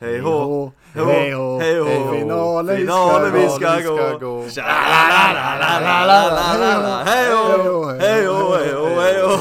Hej 0.00 0.18
hå, 0.20 0.70
hej 0.94 1.32
hå, 1.32 1.58
hej 1.60 1.80
hå, 1.80 2.12
finalen 2.12 2.76
finalen 2.76 3.32
vi 3.32 3.48
ska 3.48 3.80
gå. 3.80 4.18
gå. 4.20 4.44
Tja-la-la-la-la-la-la-la. 4.50 7.04
Hej 7.04 7.32
hå, 7.32 7.84
hej 8.00 8.26
hå, 8.26 8.54
hej 8.56 8.72
hå, 8.72 9.00
hej 9.00 9.22
hå. 9.22 9.38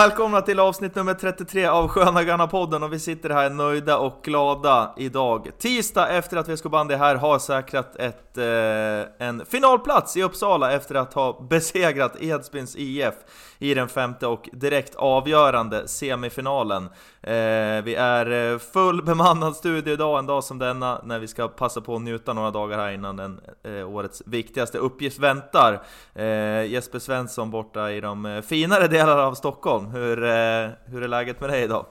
Välkomna 0.00 0.42
till 0.42 0.60
avsnitt 0.60 0.94
nummer 0.94 1.14
33 1.14 1.66
av 1.66 1.88
Sköna 1.88 2.24
Gamla 2.24 2.46
podden 2.46 2.82
och 2.82 2.92
vi 2.92 2.98
sitter 2.98 3.30
här 3.30 3.50
nöjda 3.50 3.98
och 3.98 4.20
glada 4.22 4.94
idag. 4.96 5.50
Tisdag 5.58 6.08
efter 6.08 6.36
att 6.36 6.48
VSK 6.48 6.64
Bandy 6.64 6.94
här 6.94 7.14
har 7.14 7.38
säkrat 7.38 7.96
ett, 7.96 8.38
eh, 8.38 9.26
en 9.26 9.46
finalplats 9.46 10.16
i 10.16 10.22
Uppsala 10.22 10.72
efter 10.72 10.94
att 10.94 11.14
ha 11.14 11.46
besegrat 11.50 12.16
Edsbyns 12.20 12.76
IF 12.76 13.14
i 13.58 13.74
den 13.74 13.88
femte 13.88 14.26
och 14.26 14.48
direkt 14.52 14.94
avgörande 14.94 15.88
semifinalen. 15.88 16.84
Eh, 17.22 17.82
vi 17.84 17.94
är 17.98 18.52
eh, 18.52 18.58
full 18.58 19.04
bemannad 19.04 19.56
studio 19.56 19.92
idag, 19.92 20.18
en 20.18 20.26
dag 20.26 20.44
som 20.44 20.58
denna, 20.58 21.00
när 21.04 21.18
vi 21.18 21.28
ska 21.28 21.48
passa 21.48 21.80
på 21.80 21.96
att 21.96 22.02
njuta 22.02 22.32
några 22.32 22.50
dagar 22.50 22.78
här 22.78 22.90
innan 22.90 23.16
den 23.16 23.40
eh, 23.62 23.90
årets 23.90 24.22
viktigaste 24.26 24.78
uppgift 24.78 25.18
väntar. 25.18 25.82
Eh, 26.14 26.24
Jesper 26.64 26.98
Svensson 26.98 27.50
borta 27.50 27.90
i 27.92 28.00
de 28.00 28.26
eh, 28.26 28.42
finare 28.42 28.88
delarna 28.88 29.22
av 29.22 29.34
Stockholm. 29.34 29.89
Hur, 29.92 30.24
eh, 30.24 30.70
hur 30.84 31.02
är 31.02 31.08
läget 31.08 31.40
med 31.40 31.50
dig 31.50 31.62
idag? 31.62 31.86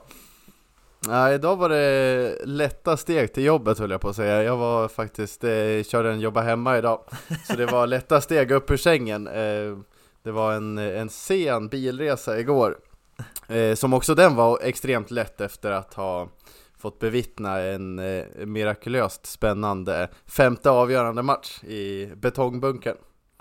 Ja, 1.06 1.32
idag 1.32 1.56
var 1.56 1.68
det 1.68 2.38
lätta 2.44 2.96
steg 2.96 3.32
till 3.32 3.44
jobbet 3.44 3.78
höll 3.78 3.90
jag 3.90 4.00
på 4.00 4.08
att 4.08 4.16
säga. 4.16 4.42
Jag 4.42 4.56
var 4.56 4.88
faktiskt, 4.88 5.44
eh, 5.44 5.82
körde 5.82 6.10
en 6.10 6.20
jobba 6.20 6.40
hemma 6.40 6.78
idag. 6.78 7.04
Så 7.46 7.56
det 7.56 7.66
var 7.66 7.86
lätta 7.86 8.20
steg 8.20 8.50
upp 8.50 8.70
ur 8.70 8.76
sängen. 8.76 9.26
Eh, 9.26 9.78
det 10.22 10.30
var 10.30 10.52
en, 10.52 10.78
en 10.78 11.08
sen 11.08 11.68
bilresa 11.68 12.38
igår. 12.38 12.76
Eh, 13.48 13.74
som 13.74 13.92
också 13.94 14.14
den 14.14 14.36
var 14.36 14.58
extremt 14.62 15.10
lätt 15.10 15.40
efter 15.40 15.70
att 15.70 15.94
ha 15.94 16.28
fått 16.78 16.98
bevittna 16.98 17.58
en 17.58 17.98
eh, 17.98 18.24
mirakulöst 18.46 19.26
spännande 19.26 20.08
femte 20.26 20.70
avgörande 20.70 21.22
match 21.22 21.64
i 21.64 22.12
betongbunkern. 22.16 22.96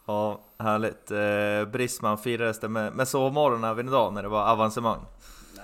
Ja, 0.10 0.40
härligt. 0.60 1.12
Eh, 1.12 1.72
Brisman 1.72 2.18
firades 2.18 2.60
det 2.60 2.70
med, 2.70 2.94
med 2.94 3.08
sovmorgon 3.08 3.64
även 3.64 3.88
idag 3.88 4.14
när 4.14 4.24
det 4.24 4.30
var 4.30 4.48
avancemang. 4.48 5.00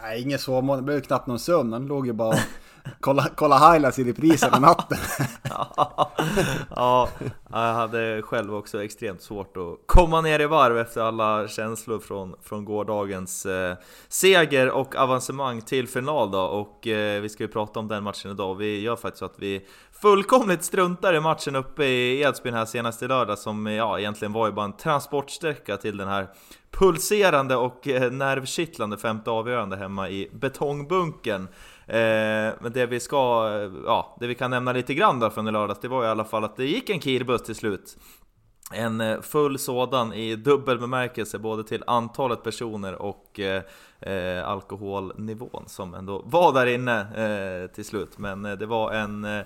Nej, 0.02 0.22
ingen 0.22 0.40
sovmorgon. 0.40 0.84
Det 0.84 0.86
blev 0.86 1.02
knappt 1.02 1.28
någon 1.28 1.40
sömn. 1.40 1.74
Han 1.74 1.86
låg 1.86 2.08
ju 2.08 2.14
bara 2.14 2.36
kolla, 3.00 3.30
kolla 3.36 3.72
highlights 3.72 4.00
i 4.00 4.04
reprisen 4.04 4.52
på 4.52 4.60
natten. 4.60 4.98
ja, 6.76 7.10
jag 7.52 7.74
hade 7.74 8.22
själv 8.22 8.56
också 8.56 8.84
extremt 8.84 9.22
svårt 9.22 9.58
att 9.58 9.80
komma 9.86 10.22
ner 10.22 10.40
i 10.40 10.46
varv 10.46 10.78
efter 10.78 11.02
alla 11.02 11.48
känslor 11.48 12.00
från, 12.00 12.36
från 12.44 12.66
gårdagens 12.66 13.46
eh, 13.46 13.76
seger 14.08 14.72
och 14.72 14.96
avancemang 14.96 15.62
till 15.62 15.88
final 15.88 16.32
då. 16.32 16.42
Och 16.42 16.88
eh, 16.88 17.22
vi 17.22 17.30
ska 17.30 17.44
ju 17.44 17.48
prata 17.48 17.80
om 17.80 17.88
den 17.88 18.04
matchen 18.04 18.32
idag. 18.32 18.56
Vi 18.56 18.82
gör 18.82 18.96
faktiskt 18.96 19.20
så 19.20 19.26
att 19.26 19.40
vi 19.40 19.66
fullkomligt 20.02 20.64
struntar 20.64 21.14
i 21.14 21.20
matchen 21.20 21.56
uppe 21.56 21.86
i 21.86 22.22
Edsbyn 22.22 22.54
här 22.54 22.66
senaste 22.66 23.08
lördag 23.08 23.38
som 23.38 23.68
ja, 23.68 24.00
egentligen 24.00 24.34
var 24.34 24.48
ju 24.48 24.54
bara 24.54 24.66
en 24.66 24.78
transportsträcka 24.78 25.78
till 25.78 25.98
den 25.98 26.08
här 26.08 26.28
pulserande 26.72 27.56
och 27.56 27.88
eh, 27.88 28.12
nervkittlande 28.12 28.98
femte 28.98 29.32
avgörande 29.32 29.78
hemma 29.78 30.10
i 30.10 30.30
betongbunkern. 30.34 31.48
Eh, 31.88 32.54
men 32.60 32.72
det 32.74 32.86
vi 32.86 33.00
ska, 33.00 33.50
eh, 33.54 33.72
ja, 33.86 34.18
det 34.20 34.28
vi 34.28 34.36
kan 34.36 34.52
nämna 34.52 34.74
lite 34.74 34.94
grann 34.94 35.20
då 35.20 35.30
från 35.30 35.48
i 35.48 35.52
lördags, 35.52 35.80
det 35.80 35.88
var 35.88 36.04
i 36.04 36.08
alla 36.08 36.26
fall 36.26 36.44
att 36.44 36.56
det 36.58 36.66
gick 36.66 36.90
en 36.90 37.02
kirbus 37.02 37.44
till 37.44 37.56
slut. 37.56 37.98
En 38.74 39.02
eh, 39.02 39.22
full 39.22 39.60
sådan 39.60 40.14
i 40.14 40.36
dubbel 40.36 40.80
bemärkelse, 40.80 41.40
både 41.40 41.64
till 41.64 41.84
antalet 41.88 42.44
personer 42.44 43.02
och 43.02 43.40
eh, 43.40 43.64
eh, 44.00 44.48
alkoholnivån 44.48 45.64
som 45.68 45.94
ändå 45.94 46.22
var 46.26 46.54
där 46.54 46.66
inne 46.66 47.00
eh, 47.00 47.76
till 47.76 47.86
slut. 47.86 48.18
Men 48.18 48.46
eh, 48.46 48.54
det 48.54 48.66
var 48.66 48.92
en 48.92 49.26
eh, 49.26 49.42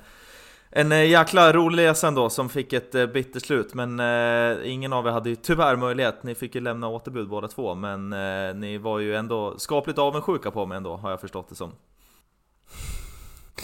en 0.71 0.91
eh, 0.91 1.09
jäkla 1.09 1.53
rolig 1.53 1.83
resa 1.87 2.07
ändå 2.07 2.29
som 2.29 2.49
fick 2.49 2.73
ett 2.73 3.13
bittert 3.13 3.45
slut, 3.45 3.73
men 3.73 3.99
eh, 3.99 4.71
ingen 4.71 4.93
av 4.93 5.07
er 5.07 5.11
hade 5.11 5.29
ju 5.29 5.35
tyvärr 5.35 5.75
möjlighet. 5.75 6.23
Ni 6.23 6.35
fick 6.35 6.55
ju 6.55 6.61
lämna 6.61 6.87
återbud 6.87 7.29
båda 7.29 7.47
två, 7.47 7.75
men 7.75 8.13
eh, 8.13 8.55
ni 8.55 8.77
var 8.77 8.99
ju 8.99 9.15
ändå 9.15 9.57
skapligt 9.57 9.99
avundsjuka 9.99 10.51
på 10.51 10.65
mig 10.65 10.77
ändå, 10.77 10.95
har 10.95 11.09
jag 11.09 11.21
förstått 11.21 11.49
det 11.49 11.55
som. 11.55 11.71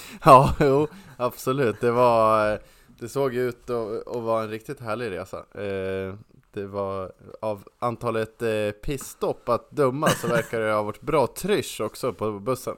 Ja, 0.23 0.53
jo, 0.59 0.87
absolut. 1.17 1.81
Det 1.81 1.91
var, 1.91 2.59
det 2.99 3.09
såg 3.09 3.35
ut 3.35 3.69
att, 3.69 4.23
vara 4.23 4.43
en 4.43 4.49
riktigt 4.49 4.79
härlig 4.79 5.11
resa. 5.11 5.37
Eh, 5.37 6.15
det 6.53 6.65
var 6.65 7.11
av 7.41 7.67
antalet 7.79 8.41
eh, 8.41 8.71
pissstopp 8.71 9.49
att 9.49 9.71
döma 9.71 10.09
så 10.09 10.27
verkar 10.27 10.59
det 10.59 10.73
ha 10.73 10.83
varit 10.83 11.01
bra 11.01 11.27
trysch 11.27 11.81
också 11.81 12.13
på 12.13 12.39
bussen. 12.39 12.75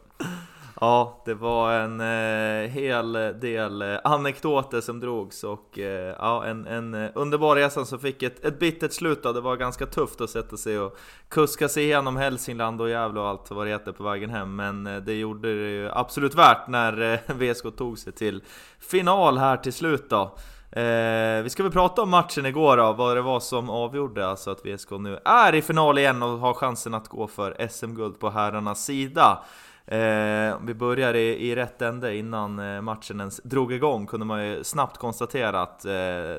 Ja, 0.81 1.21
det 1.25 1.33
var 1.33 1.73
en 1.73 2.01
eh, 2.01 2.69
hel 2.69 3.13
del 3.13 3.81
eh, 3.81 3.97
anekdoter 4.03 4.81
som 4.81 4.99
drogs 4.99 5.43
och 5.43 5.79
eh, 5.79 6.15
ja, 6.19 6.45
en, 6.45 6.67
en 6.67 6.93
eh, 6.93 7.09
underbar 7.15 7.55
resa 7.55 7.85
som 7.85 7.99
fick 7.99 8.23
ett, 8.23 8.45
ett 8.45 8.59
bittert 8.59 8.93
slut 8.93 9.23
då. 9.23 9.33
Det 9.33 9.41
var 9.41 9.55
ganska 9.55 9.85
tufft 9.85 10.21
att 10.21 10.29
sätta 10.29 10.57
sig 10.57 10.79
och 10.79 10.97
kuska 11.29 11.69
sig 11.69 11.83
igenom 11.83 12.17
Hälsingland 12.17 12.81
och 12.81 12.89
Gävle 12.89 13.19
och 13.19 13.27
allt 13.27 13.51
vad 13.51 13.65
det 13.65 13.71
heter 13.71 13.91
på 13.91 14.03
vägen 14.03 14.29
hem. 14.29 14.55
Men 14.55 14.88
eh, 14.88 14.97
det 14.97 15.13
gjorde 15.13 15.47
det 15.47 15.69
ju 15.69 15.89
absolut 15.93 16.35
värt 16.35 16.67
när 16.67 17.13
eh, 17.13 17.35
VSK 17.35 17.77
tog 17.77 17.99
sig 17.99 18.13
till 18.13 18.44
final 18.79 19.38
här 19.38 19.57
till 19.57 19.73
slut 19.73 20.09
då. 20.09 20.35
Eh, 20.71 21.44
vi 21.44 21.47
ska 21.49 21.63
väl 21.63 21.71
prata 21.71 22.01
om 22.01 22.09
matchen 22.09 22.45
igår 22.45 22.77
då, 22.77 22.94
vad 22.94 23.17
det 23.17 23.21
var 23.21 23.39
som 23.39 23.69
avgjorde 23.69 24.27
alltså 24.27 24.51
att 24.51 24.65
VSK 24.65 24.91
nu 24.91 25.19
är 25.25 25.55
i 25.55 25.61
final 25.61 25.97
igen 25.97 26.23
och 26.23 26.39
har 26.39 26.53
chansen 26.53 26.94
att 26.94 27.07
gå 27.07 27.27
för 27.27 27.67
SM-guld 27.69 28.19
på 28.19 28.29
herrarnas 28.29 28.85
sida. 28.85 29.44
Eh, 29.92 30.56
om 30.56 30.66
vi 30.66 30.74
börjar 30.74 31.14
i, 31.14 31.50
i 31.50 31.56
rätt 31.56 31.81
ände 31.81 32.16
innan 32.16 32.59
eh, 32.59 32.81
matchen 32.81 33.20
ens 33.20 33.38
drog 33.44 33.74
igång 33.74 34.08
kunde 34.08 34.25
man 34.25 34.48
ju 34.48 34.64
snabbt 34.64 34.98
konstatera 34.98 35.62
att 35.62 35.86
eh, 35.86 35.92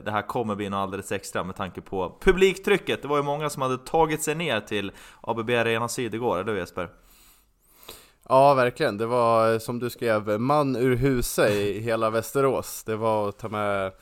det 0.04 0.10
här 0.10 0.26
kommer 0.26 0.54
bli 0.54 0.68
något 0.68 0.78
alldeles 0.78 1.12
extra 1.12 1.44
med 1.44 1.56
tanke 1.56 1.80
på 1.80 2.18
publiktrycket. 2.20 3.02
Det 3.02 3.08
var 3.08 3.16
ju 3.16 3.22
många 3.22 3.50
som 3.50 3.62
hade 3.62 3.78
tagit 3.78 4.22
sig 4.22 4.34
ner 4.34 4.60
till 4.60 4.92
ABB 5.20 5.50
Arena 5.50 5.88
Syd 5.88 6.14
igår, 6.14 6.38
eller 6.38 6.52
hur 6.52 6.58
Jesper? 6.58 6.88
Ja, 8.28 8.54
verkligen. 8.54 8.98
Det 8.98 9.06
var 9.06 9.52
eh, 9.52 9.58
som 9.58 9.78
du 9.78 9.90
skrev, 9.90 10.40
man 10.40 10.76
ur 10.76 10.96
huse 10.96 11.48
i 11.48 11.80
hela 11.80 12.10
Västerås. 12.10 12.84
Det 12.84 12.96
var 12.96 13.28
att 13.28 13.38
ta 13.38 13.48
med, 13.48 13.92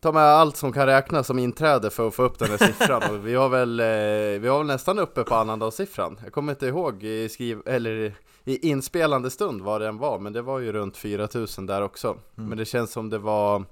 ta 0.00 0.12
med 0.12 0.22
allt 0.22 0.56
som 0.56 0.72
kan 0.72 0.86
räknas 0.86 1.26
som 1.26 1.38
inträde 1.38 1.90
för 1.90 2.08
att 2.08 2.14
få 2.14 2.22
upp 2.22 2.38
den 2.38 2.50
här 2.50 2.58
siffran. 2.58 3.22
Vi 3.24 3.34
var 3.34 3.48
väl, 3.48 3.80
eh, 3.80 4.40
vi 4.40 4.48
var 4.48 4.58
väl 4.58 4.66
nästan 4.66 4.98
uppe 4.98 5.24
på 5.24 5.34
annandagssiffran. 5.34 6.20
Jag 6.24 6.32
kommer 6.32 6.52
inte 6.52 6.66
ihåg 6.66 7.04
skriv, 7.30 7.62
eller 7.66 8.14
i 8.44 8.68
inspelande 8.68 9.30
stund 9.30 9.62
vad 9.62 9.80
den 9.80 9.98
var, 9.98 10.18
men 10.18 10.32
det 10.32 10.42
var 10.42 10.58
ju 10.58 10.72
runt 10.72 10.96
4000 10.96 11.66
där 11.66 11.82
också. 11.82 12.08
Mm. 12.08 12.48
Men 12.48 12.58
det 12.58 12.64
känns 12.64 12.92
som 12.92 13.10
det 13.10 13.18
var, 13.18 13.64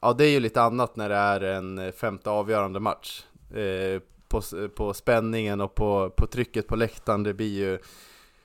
ja 0.00 0.12
det 0.12 0.24
är 0.24 0.30
ju 0.30 0.40
lite 0.40 0.62
annat 0.62 0.96
när 0.96 1.08
det 1.08 1.16
är 1.16 1.40
en 1.40 1.92
femte 1.92 2.30
avgörande 2.30 2.80
match. 2.80 3.24
Eh, 3.54 4.02
på, 4.28 4.42
på 4.74 4.94
spänningen 4.94 5.60
och 5.60 5.74
på, 5.74 6.10
på 6.10 6.26
trycket 6.26 6.66
på 6.66 6.76
läktaren, 6.76 7.22
det 7.22 7.34
blir 7.34 7.58
ju 7.58 7.78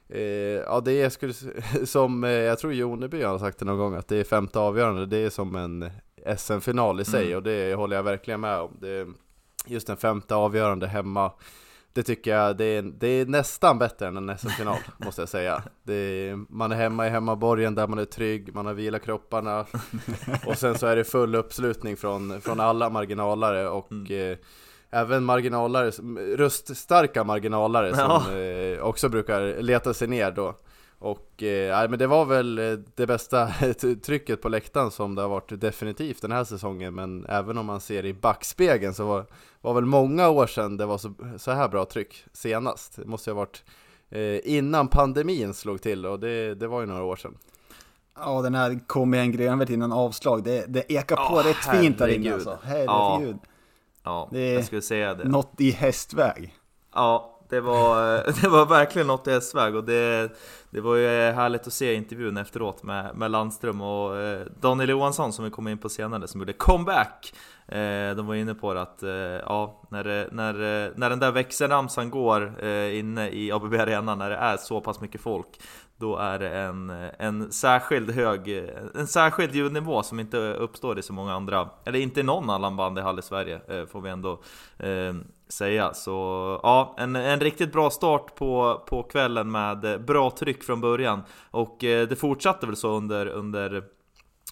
Eh, 0.10 0.22
ja 0.66 0.82
det 0.82 1.02
är 1.02 1.10
skulle, 1.10 1.34
som, 1.86 2.24
eh, 2.24 2.30
jag 2.30 2.60
tror 2.60 2.74
Joneby 2.74 3.24
har 3.24 3.40
sagt 3.40 3.60
det 3.60 3.66
någon 3.66 3.78
gång, 3.78 3.96
att 3.96 4.08
det 4.08 4.18
är 4.18 4.24
femte 4.24 4.60
avgörande, 4.60 5.06
det 5.06 5.18
är 5.18 5.30
som 5.30 5.56
en 5.56 5.90
SM-final 6.38 7.00
i 7.00 7.06
sig 7.06 7.26
mm. 7.26 7.38
och 7.38 7.44
det 7.44 7.76
håller 7.76 7.96
jag 7.96 8.04
verkligen 8.04 8.42
med 8.42 8.60
om. 8.60 8.78
Det 8.82 9.08
just 9.66 9.90
en 9.90 9.98
femte 9.98 10.36
avgörande 10.36 10.88
hemma, 10.88 11.32
det 11.94 12.04
tycker 12.04 12.36
jag, 12.36 12.58
det 12.58 12.66
är, 12.66 12.82
det 12.82 13.08
är 13.08 13.26
nästan 13.26 13.80
bättre 13.80 14.08
än 14.08 14.30
en 14.30 14.38
SM-final, 14.38 14.78
måste 14.98 15.22
jag 15.22 15.30
säga. 15.30 15.64
Är, 15.88 16.54
man 16.54 16.72
är 16.72 16.76
hemma 16.76 17.08
i 17.08 17.10
hemmaborgen 17.10 17.76
där 17.76 17.88
man 17.88 18.00
är 18.00 18.06
trygg, 18.06 18.56
man 18.56 18.66
har 18.66 18.74
vilat 18.74 19.04
kropparna, 19.04 19.66
och 20.46 20.58
sen 20.58 20.78
så 20.78 20.88
är 20.88 20.96
det 20.96 21.04
full 21.04 21.36
uppslutning 21.36 21.98
från, 21.98 22.42
från 22.42 22.60
alla 22.60 22.90
marginalare 22.90 23.70
och 23.70 23.92
mm. 23.92 24.32
eh, 24.32 24.38
även 24.90 25.24
marginalare, 25.24 25.92
röststarka 26.38 27.24
marginalare 27.24 27.96
som 27.96 28.22
ja. 28.34 28.38
eh, 28.40 28.80
också 28.80 29.10
brukar 29.10 29.62
leta 29.62 29.94
sig 29.94 30.08
ner 30.08 30.32
då 30.32 30.56
Och 31.04 31.44
eh, 31.44 31.90
men 31.90 32.00
det 32.00 32.08
var 32.08 32.26
väl 32.26 32.58
eh, 32.60 32.80
det 32.96 33.08
bästa 33.08 33.48
trycket 34.06 34.42
på 34.42 34.50
läktaren 34.50 34.92
som 34.92 35.16
det 35.16 35.22
har 35.22 35.30
varit 35.30 35.62
definitivt 35.62 36.22
den 36.22 36.32
här 36.32 36.44
säsongen 36.44 36.94
Men 36.96 37.26
även 37.30 37.58
om 37.58 37.66
man 37.66 37.82
ser 37.82 38.06
i 38.06 38.14
backspegeln 38.14 38.94
så 38.94 39.06
var, 39.06 39.26
var 39.62 39.74
väl 39.74 39.86
många 39.86 40.30
år 40.30 40.48
sedan 40.48 40.78
det 40.78 40.86
var 40.86 40.98
så, 40.98 41.14
så 41.38 41.52
här 41.52 41.68
bra 41.68 41.86
tryck 41.86 42.26
senast 42.34 42.96
Det 42.96 43.06
måste 43.06 43.32
ha 43.32 43.36
varit 43.36 43.64
eh, 44.10 44.40
innan 44.44 44.88
pandemin 44.88 45.54
slog 45.54 45.82
till 45.82 46.06
och 46.06 46.20
det, 46.20 46.56
det 46.56 46.68
var 46.68 46.82
ju 46.82 46.86
några 46.88 47.04
år 47.04 47.16
sedan 47.16 47.38
Ja, 48.20 48.42
den 48.42 48.56
här 48.56 48.80
kom 48.88 49.14
igen 49.14 49.32
grejen 49.32 49.72
innan 49.72 49.92
avslag, 49.92 50.44
det, 50.44 50.66
det 50.68 50.92
ekar 50.92 51.16
på 51.16 51.42
Ja, 51.42 51.50
rätt 51.50 51.80
fint 51.82 51.98
där 51.98 52.08
inne 52.08 52.30
herregud. 52.30 52.34
alltså. 52.34 52.58
Herregud. 52.64 53.38
Ja, 54.04 54.30
Det 54.32 54.40
är 54.40 54.54
jag 54.54 54.66
skulle 54.66 54.82
säga 54.82 55.14
det. 55.14 55.24
Något 55.24 55.62
i 55.62 55.72
hästväg. 55.72 56.54
Ja, 56.94 57.33
det 57.54 57.62
var, 57.62 58.24
det 58.42 58.48
var 58.48 58.66
verkligen 58.66 59.08
något 59.08 59.28
i 59.28 59.32
hästväg 59.32 59.76
och 59.76 59.84
det, 59.84 60.30
det 60.70 60.82
var 60.82 60.96
ju 60.96 61.08
härligt 61.08 61.68
att 61.68 61.74
se 61.74 61.94
intervjun 61.94 62.38
efteråt 62.38 62.84
med, 62.84 63.16
med 63.16 63.32
Landström 63.32 63.82
och 63.82 64.18
eh, 64.18 64.42
Daniel 64.62 64.90
Johansson 64.90 65.34
som 65.34 65.46
vi 65.46 65.52
kommer 65.52 65.72
in 65.72 65.78
på 65.78 65.90
senare 65.90 66.28
som 66.28 66.42
gjorde 66.42 66.54
comeback. 66.54 67.34
Eh, 67.68 68.16
de 68.16 68.28
var 68.28 68.36
inne 68.36 68.54
på 68.54 68.74
det 68.74 68.82
att 68.82 69.04
eh, 69.04 69.10
ja, 69.10 69.82
när, 69.90 70.28
när, 70.32 70.54
när 71.00 71.10
den 71.10 71.20
där 71.20 71.32
växelramsan 71.32 72.10
går 72.10 72.64
inne 72.92 73.30
i 73.30 73.52
ABB 73.52 73.74
Arena 73.74 74.16
när 74.16 74.30
det 74.30 74.36
är 74.36 74.58
så 74.58 74.82
pass 74.82 75.02
mycket 75.02 75.22
folk 75.22 75.48
då 75.98 76.18
är 76.18 76.40
det 76.40 76.50
en, 76.50 76.90
en 77.20 77.52
särskild 77.52 78.12
hög, 78.12 78.70
en 78.96 79.08
särskild 79.08 79.56
ljudnivå 79.56 80.04
som 80.04 80.20
inte 80.20 80.38
uppstår 80.38 81.00
i 81.00 81.02
så 81.02 81.14
många 81.14 81.34
andra, 81.34 81.70
eller 81.86 82.00
inte 82.00 82.20
i 82.20 82.24
någon 82.24 82.50
annan 82.50 82.76
bandyhall 82.76 83.20
i 83.20 83.22
Sverige 83.22 83.86
får 83.92 84.02
vi 84.02 84.10
ändå 84.10 84.42
säga. 85.54 85.94
Så 85.94 86.12
ja, 86.64 86.96
en, 86.98 87.16
en 87.16 87.40
riktigt 87.40 87.72
bra 87.72 87.90
start 87.90 88.36
på, 88.36 88.84
på 88.88 89.04
kvällen 89.04 89.52
med 89.52 90.06
bra 90.06 90.32
tryck 90.32 90.64
från 90.64 90.82
början. 90.82 91.24
Och 91.52 91.84
eh, 91.84 92.08
det 92.08 92.16
fortsatte 92.16 92.66
väl 92.66 92.76
så 92.76 92.90
under, 92.90 93.28
under 93.28 93.84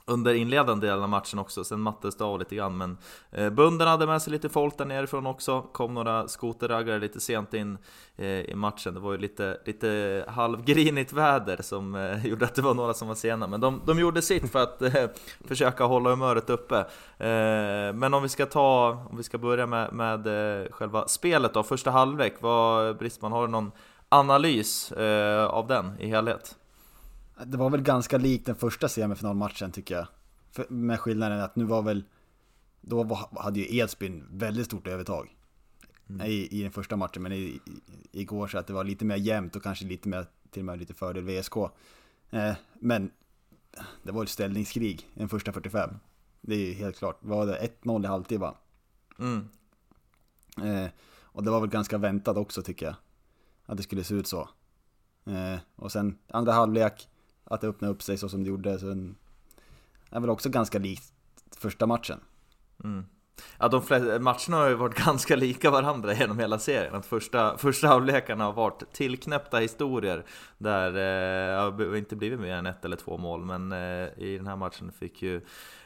under 0.05 0.33
inledande 0.33 0.87
delen 0.87 1.03
av 1.03 1.09
matchen 1.09 1.39
också, 1.39 1.63
sen 1.63 1.81
mattades 1.81 2.17
det 2.17 2.23
av 2.23 2.39
lite 2.39 2.55
grann 2.55 2.77
men 2.77 2.97
eh, 3.31 3.49
Bunden 3.49 3.87
hade 3.87 4.07
med 4.07 4.21
sig 4.21 4.33
lite 4.33 4.49
folk 4.49 4.77
där 4.77 4.85
nerifrån 4.85 5.25
också, 5.25 5.61
kom 5.61 5.93
några 5.93 6.27
skoterraggare 6.27 6.99
lite 6.99 7.19
sent 7.19 7.53
in 7.53 7.77
eh, 8.15 8.27
i 8.27 8.55
matchen. 8.55 8.93
Det 8.93 8.99
var 8.99 9.11
ju 9.11 9.17
lite, 9.17 9.57
lite 9.65 10.25
halvgrinigt 10.27 11.13
väder 11.13 11.61
som 11.61 11.95
eh, 11.95 12.25
gjorde 12.27 12.45
att 12.45 12.55
det 12.55 12.61
var 12.61 12.73
några 12.73 12.93
som 12.93 13.07
var 13.07 13.15
sena. 13.15 13.47
Men 13.47 13.61
de, 13.61 13.81
de 13.85 13.99
gjorde 13.99 14.21
sitt 14.21 14.51
för 14.51 14.63
att 14.63 14.81
eh, 14.81 15.05
försöka 15.47 15.83
hålla 15.83 16.09
humöret 16.09 16.49
uppe. 16.49 16.77
Eh, 17.17 17.93
Men 17.93 18.13
om 18.13 18.23
vi 18.23 18.29
ska 18.29 18.45
ta, 18.45 18.89
om 19.09 19.17
vi 19.17 19.23
ska 19.23 19.37
börja 19.37 19.65
med, 19.65 19.93
med 19.93 20.27
eh, 20.61 20.71
själva 20.71 21.07
spelet 21.07 21.53
då, 21.53 21.63
första 21.63 21.91
halvlek, 21.91 22.33
vad 22.39 22.97
Bristman, 22.97 23.31
har 23.31 23.41
du 23.41 23.51
någon 23.51 23.71
analys 24.09 24.91
eh, 24.91 25.45
av 25.45 25.67
den 25.67 25.99
i 25.99 26.07
helhet? 26.07 26.55
Det 27.45 27.57
var 27.57 27.69
väl 27.69 27.81
ganska 27.81 28.17
likt 28.17 28.45
den 28.45 28.55
första 28.55 28.89
semifinalmatchen 28.89 29.71
tycker 29.71 29.95
jag. 29.95 30.07
För, 30.51 30.65
med 30.69 30.99
skillnaden 30.99 31.41
att 31.41 31.55
nu 31.55 31.63
var 31.63 31.81
väl, 31.81 32.03
då 32.81 33.03
var, 33.03 33.41
hade 33.41 33.59
ju 33.59 33.77
Edsbyn 33.77 34.27
väldigt 34.31 34.65
stort 34.65 34.87
övertag. 34.87 35.35
I, 36.25 36.59
I 36.59 36.63
den 36.63 36.71
första 36.71 36.95
matchen, 36.95 37.23
men 37.23 37.31
i, 37.31 37.35
i, 37.35 37.61
igår 38.11 38.47
så 38.47 38.57
att 38.57 38.67
det 38.67 38.73
var 38.73 38.83
lite 38.83 39.05
mer 39.05 39.15
jämnt 39.15 39.55
och 39.55 39.63
kanske 39.63 39.85
lite 39.85 40.09
mer, 40.09 40.25
till 40.49 40.61
och 40.61 40.65
med 40.65 40.79
lite 40.79 40.93
fördel 40.93 41.23
VSK. 41.23 41.55
Eh, 42.29 42.53
men 42.73 43.11
det 44.03 44.11
var 44.11 44.23
ett 44.23 44.29
ställningskrig, 44.29 45.09
den 45.13 45.29
första 45.29 45.53
45. 45.53 45.89
Det 46.41 46.55
är 46.55 46.59
ju 46.59 46.73
helt 46.73 46.97
klart. 46.97 47.17
Var 47.21 47.45
det 47.45 47.69
1-0 47.83 48.03
i 48.03 48.07
halvtid 48.07 48.39
va? 48.39 48.55
Mm. 49.19 49.49
Eh, 50.57 50.89
och 51.21 51.43
det 51.43 51.51
var 51.51 51.59
väl 51.59 51.69
ganska 51.69 51.97
väntat 51.97 52.37
också 52.37 52.61
tycker 52.61 52.85
jag. 52.85 52.95
Att 53.65 53.77
det 53.77 53.83
skulle 53.83 54.03
se 54.03 54.15
ut 54.15 54.27
så. 54.27 54.49
Eh, 55.25 55.59
och 55.75 55.91
sen 55.91 56.17
andra 56.27 56.51
halvlek, 56.51 57.09
att 57.53 57.61
det 57.61 57.67
öppnade 57.67 57.93
upp 57.93 58.01
sig 58.01 58.17
så 58.17 58.29
som 58.29 58.43
det 58.43 58.49
gjorde. 58.49 58.79
Så 58.79 58.91
en, 58.91 59.15
är 60.09 60.19
väl 60.19 60.29
också 60.29 60.49
ganska 60.49 60.79
likt 60.79 61.13
första 61.57 61.87
matchen. 61.87 62.19
Mm. 62.83 63.05
Ja, 63.57 63.67
de 63.67 63.81
flesta, 63.81 64.19
matcherna 64.19 64.57
har 64.63 64.69
ju 64.69 64.75
varit 64.75 64.97
ganska 65.05 65.35
lika 65.35 65.71
varandra 65.71 66.13
genom 66.13 66.39
hela 66.39 66.59
serien. 66.59 66.95
Att 66.95 67.05
första, 67.05 67.57
första 67.57 67.87
halvlekarna 67.87 68.43
har 68.43 68.53
varit 68.53 68.93
tillknäppta 68.93 69.57
historier 69.57 70.25
där 70.57 70.87
eh, 70.87 71.77
det 71.77 71.85
har 71.85 71.95
inte 71.95 72.15
blivit 72.15 72.39
mer 72.39 72.55
än 72.55 72.65
ett 72.65 72.85
eller 72.85 72.97
två 72.97 73.17
mål. 73.17 73.45
Men 73.45 73.71
eh, 73.71 74.09
i 74.17 74.37
den 74.37 74.47
här 74.47 74.55
matchen 74.55 74.91
fick 74.91 75.21
ju 75.21 75.41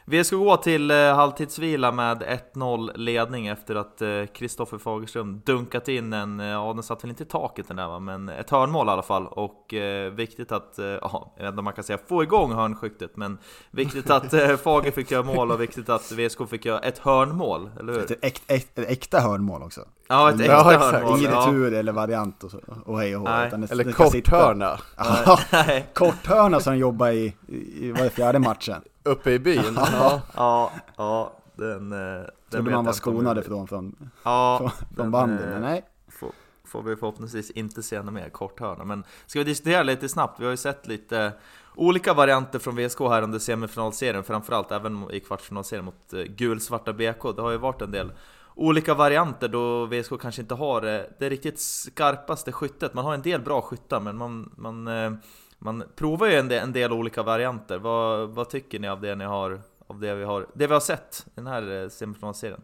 VSK 0.06 0.32
gå 0.32 0.56
till 0.56 0.90
eh, 0.90 0.96
halvtidsvila 0.96 1.92
med 1.92 2.22
1-0 2.54 2.96
ledning 2.96 3.46
efter 3.46 3.74
att 3.74 4.02
Kristoffer 4.32 4.78
Fagerström 4.78 5.42
dunkat 5.44 5.88
in 5.88 6.12
en, 6.12 6.40
eh, 6.40 6.46
ja 6.46 6.72
den 6.72 6.82
satt 6.82 7.04
väl 7.04 7.10
inte 7.10 7.22
i 7.22 7.26
taket 7.26 7.68
den 7.68 7.76
där 7.76 7.88
va, 7.88 7.98
men 7.98 8.28
ett 8.28 8.50
hörnmål 8.50 8.88
i 8.88 8.90
alla 8.90 9.02
fall. 9.02 9.26
Och 9.26 9.74
eh, 9.74 10.12
viktigt 10.12 10.52
att, 10.52 10.78
eh, 10.78 10.86
ja, 11.02 11.32
jag 11.36 11.42
vet 11.42 11.48
inte 11.52 11.58
om 11.58 11.64
man 11.64 11.74
kan 11.74 11.84
säga 11.84 11.98
få 12.08 12.22
igång 12.22 12.52
hörnskyttet, 12.52 13.16
men 13.16 13.38
viktigt 13.70 14.10
att 14.10 14.32
eh, 14.32 14.56
Fager 14.64 14.90
fick 14.90 15.10
göra 15.10 15.22
mål 15.22 15.50
och 15.50 15.60
viktigt 15.60 15.88
att 15.88 16.12
VSK 16.12 16.48
fick 16.50 16.64
göra 16.64 16.78
ett 16.78 16.98
hörnmål, 16.98 17.70
eller 17.80 17.92
hur? 17.92 18.00
Ett, 18.00 18.24
äk, 18.24 18.42
ett, 18.46 18.78
ett 18.78 18.90
äkta 18.90 19.20
hörnmål 19.20 19.62
också. 19.62 19.80
Ja, 20.08 20.30
ett 20.30 20.40
Ja, 20.40 20.44
äkta 20.44 20.74
exakt. 20.74 20.94
hörnmål. 20.94 21.18
Ingen 21.18 21.72
ja. 21.72 21.78
eller 21.78 21.92
variant 21.92 22.44
och, 22.44 22.50
så, 22.50 22.60
och 22.84 23.00
hej 23.00 23.16
och 23.16 23.22
hå. 23.22 23.28
Eller 23.28 23.66
ska 23.66 23.92
korthörna 23.92 24.78
Ja, 24.96 25.38
Nej. 25.52 25.86
korthörna 25.94 26.60
som 26.60 26.76
jobbar 26.76 27.08
i, 27.08 27.36
i 27.48 27.90
vad 27.90 28.00
är 28.00 28.04
det, 28.04 28.10
fjärde 28.10 28.38
matchen. 28.38 28.82
Uppe 29.06 29.30
i 29.32 29.38
byn 29.38 29.62
ja. 29.76 30.22
Ja, 30.36 30.72
ja, 30.96 31.32
den... 31.54 31.92
eh, 31.92 31.98
den 31.98 32.30
Trodde 32.50 32.62
man 32.62 32.64
var 32.64 32.72
jag 32.72 32.80
inte 32.80 32.88
om- 32.90 32.94
skonade 32.94 33.42
från, 33.42 33.96
Ja, 34.22 34.58
från, 34.58 34.70
från 34.96 35.10
banden, 35.10 35.38
eh, 35.44 35.50
men 35.50 35.62
nej. 35.62 35.84
Får, 36.08 36.30
får 36.64 36.82
vi 36.82 36.96
förhoppningsvis 36.96 37.50
inte 37.50 37.82
se 37.82 38.02
något 38.02 38.14
mer 38.14 38.28
korthörna. 38.28 38.84
Men 38.84 39.04
ska 39.26 39.38
vi 39.38 39.44
diskutera 39.44 39.82
lite 39.82 40.08
snabbt? 40.08 40.40
Vi 40.40 40.44
har 40.44 40.50
ju 40.50 40.56
sett 40.56 40.86
lite 40.86 41.32
olika 41.74 42.14
varianter 42.14 42.58
från 42.58 42.76
VSK 42.76 43.00
här 43.00 43.22
under 43.22 43.38
semifinalserien, 43.38 44.24
framförallt 44.24 44.72
även 44.72 45.10
i 45.10 45.20
kvartsfinalserien 45.20 45.84
mot 45.84 46.12
eh, 46.12 46.20
gulsvarta 46.22 46.92
BK. 46.92 47.36
Det 47.36 47.42
har 47.42 47.50
ju 47.50 47.56
varit 47.58 47.82
en 47.82 47.90
del 47.90 48.12
olika 48.54 48.94
varianter 48.94 49.48
då 49.48 49.86
VSK 49.86 50.12
kanske 50.20 50.42
inte 50.42 50.54
har 50.54 50.82
eh, 50.94 51.00
det 51.18 51.28
riktigt 51.28 51.60
skarpaste 51.60 52.52
skyttet. 52.52 52.94
Man 52.94 53.04
har 53.04 53.14
en 53.14 53.22
del 53.22 53.40
bra 53.40 53.62
skyttar, 53.62 54.00
men 54.00 54.16
man, 54.16 54.52
man, 54.56 54.88
eh, 54.88 55.12
man 55.58 55.84
provar 55.96 56.26
ju 56.26 56.34
en 56.34 56.48
del, 56.48 56.62
en 56.62 56.72
del 56.72 56.92
olika 56.92 57.22
varianter. 57.22 57.78
Vad, 57.78 58.28
vad 58.28 58.50
tycker 58.50 58.78
ni 58.78 58.88
av 58.88 59.00
det 59.00 59.14
ni 59.14 59.24
har, 59.24 59.60
av 59.86 60.00
det 60.00 60.14
vi 60.14 60.24
har, 60.24 60.46
det 60.54 60.66
vi 60.66 60.72
har 60.72 60.80
sett 60.80 61.26
i 61.26 61.30
den 61.34 61.46
här 61.46 61.82
eh, 61.82 61.88
semifinalserien? 61.88 62.60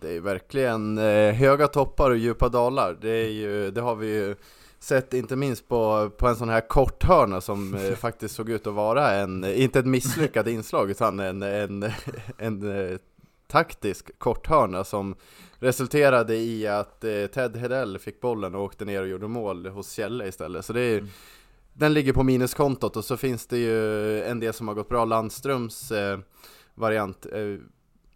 Det 0.00 0.16
är 0.16 0.20
verkligen 0.20 0.98
eh, 0.98 1.34
höga 1.34 1.68
toppar 1.68 2.10
och 2.10 2.16
djupa 2.16 2.48
dalar. 2.48 2.96
Det, 3.00 3.10
är 3.10 3.30
ju, 3.30 3.70
det 3.70 3.80
har 3.80 3.96
vi 3.96 4.06
ju 4.06 4.36
sett 4.78 5.14
inte 5.14 5.36
minst 5.36 5.68
på, 5.68 6.10
på 6.18 6.26
en 6.26 6.36
sån 6.36 6.48
här 6.48 6.68
korthörna 6.68 7.40
som 7.40 7.74
eh, 7.74 7.92
faktiskt 7.96 8.34
såg 8.34 8.50
ut 8.50 8.66
att 8.66 8.74
vara 8.74 9.10
en, 9.10 9.44
inte 9.44 9.78
ett 9.78 9.86
misslyckat 9.86 10.46
inslag 10.46 10.90
utan 10.90 11.20
en, 11.20 11.42
en, 11.42 11.92
en, 12.38 12.98
taktisk 13.46 14.18
korthörna 14.18 14.84
som 14.84 15.14
resulterade 15.58 16.36
i 16.36 16.66
att 16.66 17.00
Ted 17.00 17.56
Hedell 17.56 17.98
fick 17.98 18.20
bollen 18.20 18.54
och 18.54 18.62
åkte 18.62 18.84
ner 18.84 19.02
och 19.02 19.08
gjorde 19.08 19.28
mål 19.28 19.66
hos 19.66 19.92
Kjelle 19.92 20.28
istället. 20.28 20.64
Så 20.64 20.72
det 20.72 20.80
är, 20.80 20.98
Mm. 20.98 21.10
Den 21.78 21.94
ligger 21.94 22.12
på 22.12 22.22
minuskontot 22.22 22.96
och 22.96 23.04
så 23.04 23.16
finns 23.16 23.46
det 23.46 23.58
ju 23.58 24.22
en 24.22 24.40
del 24.40 24.52
som 24.52 24.68
har 24.68 24.74
gått 24.74 24.88
bra. 24.88 25.04
Landströms 25.04 25.92
eh, 25.92 26.18
variant 26.74 27.26
eh, 27.26 27.40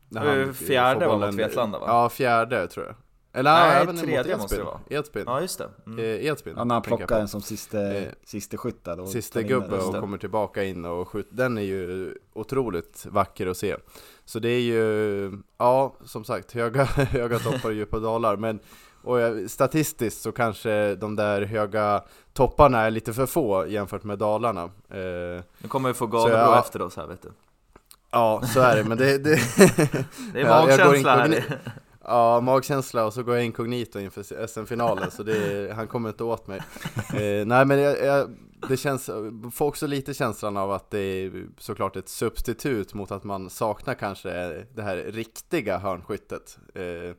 när 0.08 0.40
Eh, 0.40 0.52
fjärde 0.52 1.04
får 1.04 1.18
var 1.18 1.26
mot 1.26 1.34
Vetlanda, 1.40 1.78
va? 1.78 1.84
Ja, 1.88 2.08
fjärde 2.08 2.68
tror 2.68 2.86
jag. 2.86 2.94
Eller 3.34 3.52
Nej, 3.52 3.82
även 3.82 3.94
mot 3.94 4.04
tredje 4.04 4.36
måste 4.36 4.56
det 4.56 4.62
vara. 4.62 4.80
Edsbyn. 4.90 5.24
Ja, 5.26 5.40
just 5.40 5.58
det. 5.58 5.68
Mm. 5.86 5.98
Eh, 5.98 6.26
Edsbyn. 6.26 6.54
Ja, 6.56 6.64
när 6.64 6.74
han 6.74 6.82
plockar 6.82 7.20
en 7.20 7.28
som 7.28 7.40
sista, 7.40 7.94
Eh, 7.94 8.08
sista 8.24 8.56
skytt 8.56 8.84
där. 8.84 8.96
in 9.40 9.42
gubbe 9.42 9.78
och 9.78 9.94
kommer 9.94 10.18
tillbaka 10.18 10.64
in 10.64 10.84
och 10.84 11.08
skjuter. 11.08 11.34
Den 11.36 11.58
är 11.58 11.62
ju 11.62 12.14
otroligt 12.32 13.06
vacker 13.06 13.46
att 13.46 13.56
se. 13.56 13.76
Så 14.24 14.38
det 14.38 14.48
är 14.48 14.60
ju, 14.60 15.32
ja 15.58 15.94
som 16.04 16.24
sagt, 16.24 16.52
höga, 16.52 16.84
höga 16.94 17.38
toppar 17.38 17.68
och 17.68 17.74
djupa 17.74 17.98
dalar. 17.98 18.36
Men 18.36 18.60
och 19.04 19.20
jag- 19.20 19.50
statistiskt 19.50 20.22
så 20.22 20.32
kanske 20.32 20.94
de 20.94 21.16
där 21.16 21.42
höga 21.42 22.02
topparna 22.32 22.80
är 22.80 22.90
lite 22.90 23.12
för 23.12 23.26
få 23.26 23.66
jämfört 23.68 24.04
med 24.04 24.18
dalarna. 24.18 24.62
Eh, 24.62 25.42
Nu 25.58 25.68
kommer 25.68 25.88
vi 25.88 25.94
få 25.94 26.04
Så 26.04 26.10
Galebro 26.10 26.38
jag- 26.38 26.58
efter 26.58 26.82
oss 26.82 26.96
här 26.96 27.06
vet 27.06 27.22
du. 27.22 27.28
ja, 28.10 28.42
så 28.54 28.60
är 28.60 28.76
det. 28.76 28.84
Men 28.84 28.98
det, 28.98 29.18
det, 29.18 29.34
Det 30.32 30.40
är 30.40 30.44
Ja, 30.46 30.64
magkänsla 30.66 31.16
här. 31.16 31.28
inkogni- 31.28 31.58
Ja, 32.04 32.40
magkänsla 32.40 33.04
och 33.04 33.12
så 33.12 33.22
går 33.22 33.34
jag 33.36 33.44
inkognito 33.44 33.98
inför 33.98 34.46
SM-finalen 34.46 35.10
så 35.10 35.22
det, 35.22 35.72
han 35.76 35.86
kommer 35.86 36.08
inte 36.08 36.24
åt 36.24 36.46
mig 36.46 36.60
eh, 37.14 37.46
Nej 37.46 37.64
men 37.64 37.78
jag, 37.80 38.04
jag, 38.04 38.30
det 38.68 38.76
känns, 38.76 39.10
får 39.54 39.66
också 39.66 39.86
lite 39.86 40.14
känslan 40.14 40.56
av 40.56 40.72
att 40.72 40.90
det 40.90 40.98
är 40.98 41.32
såklart 41.58 41.96
ett 41.96 42.08
substitut 42.08 42.94
mot 42.94 43.10
att 43.10 43.24
man 43.24 43.50
saknar 43.50 43.94
kanske 43.94 44.30
det 44.74 44.82
här 44.82 44.96
riktiga 44.96 45.78
hörnskyttet 45.78 46.58
eh, 46.74 47.16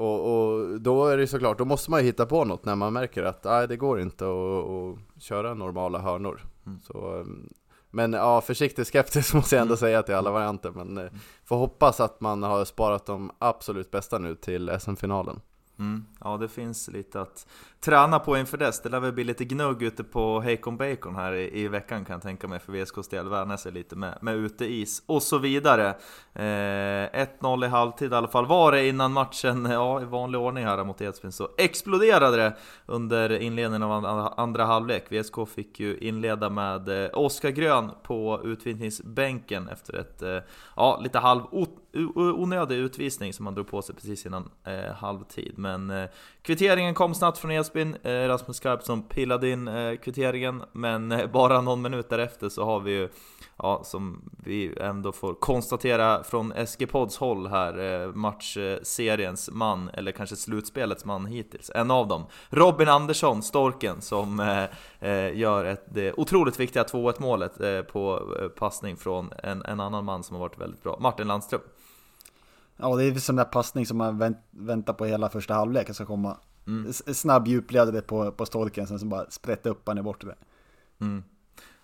och, 0.00 0.48
och 0.50 0.80
då 0.80 1.06
är 1.06 1.16
det 1.16 1.26
såklart, 1.26 1.58
då 1.58 1.64
måste 1.64 1.90
man 1.90 2.00
ju 2.00 2.06
hitta 2.06 2.26
på 2.26 2.44
något 2.44 2.64
när 2.64 2.76
man 2.76 2.92
märker 2.92 3.22
att 3.24 3.44
nej, 3.44 3.68
det 3.68 3.76
går 3.76 4.00
inte 4.00 4.24
att, 4.24 4.68
att 4.70 5.22
köra 5.22 5.54
normala 5.54 5.98
hörnor 5.98 6.40
Mm. 6.66 6.80
så, 6.82 7.18
eh, 7.18 7.24
Men 7.90 8.12
ja, 8.12 8.40
försiktigt 8.40 8.88
skeptisk 8.88 9.34
måste 9.34 9.56
jag 9.56 9.62
ändå 9.62 9.76
säga 9.76 10.02
till 10.02 10.14
alla 10.14 10.30
varianter 10.30 10.70
men 10.70 10.98
eh, 10.98 11.10
Får 11.44 11.56
hoppas 11.56 12.00
att 12.00 12.20
man 12.20 12.42
har 12.42 12.64
sparat 12.64 13.06
de 13.06 13.30
absolut 13.38 13.90
bästa 13.90 14.18
nu 14.18 14.34
till 14.34 14.70
SM-finalen 14.80 15.40
Mm. 15.78 16.04
Ja, 16.20 16.36
det 16.36 16.48
finns 16.48 16.88
lite 16.88 17.20
att 17.20 17.46
träna 17.80 18.18
på 18.18 18.38
inför 18.38 18.58
dess. 18.58 18.82
Det 18.82 18.88
lär 18.88 19.00
väl 19.00 19.12
bli 19.12 19.24
lite 19.24 19.44
gnugg 19.44 19.82
ute 19.82 20.04
på 20.04 20.40
Heikon 20.40 20.76
Bacon 20.76 21.16
här 21.16 21.32
i, 21.32 21.60
i 21.60 21.68
veckan 21.68 22.04
kan 22.04 22.14
jag 22.14 22.22
tänka 22.22 22.48
mig 22.48 22.58
för 22.58 22.72
VSKs 22.72 23.08
del. 23.08 23.28
Värna 23.28 23.58
sig 23.58 23.72
lite 23.72 23.96
med, 23.96 24.18
med 24.20 24.36
uteis 24.36 25.02
och 25.06 25.22
så 25.22 25.38
vidare. 25.38 25.88
Eh, 26.34 26.42
1-0 26.42 27.64
i 27.64 27.68
halvtid 27.68 28.12
i 28.12 28.14
alla 28.14 28.28
fall 28.28 28.46
var 28.46 28.72
det 28.72 28.88
innan 28.88 29.12
matchen, 29.12 29.64
ja 29.64 30.02
i 30.02 30.04
vanlig 30.04 30.40
ordning 30.40 30.64
här 30.64 30.84
mot 30.84 31.00
Edsbyn 31.00 31.32
så 31.32 31.48
exploderade 31.58 32.36
det 32.36 32.56
under 32.86 33.32
inledningen 33.32 33.82
av 33.82 34.32
andra 34.36 34.64
halvlek. 34.64 35.12
VSK 35.12 35.34
fick 35.54 35.80
ju 35.80 35.98
inleda 35.98 36.50
med 36.50 37.04
eh, 37.04 37.10
Oskar 37.12 37.50
Grön 37.50 37.90
på 38.02 38.40
utvisningsbänken 38.44 39.68
efter 39.68 39.96
ett, 39.98 40.22
eh, 40.22 40.38
ja 40.76 41.00
lite 41.02 41.18
halv 41.18 41.42
onödig 42.14 42.76
utvisning 42.76 43.32
som 43.32 43.46
han 43.46 43.54
drog 43.54 43.68
på 43.68 43.82
sig 43.82 43.94
precis 43.94 44.26
innan 44.26 44.50
eh, 44.64 44.94
halvtid. 44.94 45.58
Men 45.58 45.90
eh, 45.90 46.08
kvitteringen 46.42 46.94
kom 46.94 47.14
snabbt 47.14 47.38
från 47.38 47.50
Edsbyn, 47.50 47.69
eh, 47.76 48.28
Rasmus 48.28 48.56
Skarp 48.56 48.82
som 48.82 49.02
pillade 49.02 49.50
in 49.50 49.68
eh, 49.68 49.96
kvitteringen, 49.96 50.62
men 50.72 51.12
eh, 51.12 51.30
bara 51.30 51.60
någon 51.60 51.82
minut 51.82 52.08
därefter 52.08 52.48
så 52.48 52.64
har 52.64 52.80
vi 52.80 52.90
ju 52.90 53.08
ja, 53.62 53.80
som 53.84 54.30
vi 54.44 54.78
ändå 54.80 55.12
får 55.12 55.34
konstatera 55.34 56.24
från 56.24 56.52
SG-pods 56.52 57.16
håll 57.18 57.46
här, 57.46 58.02
eh, 58.02 58.12
matchseriens 58.12 59.50
man, 59.52 59.88
eller 59.88 60.12
kanske 60.12 60.36
slutspelets 60.36 61.04
man 61.04 61.26
hittills. 61.26 61.70
En 61.74 61.90
av 61.90 62.08
dem, 62.08 62.26
Robin 62.50 62.88
Andersson, 62.88 63.42
Storken, 63.42 64.00
som 64.00 64.40
eh, 64.40 65.10
eh 65.10 65.36
gör 65.38 65.64
ett, 65.64 65.84
det 65.94 66.12
otroligt 66.12 66.60
viktiga 66.60 66.82
2-1 66.82 67.14
målet 67.18 67.60
eh, 67.60 67.80
på 67.80 68.34
eh, 68.40 68.48
passning 68.48 68.96
från 68.96 69.32
en, 69.42 69.62
en, 69.62 69.80
annan 69.80 70.04
man 70.04 70.22
som 70.22 70.36
har 70.36 70.40
varit 70.40 70.60
väldigt 70.60 70.82
bra, 70.82 70.98
Martin 71.00 71.28
Landström. 71.28 71.60
Ja, 72.76 72.96
det 72.96 73.04
är 73.04 73.10
en 73.10 73.20
sån 73.20 73.36
där 73.36 73.44
passning 73.44 73.86
som 73.86 73.98
man 73.98 74.18
vänt, 74.18 74.38
väntar 74.50 74.92
på 74.92 75.04
hela 75.04 75.28
första 75.28 75.54
halvleken 75.54 75.94
ska 75.94 76.06
komma. 76.06 76.36
Mm. 76.66 76.92
Snabb 76.92 77.48
djupledare 77.48 78.00
på, 78.00 78.32
på 78.32 78.46
Storken, 78.46 78.86
sen 78.86 78.98
som 78.98 79.08
bara 79.08 79.30
sprätta 79.30 79.70
upp 79.70 79.88
han 79.88 79.98
i 79.98 80.02
bortre. 80.02 80.34
Mm. 81.00 81.22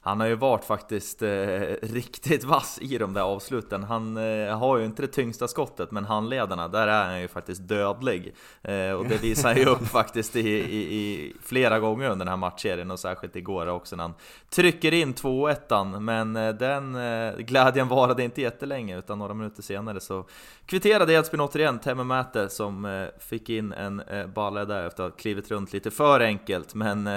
Han 0.07 0.21
har 0.21 0.27
ju 0.27 0.35
varit 0.35 0.65
faktiskt 0.65 1.23
eh, 1.23 1.29
riktigt 1.83 2.45
vass 2.45 2.79
i 2.83 2.99
de 2.99 3.15
där 3.15 3.23
avsluten. 3.23 3.85
Han 3.85 4.17
eh, 4.17 4.59
har 4.59 4.79
ju 4.79 4.85
inte 4.85 5.03
det 5.03 5.09
tyngsta 5.09 5.49
skottet, 5.49 5.91
men 5.91 6.05
handledarna, 6.05 6.69
där 6.69 6.89
är 6.89 7.05
han 7.05 7.21
ju 7.21 7.29
faktiskt 7.29 7.69
dödlig. 7.69 8.35
Eh, 8.63 8.91
och 8.91 9.07
det 9.07 9.23
visar 9.23 9.49
han 9.49 9.59
ju 9.59 9.65
upp 9.65 9.87
faktiskt 9.89 10.37
i, 10.37 10.49
i, 10.49 10.97
i, 10.97 11.33
flera 11.43 11.79
gånger 11.79 12.11
under 12.11 12.25
den 12.25 12.29
här 12.29 12.37
matchserien 12.37 12.91
och 12.91 13.01
särskilt 13.01 13.37
igår 13.37 13.67
också 13.67 13.97
när 13.97 14.05
han 14.05 14.15
trycker 14.51 14.95
in 14.95 15.15
2-1 15.15 16.01
Men 16.01 16.37
eh, 16.37 16.55
den 16.55 16.95
eh, 16.95 17.37
glädjen 17.37 17.89
varade 17.89 18.23
inte 18.25 18.41
jättelänge, 18.41 18.99
utan 18.99 19.19
några 19.19 19.35
minuter 19.35 19.63
senare 19.63 20.01
så 20.01 20.25
kvitterade 20.67 21.13
Edsbyn 21.13 21.41
återigen 21.41 21.79
Temme 21.79 22.05
Mäte 22.05 22.49
som 22.49 22.85
eh, 22.85 23.07
fick 23.19 23.49
in 23.49 23.73
en 23.73 24.01
eh, 24.01 24.27
balle 24.27 24.65
där 24.65 24.87
efter 24.87 25.03
att 25.03 25.13
ha 25.13 25.17
klivit 25.17 25.51
runt 25.51 25.73
lite 25.73 25.91
för 25.91 26.21
enkelt. 26.21 26.75
Men 26.75 27.09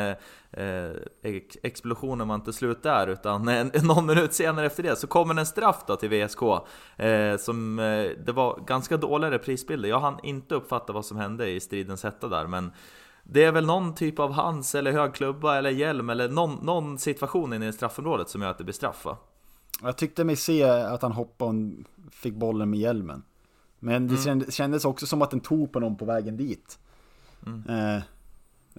explosionen 1.61 2.27
var 2.27 2.35
inte 2.35 2.53
slut 2.53 2.83
där, 2.83 3.07
utan 3.07 3.47
en, 3.47 3.71
någon 3.83 4.05
minut 4.05 4.33
senare 4.33 4.65
efter 4.65 4.83
det 4.83 4.95
så 4.95 5.07
kommer 5.07 5.39
en 5.39 5.45
straff 5.45 5.83
då 5.87 5.95
till 5.95 6.09
VSK. 6.09 6.41
Eh, 6.97 7.37
som, 7.37 7.79
eh, 7.79 8.09
det 8.25 8.31
var 8.31 8.59
ganska 8.65 8.97
dåliga 8.97 9.31
reprisbilder, 9.31 9.89
jag 9.89 9.99
hann 9.99 10.19
inte 10.23 10.55
uppfatta 10.55 10.93
vad 10.93 11.05
som 11.05 11.17
hände 11.17 11.49
i 11.49 11.59
stridens 11.59 12.03
hetta 12.03 12.27
där, 12.27 12.47
men 12.47 12.71
det 13.23 13.43
är 13.43 13.51
väl 13.51 13.65
någon 13.65 13.95
typ 13.95 14.19
av 14.19 14.31
hands 14.31 14.75
eller 14.75 14.91
hög 14.91 15.13
klubba 15.13 15.57
eller 15.57 15.69
hjälm 15.69 16.09
eller 16.09 16.29
någon, 16.29 16.65
någon 16.65 16.97
situation 16.97 17.53
inne 17.53 17.67
i 17.67 17.73
straffområdet 17.73 18.29
som 18.29 18.41
gör 18.41 18.49
att 18.49 18.57
det 18.57 18.63
blir 18.63 18.73
straff 18.73 19.05
va? 19.05 19.17
Jag 19.81 19.97
tyckte 19.97 20.23
mig 20.23 20.35
se 20.35 20.63
att 20.63 21.01
han 21.01 21.11
hoppade 21.11 21.51
och 21.51 22.13
fick 22.13 22.33
bollen 22.33 22.69
med 22.69 22.79
hjälmen. 22.79 23.23
Men 23.79 24.07
det 24.07 24.25
mm. 24.25 24.51
kändes 24.51 24.85
också 24.85 25.05
som 25.05 25.21
att 25.21 25.31
den 25.31 25.39
tog 25.39 25.71
på 25.71 25.79
någon 25.79 25.97
på 25.97 26.05
vägen 26.05 26.37
dit. 26.37 26.79
Mm. 27.45 27.63
Eh, 27.69 28.01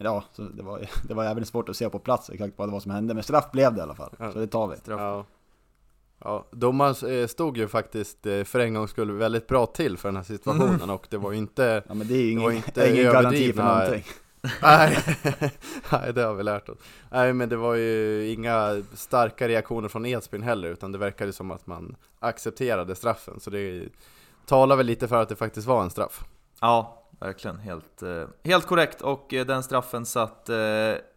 ja, 0.05 0.25
så 0.33 0.43
det 0.43 0.63
var, 0.63 0.81
det 1.09 1.15
var 1.15 1.25
även 1.25 1.47
svårt 1.47 1.69
att 1.69 1.77
se 1.77 1.91
på 1.91 1.99
plats 1.99 2.31
exakt 2.31 2.55
vad 2.57 2.69
det 2.69 2.73
var 2.73 2.81
som 2.81 2.91
hände. 2.91 3.15
Men 3.15 3.23
straff 3.23 3.51
blev 3.53 3.75
det 3.75 3.79
i 3.79 3.83
alla 3.83 3.95
fall, 3.95 4.15
ja. 4.19 4.33
så 4.33 4.39
det 4.39 4.47
tar 4.47 4.69
vi. 4.69 4.77
Straff. 4.77 5.01
Ja. 5.01 5.25
Ja, 6.25 6.47
domaren 6.51 7.21
eh, 7.21 7.27
stod 7.27 7.57
ju 7.57 7.69
faktiskt 7.69 8.27
eh, 8.27 8.45
för 8.45 8.61
en 8.61 8.75
gångs 8.75 8.91
skull 8.91 9.11
väldigt 9.11 9.47
bra 9.47 9.67
till 9.67 9.97
för 9.97 10.09
den 10.09 10.17
här 10.17 10.23
situationen 10.23 10.75
mm. 10.75 10.91
och 10.91 11.07
det 11.11 11.17
var 11.17 11.33
ju 11.33 11.39
inte 11.39 11.83
Ja 11.89 11.95
men 11.95 12.09
det 12.09 12.15
är 12.15 12.23
ju 12.23 12.31
ingen, 12.31 12.53
inte 12.53 12.91
ingen 12.91 13.13
garanti 13.13 13.53
för 13.53 13.63
någonting 13.63 14.05
nej, 14.63 14.99
nej, 15.93 16.13
det 16.13 16.23
har 16.23 16.35
vi 16.35 16.43
lärt 16.43 16.69
oss 16.69 16.79
Nej 17.11 17.33
men 17.33 17.49
det 17.49 17.57
var 17.57 17.75
ju 17.75 18.27
inga 18.33 18.83
starka 18.95 19.49
reaktioner 19.49 19.89
från 19.89 20.07
Edsbyn 20.07 20.43
heller 20.43 20.69
utan 20.69 20.93
det 20.93 20.99
verkade 20.99 21.33
som 21.33 21.51
att 21.51 21.67
man 21.67 21.97
accepterade 22.19 22.95
straffen 22.95 23.41
så 23.41 23.51
det 23.51 23.89
talar 24.47 24.77
väl 24.77 24.87
lite 24.87 25.09
för 25.09 25.23
att 25.23 25.29
det 25.29 25.37
faktiskt 25.37 25.67
var 25.67 25.83
en 25.83 25.91
straff 25.91 26.25
Ja, 26.61 27.00
verkligen 27.21 27.59
helt, 27.59 28.03
eh, 28.03 28.29
helt 28.45 28.67
korrekt. 28.67 29.01
Och 29.03 29.35
eh, 29.35 29.47
den 29.47 29.63
straffen 29.63 30.07
satt 30.07 30.49
eh, 30.49 30.57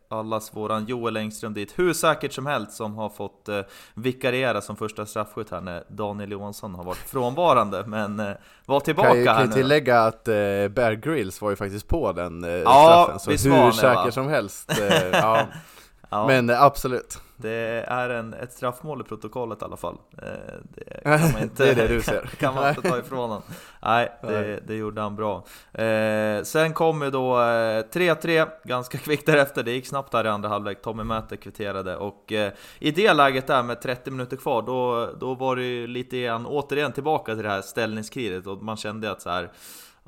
allas 0.10 0.56
våran 0.56 0.86
Joel 0.86 1.18
Engström 1.18 1.54
dit 1.54 1.80
hur 1.80 1.94
säkert 1.94 2.34
som 2.34 2.46
helst 2.46 2.72
som 2.72 2.96
har 2.96 3.10
fått 3.10 3.50
vikariera 3.94 4.62
som 4.62 4.76
första 4.76 5.06
straffskytt 5.06 5.52
här 5.52 5.62
när 5.62 5.84
Daniel 5.88 6.32
Johansson 6.32 6.76
har 6.76 6.84
varit 6.84 6.98
frånvarande. 6.98 7.84
Men 7.86 8.36
var 8.66 8.80
tillbaka 8.80 9.10
kan, 9.10 9.28
här 9.28 9.36
Kan 9.36 9.48
ju 9.48 9.54
tillägga 9.54 10.02
att 10.02 10.24
Bear 10.24 10.94
Grylls 10.94 11.42
var 11.42 11.50
ju 11.50 11.56
faktiskt 11.56 11.88
på 11.88 12.12
den 12.12 12.40
straffen 12.40 12.64
ja, 12.66 13.20
så 13.20 13.32
hur 13.32 13.72
säker 13.72 14.12
som 14.12 14.28
helst 14.28 14.72
ja. 15.12 15.48
ja. 16.10 16.28
Men 16.28 16.50
absolut 16.50 17.22
det 17.44 17.86
är 17.88 18.10
en, 18.10 18.34
ett 18.34 18.54
straffmål 18.54 19.02
i 19.02 19.04
protokollet 19.04 19.62
i 19.62 19.66
alla 19.66 19.78
fall. 19.78 19.98
Eh, 20.18 20.28
det 20.64 21.04
kan 21.04 21.32
man 21.32 21.42
inte, 21.42 21.64
det 21.64 21.72
är 21.72 21.76
det 21.76 21.88
du 21.88 22.02
ser. 22.02 22.22
kan 22.40 22.56
man 22.56 22.70
inte 22.70 22.82
ta 22.82 23.00
ifrån 23.00 23.20
honom. 23.20 23.42
Nej, 23.82 24.12
det, 24.22 24.60
det 24.68 24.76
gjorde 24.76 25.02
han 25.02 25.16
bra. 25.16 25.44
Eh, 25.72 26.44
sen 26.44 26.74
kom 26.74 27.02
ju 27.02 27.12
då 27.12 27.36
3-3 27.36 28.40
eh, 28.40 28.48
ganska 28.64 28.98
kvickt 28.98 29.26
därefter. 29.26 29.64
Det 29.64 29.72
gick 29.72 29.88
snabbt 29.88 30.12
där 30.12 30.26
i 30.26 30.28
andra 30.28 30.50
halvlek. 30.50 30.82
Tommy 30.82 31.04
Mäter 31.04 31.36
kvitterade 31.36 31.98
och 31.98 32.32
i 32.80 32.92
det 32.92 33.14
läget 33.14 33.48
där 33.48 33.64
med 33.64 33.82
30 33.82 34.12
minuter 34.12 34.38
kvar, 34.38 34.62
då, 34.62 35.10
då 35.20 35.34
var 35.34 35.56
det 35.56 35.64
ju 35.64 35.88
lite 35.88 36.18
igen, 36.18 36.46
återigen 36.46 36.92
tillbaka 36.92 37.34
till 37.34 37.44
det 37.44 37.50
här 37.50 37.62
ställningskriget 37.62 38.48
och 38.48 38.64
man 38.64 38.78
kände 38.78 39.12
att 39.12 39.22
så 39.22 39.30
här, 39.30 39.52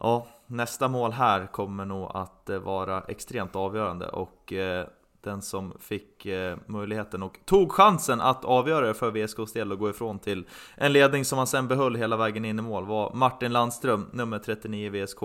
ja, 0.01 0.27
nästa 0.48 0.88
mål 0.88 1.12
här 1.12 1.48
kommer 1.48 1.86
nog 1.86 2.12
att 2.13 2.50
vara 2.63 3.04
extremt 3.08 3.56
avgörande 3.56 4.08
och 4.08 4.54
den 5.25 5.41
som 5.41 5.74
fick 5.79 6.25
eh, 6.25 6.58
möjligheten 6.65 7.24
och 7.24 7.39
tog 7.46 7.72
chansen 7.72 8.22
att 8.22 8.46
avgöra 8.46 8.88
det 8.88 8.94
för 8.94 9.12
VSKs 9.12 9.53
del 9.53 9.72
och 9.72 9.79
gå 9.79 9.89
ifrån 9.89 10.20
till 10.20 10.46
en 10.75 10.94
ledning 10.94 11.25
som 11.25 11.38
han 11.38 11.48
sen 11.48 11.67
behöll 11.67 11.96
hela 11.96 12.17
vägen 12.17 12.46
in 12.46 12.60
i 12.60 12.62
mål 12.62 12.86
var 12.86 13.13
Martin 13.13 13.53
Landström, 13.53 14.10
nummer 14.12 14.39
39 14.39 14.86
i 14.86 14.89
VSK, 14.89 15.20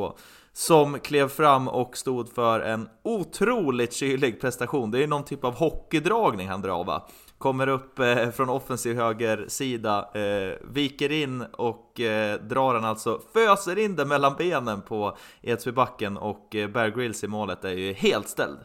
som 0.52 0.98
klev 0.98 1.28
fram 1.28 1.68
och 1.68 1.96
stod 1.96 2.32
för 2.32 2.60
en 2.60 2.88
otroligt 3.02 3.92
kylig 3.92 4.40
prestation. 4.40 4.90
Det 4.90 5.02
är 5.02 5.06
någon 5.06 5.24
typ 5.24 5.44
av 5.44 5.54
hockeydragning 5.54 6.48
han 6.48 6.62
drar 6.62 6.84
va? 6.84 7.08
Kommer 7.38 7.68
upp 7.68 7.98
eh, 7.98 8.30
från 8.30 8.48
offensiv 8.48 8.96
högersida, 8.96 10.08
eh, 10.14 10.54
viker 10.60 11.12
in 11.12 11.42
och 11.42 12.00
eh, 12.00 12.40
drar 12.40 12.74
den 12.74 12.84
alltså, 12.84 13.20
föser 13.32 13.78
in 13.78 13.96
den 13.96 14.08
mellan 14.08 14.34
benen 14.38 14.82
på 14.82 15.16
Edsbybacken 15.42 16.16
och 16.16 16.54
eh, 16.54 16.68
Bear 16.68 16.88
Grylls 16.88 17.24
i 17.24 17.28
målet 17.28 17.64
är 17.64 17.70
ju 17.70 17.92
helt 17.92 18.28
ställd. 18.28 18.58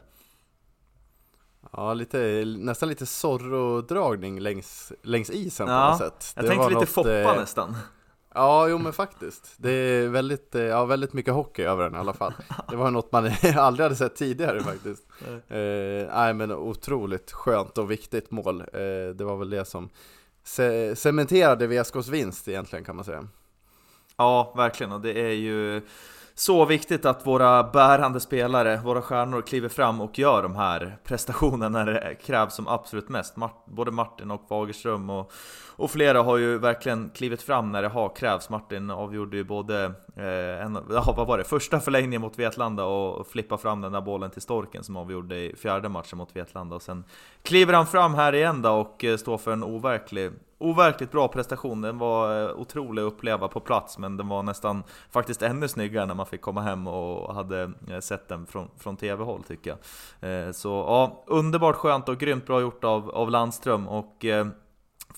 Ja, 1.71 1.93
lite, 1.93 2.43
nästan 2.45 2.89
lite 2.89 3.05
Zorro-dragning 3.05 4.39
längs, 4.39 4.93
längs 5.01 5.29
isen 5.29 5.67
ja, 5.67 5.97
på 5.97 6.03
något 6.03 6.13
sätt. 6.13 6.33
Jag 6.35 6.45
det 6.45 6.49
tänkte 6.49 6.67
lite 6.67 6.79
något, 6.79 6.89
Foppa 6.89 7.33
eh, 7.33 7.39
nästan. 7.39 7.75
Ja, 8.33 8.67
jo 8.67 8.77
men 8.77 8.93
faktiskt. 8.93 9.53
Det 9.57 9.71
är 9.71 10.07
väldigt, 10.07 10.55
eh, 10.55 10.61
ja, 10.61 10.85
väldigt 10.85 11.13
mycket 11.13 11.33
hockey 11.33 11.63
över 11.63 11.83
den 11.83 11.95
i 11.95 11.97
alla 11.97 12.13
fall. 12.13 12.33
Det 12.69 12.75
var 12.75 12.91
något 12.91 13.11
man 13.11 13.25
aldrig 13.57 13.83
hade 13.83 13.95
sett 13.95 14.15
tidigare 14.15 14.63
faktiskt. 14.63 15.03
eh, 15.47 16.15
nej 16.15 16.33
men 16.33 16.51
otroligt 16.51 17.31
skönt 17.31 17.77
och 17.77 17.91
viktigt 17.91 18.31
mål. 18.31 18.61
Eh, 18.61 19.15
det 19.15 19.23
var 19.23 19.37
väl 19.37 19.49
det 19.49 19.65
som 19.65 19.89
ce 20.43 20.95
cementerade 20.95 21.67
VSKs 21.67 22.07
vinst 22.07 22.47
egentligen 22.47 22.85
kan 22.85 22.95
man 22.95 23.05
säga. 23.05 23.27
Ja, 24.17 24.53
verkligen. 24.55 24.91
Och 24.91 25.01
det 25.01 25.19
är 25.19 25.33
ju 25.33 25.81
så 26.37 26.65
viktigt 26.65 27.05
att 27.05 27.27
våra 27.27 27.63
bärande 27.63 28.19
spelare, 28.19 28.81
våra 28.83 29.01
stjärnor, 29.01 29.41
kliver 29.41 29.69
fram 29.69 30.01
och 30.01 30.19
gör 30.19 30.43
de 30.43 30.55
här 30.55 30.97
prestationerna 31.03 31.69
när 31.69 31.85
det 31.85 32.15
krävs 32.15 32.55
som 32.55 32.67
absolut 32.67 33.09
mest. 33.09 33.35
Både 33.65 33.91
Martin 33.91 34.31
och 34.31 34.41
Fagerström 34.49 35.09
och, 35.09 35.31
och 35.75 35.91
flera 35.91 36.21
har 36.21 36.37
ju 36.37 36.57
verkligen 36.57 37.09
klivit 37.09 37.41
fram 37.41 37.71
när 37.71 37.81
det 37.81 37.87
har 37.87 38.15
krävts. 38.15 38.49
Martin 38.49 38.91
avgjorde 38.91 39.37
ju 39.37 39.43
både, 39.43 39.91
Eh, 40.17 40.65
en, 40.65 40.79
ja, 40.89 41.13
vad 41.17 41.27
var 41.27 41.37
det, 41.37 41.43
första 41.43 41.79
förlängningen 41.79 42.21
mot 42.21 42.39
Vetlanda 42.39 42.83
och 42.83 43.27
flippa 43.27 43.57
fram 43.57 43.81
den 43.81 43.91
där 43.91 44.01
bollen 44.01 44.31
till 44.31 44.41
Storken 44.41 44.83
som 44.83 44.97
avgjorde 44.97 45.35
i 45.35 45.55
fjärde 45.55 45.89
matchen 45.89 46.17
mot 46.17 46.35
Vetlanda. 46.35 46.75
Och 46.75 46.81
sen 46.81 47.03
kliver 47.43 47.73
han 47.73 47.87
fram 47.87 48.13
här 48.13 48.35
igen 48.35 48.61
då 48.61 48.71
och 48.71 49.03
eh, 49.03 49.17
står 49.17 49.37
för 49.37 49.51
en 49.51 49.63
overklig 49.63 50.31
overkligt 50.57 51.11
bra 51.11 51.27
prestation. 51.27 51.81
Den 51.81 51.97
var 51.97 52.43
eh, 52.43 52.55
otrolig 52.55 53.01
att 53.01 53.13
uppleva 53.13 53.47
på 53.47 53.59
plats, 53.59 53.97
men 53.97 54.17
den 54.17 54.27
var 54.27 54.43
nästan 54.43 54.83
faktiskt 55.11 55.41
ännu 55.41 55.67
snyggare 55.67 56.05
när 56.05 56.13
man 56.13 56.25
fick 56.25 56.41
komma 56.41 56.61
hem 56.61 56.87
och 56.87 57.35
hade 57.35 57.71
sett 58.01 58.27
den 58.27 58.45
från, 58.45 58.69
från 58.77 58.97
TV-håll 58.97 59.43
tycker 59.43 59.77
jag. 60.19 60.55
Så 60.55 60.69
ja, 60.69 61.23
underbart 61.27 61.75
skönt 61.75 62.09
och 62.09 62.17
grymt 62.17 62.45
bra 62.45 62.61
gjort 62.61 62.83
av, 62.83 63.09
av 63.09 63.31
Landström 63.31 63.87
och 63.87 64.25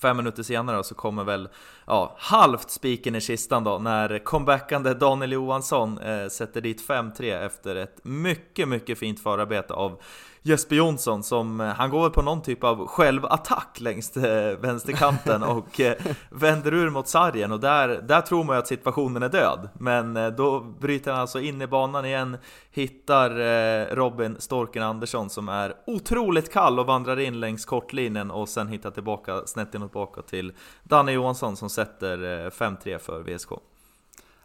Fem 0.00 0.16
minuter 0.16 0.42
senare 0.42 0.84
så 0.84 0.94
kommer 0.94 1.24
väl 1.24 1.48
ja, 1.86 2.16
halvt 2.18 2.70
spiken 2.70 3.14
i 3.14 3.20
kistan 3.20 3.64
då 3.64 3.78
när 3.78 4.24
comebackande 4.24 4.94
Daniel 4.94 5.32
Johansson 5.32 5.98
eh, 5.98 6.28
sätter 6.28 6.60
dit 6.60 6.88
5-3 6.88 7.46
efter 7.46 7.76
ett 7.76 8.04
mycket, 8.04 8.68
mycket 8.68 8.98
fint 8.98 9.22
förarbete 9.22 9.74
av 9.74 10.00
Jesper 10.48 10.76
Jonsson 10.76 11.22
som, 11.22 11.60
eh, 11.60 11.66
han 11.66 11.90
går 11.90 12.02
väl 12.02 12.10
på 12.10 12.22
någon 12.22 12.42
typ 12.42 12.64
av 12.64 12.86
självattack 12.86 13.80
längs 13.80 14.16
eh, 14.16 14.58
vänsterkanten 14.58 15.42
och 15.56 15.80
eh, 15.80 15.94
vänder 16.30 16.74
ur 16.74 16.90
mot 16.90 17.08
sargen 17.08 17.52
och 17.52 17.60
där, 17.60 17.88
där 17.88 18.20
tror 18.20 18.44
man 18.44 18.56
ju 18.56 18.60
att 18.60 18.66
situationen 18.66 19.22
är 19.22 19.28
död. 19.28 19.68
Men 19.78 20.36
då 20.36 20.60
bryter 20.60 21.10
han 21.10 21.20
alltså 21.20 21.40
in 21.40 21.62
i 21.62 21.66
banan 21.66 22.04
igen, 22.04 22.36
hittar 22.70 23.94
Robin 23.94 24.36
Storken 24.38 24.82
Andersson 24.82 25.30
som 25.30 25.48
är 25.48 25.74
otroligt 25.86 26.52
kall 26.52 26.78
och 26.78 26.86
vandrar 26.86 27.20
in 27.20 27.40
längs 27.40 27.64
kortlinjen 27.64 28.30
och 28.30 28.48
sen 28.48 28.68
hittar 28.68 28.90
tillbaka 28.90 29.46
snett 29.46 29.74
inåt 29.74 29.90
tillbaka 29.90 30.22
till 30.22 30.52
Danne 30.82 31.12
Johansson 31.12 31.56
som 31.56 31.70
sätter 31.70 32.18
5-3 32.50 32.98
för 32.98 33.20
VSK. 33.22 33.50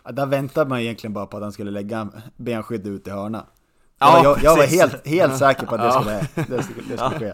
Ja, 0.03 0.11
där 0.11 0.25
väntar 0.25 0.65
man 0.65 0.79
egentligen 0.79 1.13
bara 1.13 1.25
på 1.25 1.37
att 1.37 1.43
han 1.43 1.51
skulle 1.51 1.71
lägga 1.71 2.09
benskydd 2.37 2.87
ut 2.87 3.07
i 3.07 3.09
hörna. 3.09 3.45
Ja, 4.03 4.23
jag, 4.23 4.43
jag 4.43 4.57
var 4.57 4.63
helt, 4.63 5.07
helt 5.07 5.37
säker 5.37 5.65
på 5.65 5.75
att 5.75 5.81
det 5.81 5.91
skulle, 5.91 6.57
det 6.57 6.63
skulle, 6.63 6.81
det 6.87 6.97
skulle 6.97 7.19
ske. 7.19 7.33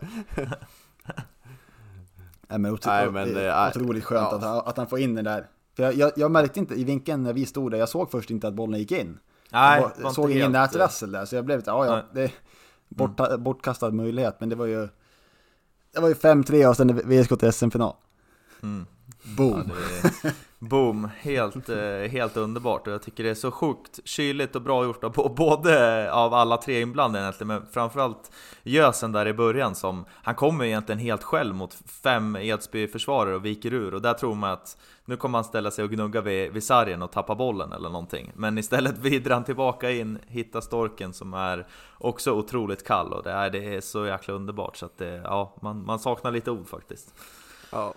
Nej, 2.49 2.59
men, 2.59 2.73
otro, 2.73 2.89
Nej, 2.89 3.11
men 3.11 3.33
det 3.33 3.51
är 3.51 3.69
otroligt 3.69 4.03
skönt 4.03 4.33
att, 4.33 4.43
han, 4.43 4.57
att 4.57 4.77
han 4.77 4.87
får 4.87 4.99
in 4.99 5.15
den 5.15 5.25
där. 5.25 5.47
För 5.75 5.83
jag, 5.83 5.93
jag, 5.93 6.11
jag, 6.15 6.31
märkte 6.31 6.59
inte 6.59 6.75
i 6.75 6.83
vinkeln 6.83 7.23
när 7.23 7.33
vi 7.33 7.45
stod 7.45 7.71
där, 7.71 7.77
jag 7.77 7.89
såg 7.89 8.11
först 8.11 8.29
inte 8.29 8.47
att 8.47 8.53
bollen 8.53 8.79
gick 8.79 8.91
in. 8.91 9.19
Nej, 9.51 9.81
jag 9.81 10.03
var, 10.03 10.11
såg 10.11 10.31
ingen 10.31 10.51
nätrassel 10.51 11.11
där, 11.11 11.25
så 11.25 11.35
jag 11.35 11.45
blev 11.45 11.57
lite, 11.57 11.71
ja 11.71 11.85
ja, 11.85 12.03
det 12.13 12.31
borta, 12.87 13.27
mm. 13.27 13.43
bortkastad 13.43 13.91
möjlighet, 13.91 14.39
men 14.39 14.49
det 14.49 14.55
var 14.55 14.65
ju 14.65 14.87
Det 15.93 15.99
var 15.99 16.07
ju 16.07 16.13
5-3 16.13 16.65
och 16.65 16.77
sen 16.77 16.97
VSK 16.97 17.39
till 17.39 17.53
SM-final. 17.53 17.93
Mm. 18.63 18.85
Boom! 19.37 19.71
Ja, 20.23 20.29
boom, 20.59 21.09
helt, 21.19 21.69
eh, 21.69 22.11
helt 22.11 22.37
underbart. 22.37 22.87
Och 22.87 22.93
jag 22.93 23.01
tycker 23.01 23.23
det 23.23 23.29
är 23.29 23.35
så 23.35 23.51
sjukt 23.51 23.99
kyligt 24.03 24.55
och 24.55 24.61
bra 24.61 24.83
gjort 24.83 25.03
av 25.03 25.35
både 25.35 26.11
av 26.13 26.33
alla 26.33 26.57
tre 26.57 26.81
inblandade 26.81 27.23
egentligen, 27.23 27.47
men 27.47 27.65
framförallt 27.71 28.31
Gösen 28.63 29.11
där 29.11 29.27
i 29.27 29.33
början 29.33 29.75
som, 29.75 30.05
han 30.11 30.35
kommer 30.35 30.65
egentligen 30.65 30.99
helt 30.99 31.23
själv 31.23 31.55
mot 31.55 31.73
fem 32.03 32.35
Edsby-försvarare 32.35 33.35
och 33.35 33.45
viker 33.45 33.73
ur. 33.73 33.93
Och 33.93 34.01
där 34.01 34.13
tror 34.13 34.35
man 34.35 34.51
att 34.51 34.77
nu 35.05 35.17
kommer 35.17 35.37
han 35.37 35.45
ställa 35.45 35.71
sig 35.71 35.83
och 35.83 35.91
gnugga 35.91 36.21
vid, 36.21 36.51
vid 36.51 36.63
sargen 36.63 37.01
och 37.01 37.11
tappa 37.11 37.35
bollen 37.35 37.73
eller 37.73 37.89
någonting. 37.89 38.31
Men 38.35 38.57
istället 38.57 38.97
vidrar 39.01 39.33
han 39.33 39.43
tillbaka 39.43 39.91
in, 39.91 40.19
hittar 40.27 40.61
storken 40.61 41.13
som 41.13 41.33
är 41.33 41.67
också 41.97 42.31
otroligt 42.31 42.87
kall. 42.87 43.13
Och 43.13 43.23
det 43.23 43.31
är, 43.31 43.49
det 43.49 43.75
är 43.75 43.81
så 43.81 44.05
jäkla 44.05 44.33
underbart 44.33 44.77
så 44.77 44.85
att 44.85 44.97
det, 44.97 45.21
ja, 45.23 45.55
man, 45.61 45.85
man 45.85 45.99
saknar 45.99 46.31
lite 46.31 46.51
ord 46.51 46.67
faktiskt. 46.67 47.13
Ja, 47.71 47.93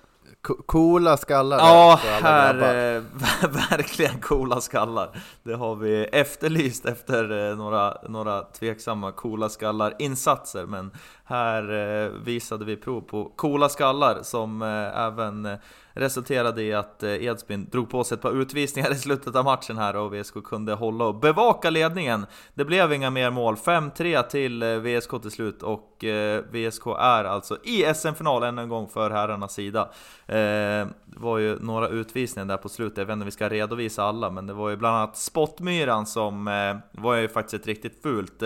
Coola 0.67 1.17
skallar 1.17 1.59
Ja, 1.59 2.01
här, 2.03 2.55
verkligen 3.71 4.21
coola 4.21 4.61
skallar. 4.61 5.11
Det 5.43 5.55
har 5.55 5.77
vi 5.77 6.05
efterlyst 6.05 6.87
efter 6.87 7.51
eh, 7.51 7.57
några, 7.57 7.97
några 8.09 8.43
tveksamma 8.43 9.13
coola 9.13 9.49
skallar 9.49 9.95
insatser 9.99 10.67
Men 10.67 10.91
här 11.25 11.73
eh, 11.73 12.09
visade 12.09 12.65
vi 12.65 12.77
prov 12.77 13.01
på 13.01 13.25
coola 13.37 13.69
skallar 13.69 14.23
som 14.23 14.63
eh, 14.63 15.03
även 15.07 15.59
resulterade 15.95 16.63
i 16.63 16.75
att 16.75 17.03
Edsbyn 17.03 17.69
drog 17.73 17.91
på 17.91 18.05
sig 18.05 18.15
ett 18.15 18.23
par 18.23 18.41
utvisningar 18.41 18.93
i 18.93 18.95
slutet 18.95 19.37
av 19.37 19.45
matchen 19.45 19.79
här 19.79 19.97
och 19.97 20.15
VSK 20.15 20.35
kunde 20.45 20.75
hålla 20.75 21.05
och 21.05 21.15
bevaka 21.15 21.71
ledningen. 21.71 22.27
Det 22.55 22.65
blev 22.65 22.93
inga 22.93 23.11
mer 23.11 23.31
mål, 23.31 23.55
5-3 23.55 24.23
till 24.23 24.65
VSK 24.65 25.23
till 25.23 25.31
slut 25.31 25.63
och 25.63 26.05
VSK 26.51 26.87
är 26.87 27.25
alltså 27.25 27.59
i 27.63 27.95
SM-final 27.95 28.43
än 28.43 28.59
en 28.59 28.69
gång 28.69 28.89
för 28.89 29.11
herrarnas 29.11 29.55
sida. 29.55 29.89
Det 30.27 30.89
var 31.05 31.39
ju 31.39 31.59
några 31.61 31.89
utvisningar 31.89 32.47
där 32.47 32.57
på 32.57 32.69
slutet, 32.69 32.99
jag 32.99 33.05
vet 33.05 33.13
inte 33.13 33.23
om 33.23 33.27
vi 33.27 33.31
ska 33.31 33.49
redovisa 33.49 34.03
alla, 34.03 34.31
men 34.31 34.47
det 34.47 34.53
var 34.53 34.71
ju 34.71 34.77
bland 34.77 34.97
annat 34.97 35.17
Spottmyran 35.17 36.07
som 36.07 36.45
var 36.93 37.15
ju 37.15 37.29
faktiskt 37.29 37.63
ett 37.63 37.67
riktigt 37.67 38.03
fult 38.03 38.43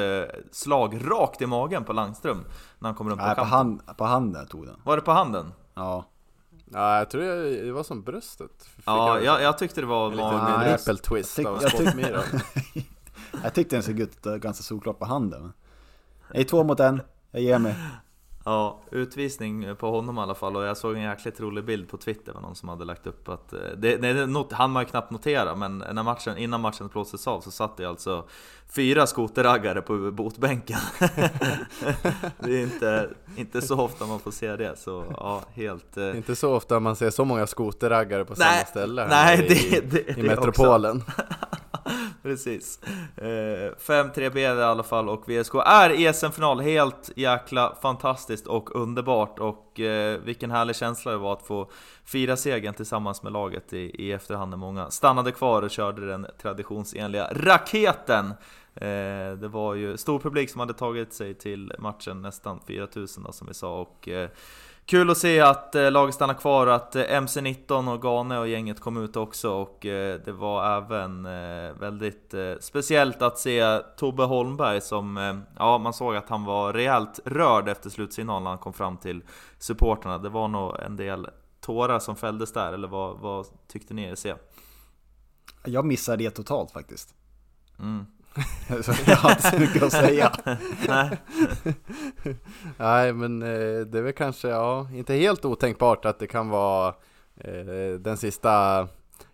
slag 0.51 1.01
rakt 1.11 1.43
i 1.43 1.47
magen 1.47 1.85
på 1.85 1.93
Langström 1.93 2.39
när 2.79 2.89
han 2.89 2.95
kommer 2.95 3.11
runt 3.11 3.21
på 3.21 3.27
Nej, 3.27 3.37
på, 3.37 3.45
hand, 3.45 3.81
på 3.97 4.05
handen 4.05 4.47
tog 4.47 4.67
den. 4.67 4.77
Var 4.85 4.97
det 4.97 5.03
på 5.03 5.13
handen? 5.13 5.53
Ja. 5.75 6.05
Ja, 6.73 6.99
jag 6.99 7.11
tror 7.11 7.23
det 7.65 7.73
var 7.73 7.83
som 7.83 8.03
bröstet. 8.03 8.69
ja, 8.85 9.21
jag, 9.21 9.43
jag, 9.43 9.59
tyckte 9.59 9.81
det 9.81 9.87
var... 9.87 10.07
En 10.07 10.17
liten 10.17 10.73
nipple 10.73 10.97
twist 10.97 11.39
jag 11.39 11.61
tyck, 11.61 11.87
av 11.87 12.01
jag, 12.01 12.25
tyck, 12.25 12.87
jag 13.43 13.55
tyckte 13.55 13.77
den 13.77 13.83
såg 13.83 14.01
ut 14.01 14.23
ganska 14.23 14.63
solklart 14.63 14.99
på 14.99 15.05
handen. 15.05 15.53
Jag 16.33 16.41
är 16.41 16.45
två 16.45 16.65
mot 16.65 16.81
en, 16.81 17.03
jag 17.31 17.43
ger 17.43 17.59
mig. 17.59 17.75
Ja, 18.49 18.81
utvisning 18.91 19.77
på 19.77 19.91
honom 19.91 20.19
i 20.19 20.21
alla 20.21 20.35
fall. 20.35 20.57
Och 20.57 20.65
jag 20.65 20.77
såg 20.77 20.95
en 20.95 21.03
jäkligt 21.03 21.41
rolig 21.41 21.65
bild 21.65 21.89
på 21.89 21.97
Twitter 21.97 22.33
var 22.33 22.41
någon 22.41 22.55
som 22.55 22.69
hade 22.69 22.85
lagt 22.85 23.07
upp 23.07 23.29
att 23.29 23.53
eh, 23.53 23.59
det, 23.77 23.97
det 23.97 24.27
not, 24.27 24.53
han 24.53 24.71
man 24.71 24.83
ju 24.83 24.89
knappt 24.89 25.11
notera 25.11 25.55
men 25.55 25.85
när 25.93 26.03
matchen, 26.03 26.39
innan 26.39 26.61
matchen 26.61 26.89
blåstes 26.89 27.27
av 27.27 27.41
så 27.41 27.51
satt 27.51 27.77
det 27.77 27.85
alltså 27.85 28.25
fyra 28.69 29.07
skoterraggare 29.07 29.83
på 29.83 30.11
botbänken. 30.11 30.79
Det 32.39 32.59
är 32.59 32.63
inte, 32.63 33.09
inte 33.37 33.63
så 33.63 33.81
ofta 33.81 34.07
man 34.07 34.21
får 34.21 34.31
se 34.31 34.57
det 34.57 34.79
så 34.79 35.05
ja, 35.17 35.43
helt 35.53 35.97
eh, 35.97 36.17
Inte 36.17 36.37
så 36.37 36.55
ofta 36.55 36.81
man 36.81 36.97
ser 36.97 37.11
så 37.11 37.25
många 37.25 37.47
skoterraggare 37.47 38.25
på 38.25 38.35
nej, 38.39 38.49
samma 38.49 38.67
ställe 38.67 39.07
nej, 39.09 39.47
det, 39.49 39.91
det, 39.91 40.19
i, 40.19 40.21
i 40.21 40.23
metropolen 40.23 41.03
Precis. 42.27 42.81
Eh, 43.17 43.73
5-3 43.79 44.31
blev 44.31 44.57
det 44.57 44.61
i 44.61 44.65
alla 44.65 44.83
fall 44.83 45.09
och 45.09 45.29
VSK 45.29 45.55
är 45.55 45.91
i 45.91 46.13
SM-final. 46.13 46.61
Helt 46.61 47.11
jäkla 47.17 47.77
fantastiskt 47.83 48.47
och 48.47 48.77
underbart 48.77 49.39
och 49.39 49.81
eh, 49.81 50.21
vilken 50.21 50.51
härlig 50.51 50.77
känsla 50.77 51.13
det 51.13 51.19
var 51.19 51.33
att 51.33 51.47
få 51.47 51.71
fira 52.05 52.37
segern 52.37 52.75
tillsammans 52.75 53.23
med 53.23 53.33
laget 53.33 53.73
i, 53.73 54.05
i 54.05 54.13
efterhand 54.13 54.51
när 54.51 54.57
många 54.57 54.91
stannade 54.91 55.33
kvar 55.33 55.63
och 55.63 55.71
körde 55.71 56.07
den 56.07 56.27
traditionsenliga 56.43 57.31
raketen. 57.33 58.27
Eh, 58.75 59.33
det 59.41 59.49
var 59.49 59.75
ju 59.75 59.97
stor 59.97 60.19
publik 60.19 60.51
som 60.51 60.61
hade 60.61 60.75
tagit 60.75 61.13
sig 61.13 61.35
till 61.35 61.73
matchen, 61.79 62.23
nästan 62.23 62.61
4000 62.67 63.23
då, 63.23 63.33
som 63.33 63.47
vi 63.47 63.55
sa 63.55 63.81
och 63.81 64.09
eh, 64.09 64.29
Kul 64.87 65.11
att 65.11 65.19
se 65.19 65.41
att 65.41 65.75
eh, 65.75 65.91
laget 65.91 66.15
stannar 66.15 66.35
kvar 66.35 66.67
att 66.67 66.97
eh, 66.97 67.03
MC19 67.03 67.93
och 67.93 68.03
Gane 68.03 68.39
och 68.39 68.49
gänget 68.49 68.81
kom 68.81 68.97
ut 68.97 69.17
också 69.17 69.51
och 69.51 69.87
eh, 69.87 70.21
det 70.25 70.33
var 70.33 70.77
även 70.77 71.23
väldigt 71.79 72.35
speciellt 72.61 73.23
att 73.23 73.39
se 73.39 73.79
Tobbe 73.97 74.23
Holmberg 74.23 74.81
som, 74.81 75.43
ja 75.59 75.79
man 75.79 75.93
såg 75.93 76.17
att 76.17 76.29
han 76.29 76.45
var 76.45 76.73
rejält 76.73 77.21
rörd 77.25 77.69
efter 77.69 77.91
slutsignalen 77.91 78.43
när 78.43 78.51
han 78.51 78.59
kom 78.59 78.73
fram 78.73 78.97
till 78.97 79.23
supporterna. 79.59 80.19
Det 80.19 80.29
var 80.29 80.49
nog 80.49 80.81
en 80.81 80.97
del 80.97 81.29
tårar 81.61 81.99
som 81.99 82.17
fälldes 82.17 82.53
där, 82.53 82.73
eller 82.73 82.89
vad, 82.89 83.19
vad 83.19 83.47
tyckte 83.69 83.95
ni 83.95 84.03
er 84.03 84.15
se? 84.15 84.35
Jag 85.65 85.85
missade 85.85 86.25
det 86.25 86.31
totalt 86.31 86.71
faktiskt. 86.71 87.15
Mm. 87.79 88.07
Så 88.83 88.93
jag 89.07 89.17
har 89.17 89.31
inte 89.31 89.51
så 89.51 89.59
mycket 89.59 89.83
att 89.83 89.93
säga. 89.93 90.33
Nej. 90.89 91.19
Nej, 92.77 93.13
men 93.13 93.43
eh, 93.43 93.81
det 93.87 93.99
är 93.99 94.03
väl 94.03 94.13
kanske, 94.13 94.49
ja, 94.49 94.89
inte 94.95 95.15
helt 95.15 95.45
otänkbart 95.45 96.05
att 96.05 96.19
det 96.19 96.27
kan 96.27 96.49
vara 96.49 96.95
eh, 97.37 97.95
den 97.99 98.17
sista 98.17 98.89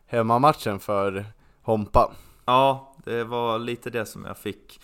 hemmamatchen 0.06 0.80
för 0.80 1.24
Hompa. 1.62 2.12
Ja, 2.44 2.94
det 3.04 3.24
var 3.24 3.58
lite 3.58 3.90
det 3.90 4.06
som 4.06 4.24
jag 4.24 4.38
fick 4.38 4.80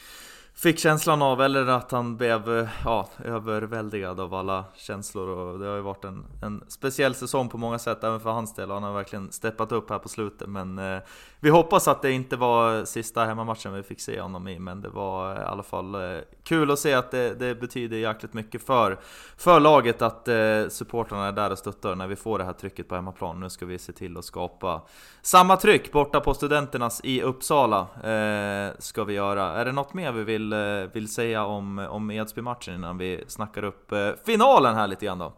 fick 0.58 0.78
känslan 0.78 1.22
av, 1.22 1.42
eller 1.42 1.66
att 1.66 1.90
han 1.90 2.16
blev 2.16 2.58
eh, 2.58 2.68
ja, 2.84 3.08
överväldigad 3.24 4.20
av 4.20 4.34
alla 4.34 4.64
känslor 4.76 5.28
och 5.28 5.58
det 5.58 5.66
har 5.66 5.76
ju 5.76 5.82
varit 5.82 6.04
en, 6.04 6.24
en 6.42 6.64
speciell 6.68 7.14
säsong 7.14 7.48
på 7.48 7.58
många 7.58 7.78
sätt 7.78 8.04
även 8.04 8.20
för 8.20 8.30
hans 8.30 8.54
del. 8.54 8.70
Han 8.70 8.82
har 8.82 8.92
verkligen 8.92 9.32
steppat 9.32 9.72
upp 9.72 9.90
här 9.90 9.98
på 9.98 10.08
slutet 10.08 10.48
men 10.48 10.78
eh, 10.78 10.98
vi 11.40 11.50
hoppas 11.50 11.88
att 11.88 12.02
det 12.02 12.12
inte 12.12 12.36
var 12.36 12.84
sista 12.84 13.24
hemmamatchen 13.24 13.72
vi 13.74 13.82
fick 13.82 14.00
se 14.00 14.20
honom 14.20 14.48
i 14.48 14.58
men 14.58 14.80
det 14.80 14.88
var 14.88 15.36
eh, 15.36 15.42
i 15.42 15.44
alla 15.44 15.62
fall 15.62 15.94
eh, 15.94 16.20
kul 16.44 16.70
att 16.70 16.78
se 16.78 16.94
att 16.94 17.10
det, 17.10 17.34
det, 17.34 17.54
betyder 17.54 17.96
jäkligt 17.96 18.34
mycket 18.34 18.62
för, 18.62 18.98
för 19.36 19.60
laget 19.60 20.02
att 20.02 20.28
eh, 20.28 20.68
supportrarna 20.68 21.26
är 21.26 21.32
där 21.32 21.52
och 21.52 21.58
stöttar 21.58 21.94
när 21.94 22.06
vi 22.06 22.16
får 22.16 22.38
det 22.38 22.44
här 22.44 22.52
trycket 22.52 22.88
på 22.88 22.94
hemmaplan. 22.94 23.40
Nu 23.40 23.50
ska 23.50 23.66
vi 23.66 23.78
se 23.78 23.92
till 23.92 24.16
att 24.16 24.24
skapa 24.24 24.82
samma 25.22 25.56
tryck 25.56 25.92
borta 25.92 26.20
på 26.20 26.34
Studenternas 26.34 27.00
i 27.04 27.22
Uppsala. 27.22 27.86
Eh, 28.04 28.72
ska 28.78 29.04
vi 29.04 29.14
göra. 29.14 29.44
Är 29.44 29.64
det 29.64 29.72
något 29.72 29.94
mer 29.94 30.12
vi 30.12 30.24
vill 30.24 30.47
vill, 30.48 30.52
eh, 30.52 30.92
vill 30.92 31.08
säga 31.08 31.44
om, 31.44 31.78
om 31.78 32.10
Edsby-matchen 32.10 32.74
innan 32.74 32.98
vi 32.98 33.24
snackar 33.26 33.64
upp 33.64 33.92
eh, 33.92 34.10
finalen 34.26 34.74
här 34.74 34.86
lite 34.86 35.06
grann 35.06 35.18
då? 35.18 35.32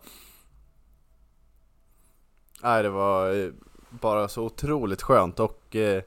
Nej, 2.63 2.83
det 2.83 2.91
var 2.91 3.45
eh, 3.45 3.51
bara 3.91 4.29
så 4.29 4.45
otroligt 4.45 5.03
skönt 5.03 5.41
och 5.41 5.77
eh, 5.77 6.03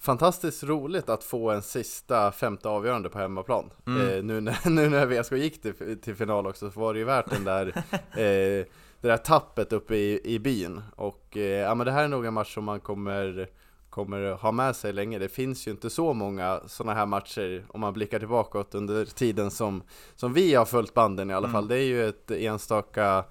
fantastiskt 0.00 0.64
roligt 0.64 1.08
att 1.08 1.24
få 1.24 1.50
en 1.50 1.62
sista 1.62 2.32
femte 2.32 2.68
avgörande 2.68 3.08
på 3.08 3.18
hemmaplan. 3.18 3.70
Mm. 3.86 4.08
Eh, 4.08 4.22
nu, 4.22 4.40
när, 4.40 4.70
nu 4.70 4.88
när 4.88 5.06
VSK 5.06 5.32
gick 5.32 5.62
till, 5.62 6.00
till 6.00 6.16
final 6.16 6.46
också 6.46 6.70
så 6.70 6.80
var 6.80 6.94
det 6.94 6.98
ju 6.98 7.04
värt 7.04 7.30
den 7.30 7.44
där 7.44 7.66
eh, 7.92 8.66
det 9.00 9.08
där 9.08 9.16
tappet 9.16 9.72
uppe 9.72 9.96
i, 9.96 10.20
i 10.24 10.38
byn 10.38 10.82
och 10.96 11.36
ja 11.64 11.74
men 11.74 11.86
det 11.86 11.92
här 11.92 12.04
är 12.04 12.08
nog 12.08 12.26
en 12.26 12.34
match 12.34 12.54
som 12.54 12.64
man 12.64 12.80
kommer 12.80 13.48
kommer 13.90 14.32
ha 14.32 14.52
med 14.52 14.76
sig 14.76 14.92
länge. 14.92 15.18
Det 15.18 15.28
finns 15.28 15.66
ju 15.66 15.70
inte 15.70 15.90
så 15.90 16.14
många 16.14 16.60
sådana 16.66 16.94
här 16.94 17.06
matcher 17.06 17.64
om 17.68 17.80
man 17.80 17.92
blickar 17.92 18.18
tillbaka 18.18 18.64
under 18.70 19.04
tiden 19.04 19.50
som, 19.50 19.82
som 20.16 20.32
vi 20.32 20.54
har 20.54 20.64
följt 20.64 20.94
banden 20.94 21.30
i 21.30 21.34
alla 21.34 21.48
mm. 21.48 21.52
fall. 21.52 21.68
Det 21.68 21.78
är 21.78 21.86
ju 21.86 22.08
ett 22.08 22.30
enstaka 22.30 23.24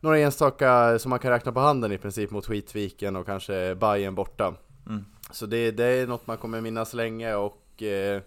några 0.00 0.18
enstaka 0.18 0.98
som 0.98 1.10
man 1.10 1.18
kan 1.18 1.30
räkna 1.30 1.52
på 1.52 1.60
handen 1.60 1.92
i 1.92 1.98
princip 1.98 2.30
mot 2.30 2.46
Skitviken 2.46 3.16
och 3.16 3.26
kanske 3.26 3.74
Bayern 3.74 4.14
borta. 4.14 4.54
Mm. 4.86 5.04
Så 5.30 5.46
det, 5.46 5.70
det 5.70 5.84
är 5.84 6.06
något 6.06 6.26
man 6.26 6.38
kommer 6.38 6.60
minnas 6.60 6.94
länge 6.94 7.34
och 7.34 7.82
eh, 7.82 8.22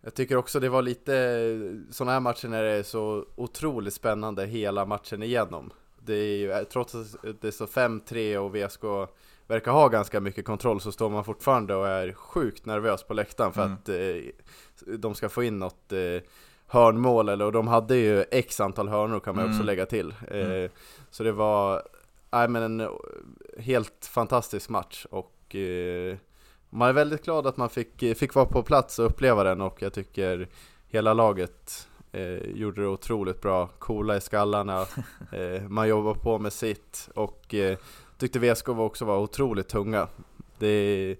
jag 0.00 0.14
tycker 0.14 0.36
också 0.36 0.60
det 0.60 0.68
var 0.68 0.82
lite 0.82 1.12
sådana 1.90 2.12
här 2.12 2.20
matcher 2.20 2.48
när 2.48 2.62
det 2.62 2.70
är 2.70 2.82
så 2.82 3.24
otroligt 3.34 3.94
spännande 3.94 4.46
hela 4.46 4.86
matchen 4.86 5.22
igenom. 5.22 5.70
Det 5.98 6.14
är 6.14 6.36
ju, 6.36 6.64
trots 6.64 6.94
att 6.94 7.40
det 7.40 7.52
står 7.52 7.66
5-3 7.66 8.36
och 8.36 8.56
VSK 8.56 9.10
verkar 9.48 9.72
ha 9.72 9.88
ganska 9.88 10.20
mycket 10.20 10.44
kontroll 10.44 10.80
så 10.80 10.92
står 10.92 11.10
man 11.10 11.24
fortfarande 11.24 11.74
och 11.74 11.88
är 11.88 12.12
sjukt 12.12 12.66
nervös 12.66 13.02
på 13.02 13.14
läktaren 13.14 13.52
för 13.52 13.62
Mm. 13.62 13.74
att 13.74 13.88
eh, 13.88 14.96
de 14.98 15.14
ska 15.14 15.28
få 15.28 15.42
in 15.42 15.58
något 15.58 15.92
eh, 15.92 16.22
hörnmål 16.66 17.28
eller 17.28 17.44
och 17.44 17.52
de 17.52 17.68
hade 17.68 17.96
ju 17.96 18.24
x 18.30 18.60
antal 18.60 18.88
hörnor 18.88 19.20
kan 19.20 19.34
man 19.34 19.44
ju 19.44 19.48
också 19.50 19.56
Mm. 19.62 19.66
lägga 19.66 19.86
till. 19.86 20.14
Eh, 20.30 20.40
Mm. 20.46 20.70
Så 21.10 21.22
det 21.22 21.32
var, 21.32 21.82
nej 22.30 22.48
men 22.48 22.62
en 22.62 22.80
eh, 22.80 22.88
helt 23.58 24.06
fantastisk 24.12 24.68
match 24.68 25.06
och 25.10 25.54
eh, 25.54 26.16
man 26.70 26.88
är 26.88 26.92
väldigt 26.92 27.24
glad 27.24 27.46
att 27.46 27.56
man 27.56 27.70
fick, 27.70 28.02
eh, 28.02 28.14
fick 28.14 28.34
vara 28.34 28.46
på 28.46 28.62
plats 28.62 28.98
och 28.98 29.06
uppleva 29.06 29.44
den 29.44 29.60
och 29.60 29.82
jag 29.82 29.92
tycker 29.92 30.48
hela 30.88 31.12
laget 31.12 31.88
eh, 32.12 32.36
gjorde 32.50 32.80
det 32.80 32.88
otroligt 32.88 33.40
bra, 33.40 33.66
coola 33.78 34.16
i 34.16 34.20
skallarna, 34.20 34.80
eh, 35.32 35.62
man 35.68 35.88
jobbar 35.88 36.14
på 36.14 36.38
med 36.38 36.52
sitt 36.52 37.08
och 37.14 37.54
eh, 37.54 37.78
tyckte 38.18 38.38
VSK 38.38 38.68
också 38.68 39.04
var 39.04 39.18
otroligt 39.18 39.68
tunga. 39.68 40.08
Det, 40.58 41.16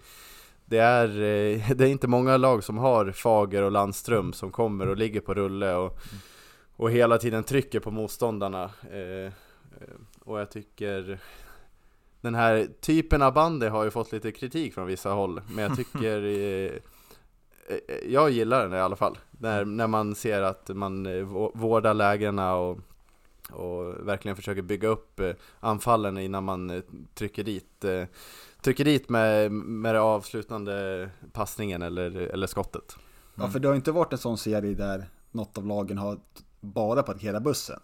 det, 0.65 0.79
är, 0.79 1.09
eh, 1.09 1.71
det 1.77 1.85
är 1.85 1.89
inte 1.89 2.09
många 2.09 2.37
lag 2.37 2.65
som 2.65 2.79
har 2.79 3.13
Fager 3.13 3.63
och 3.63 3.73
Landström 3.73 4.33
som 4.33 4.51
kommer 4.51 4.89
och 4.89 4.97
ligger 4.97 5.21
på 5.21 5.35
rulle 5.35 5.75
och, 5.75 5.99
och 6.77 6.91
hela 6.91 7.19
tiden 7.19 7.45
trycker 7.45 7.81
på 7.81 7.91
motståndarna. 7.91 8.71
Eh, 8.93 9.27
eh, 9.27 9.33
och 10.25 10.41
jag 10.41 10.51
tycker 10.51 11.19
den 12.21 12.35
här 12.35 12.69
typen 12.81 13.23
av 13.23 13.33
bandy 13.35 13.67
har 13.67 13.85
ju 13.85 13.91
fått 13.91 14.13
lite 14.13 14.33
kritik 14.33 14.75
från 14.75 14.87
vissa 14.87 15.11
håll, 15.11 15.41
men 15.49 15.65
jag 15.65 15.77
tycker 15.77 16.21
jag 18.09 18.31
gillar 18.31 18.63
den 18.63 18.73
i 18.73 18.81
alla 18.81 18.97
fall. 18.97 19.19
När, 19.31 19.65
när 19.65 19.87
man 19.87 20.15
ser 20.15 20.43
att 20.43 20.69
man 20.69 21.07
vå- 21.07 21.51
vårdar 21.55 21.95
lägena 21.95 22.55
och, 22.55 22.79
och 23.53 24.09
verkligen 24.09 24.37
försöker 24.37 24.63
bygga 24.63 24.89
upp 24.89 25.21
eh, 25.21 25.31
anfallen 25.61 26.19
innan 26.19 26.45
man 26.45 26.71
eh, 26.71 26.83
trycker 27.15 27.45
dit 27.45 27.85
eh, 27.85 28.05
Trycker 28.61 28.85
dit 28.85 29.09
med, 29.09 29.53
med 29.53 29.95
den 29.95 30.03
avslutande 30.03 31.09
passningen 31.33 31.83
eller, 31.83 32.17
eller 32.17 32.47
skottet. 32.47 32.97
Ja, 33.35 33.49
för 33.49 33.59
det 33.59 33.69
har 33.69 33.75
inte 33.75 33.93
varit 33.93 34.13
en 34.13 34.19
sån 34.19 34.39
serie 34.39 34.75
där 34.75 35.09
något 35.31 35.59
av 35.59 35.67
lagen 35.67 35.99
har 35.99 36.19
bara 36.61 37.03
parkerat 37.03 37.43
bussen. 37.43 37.81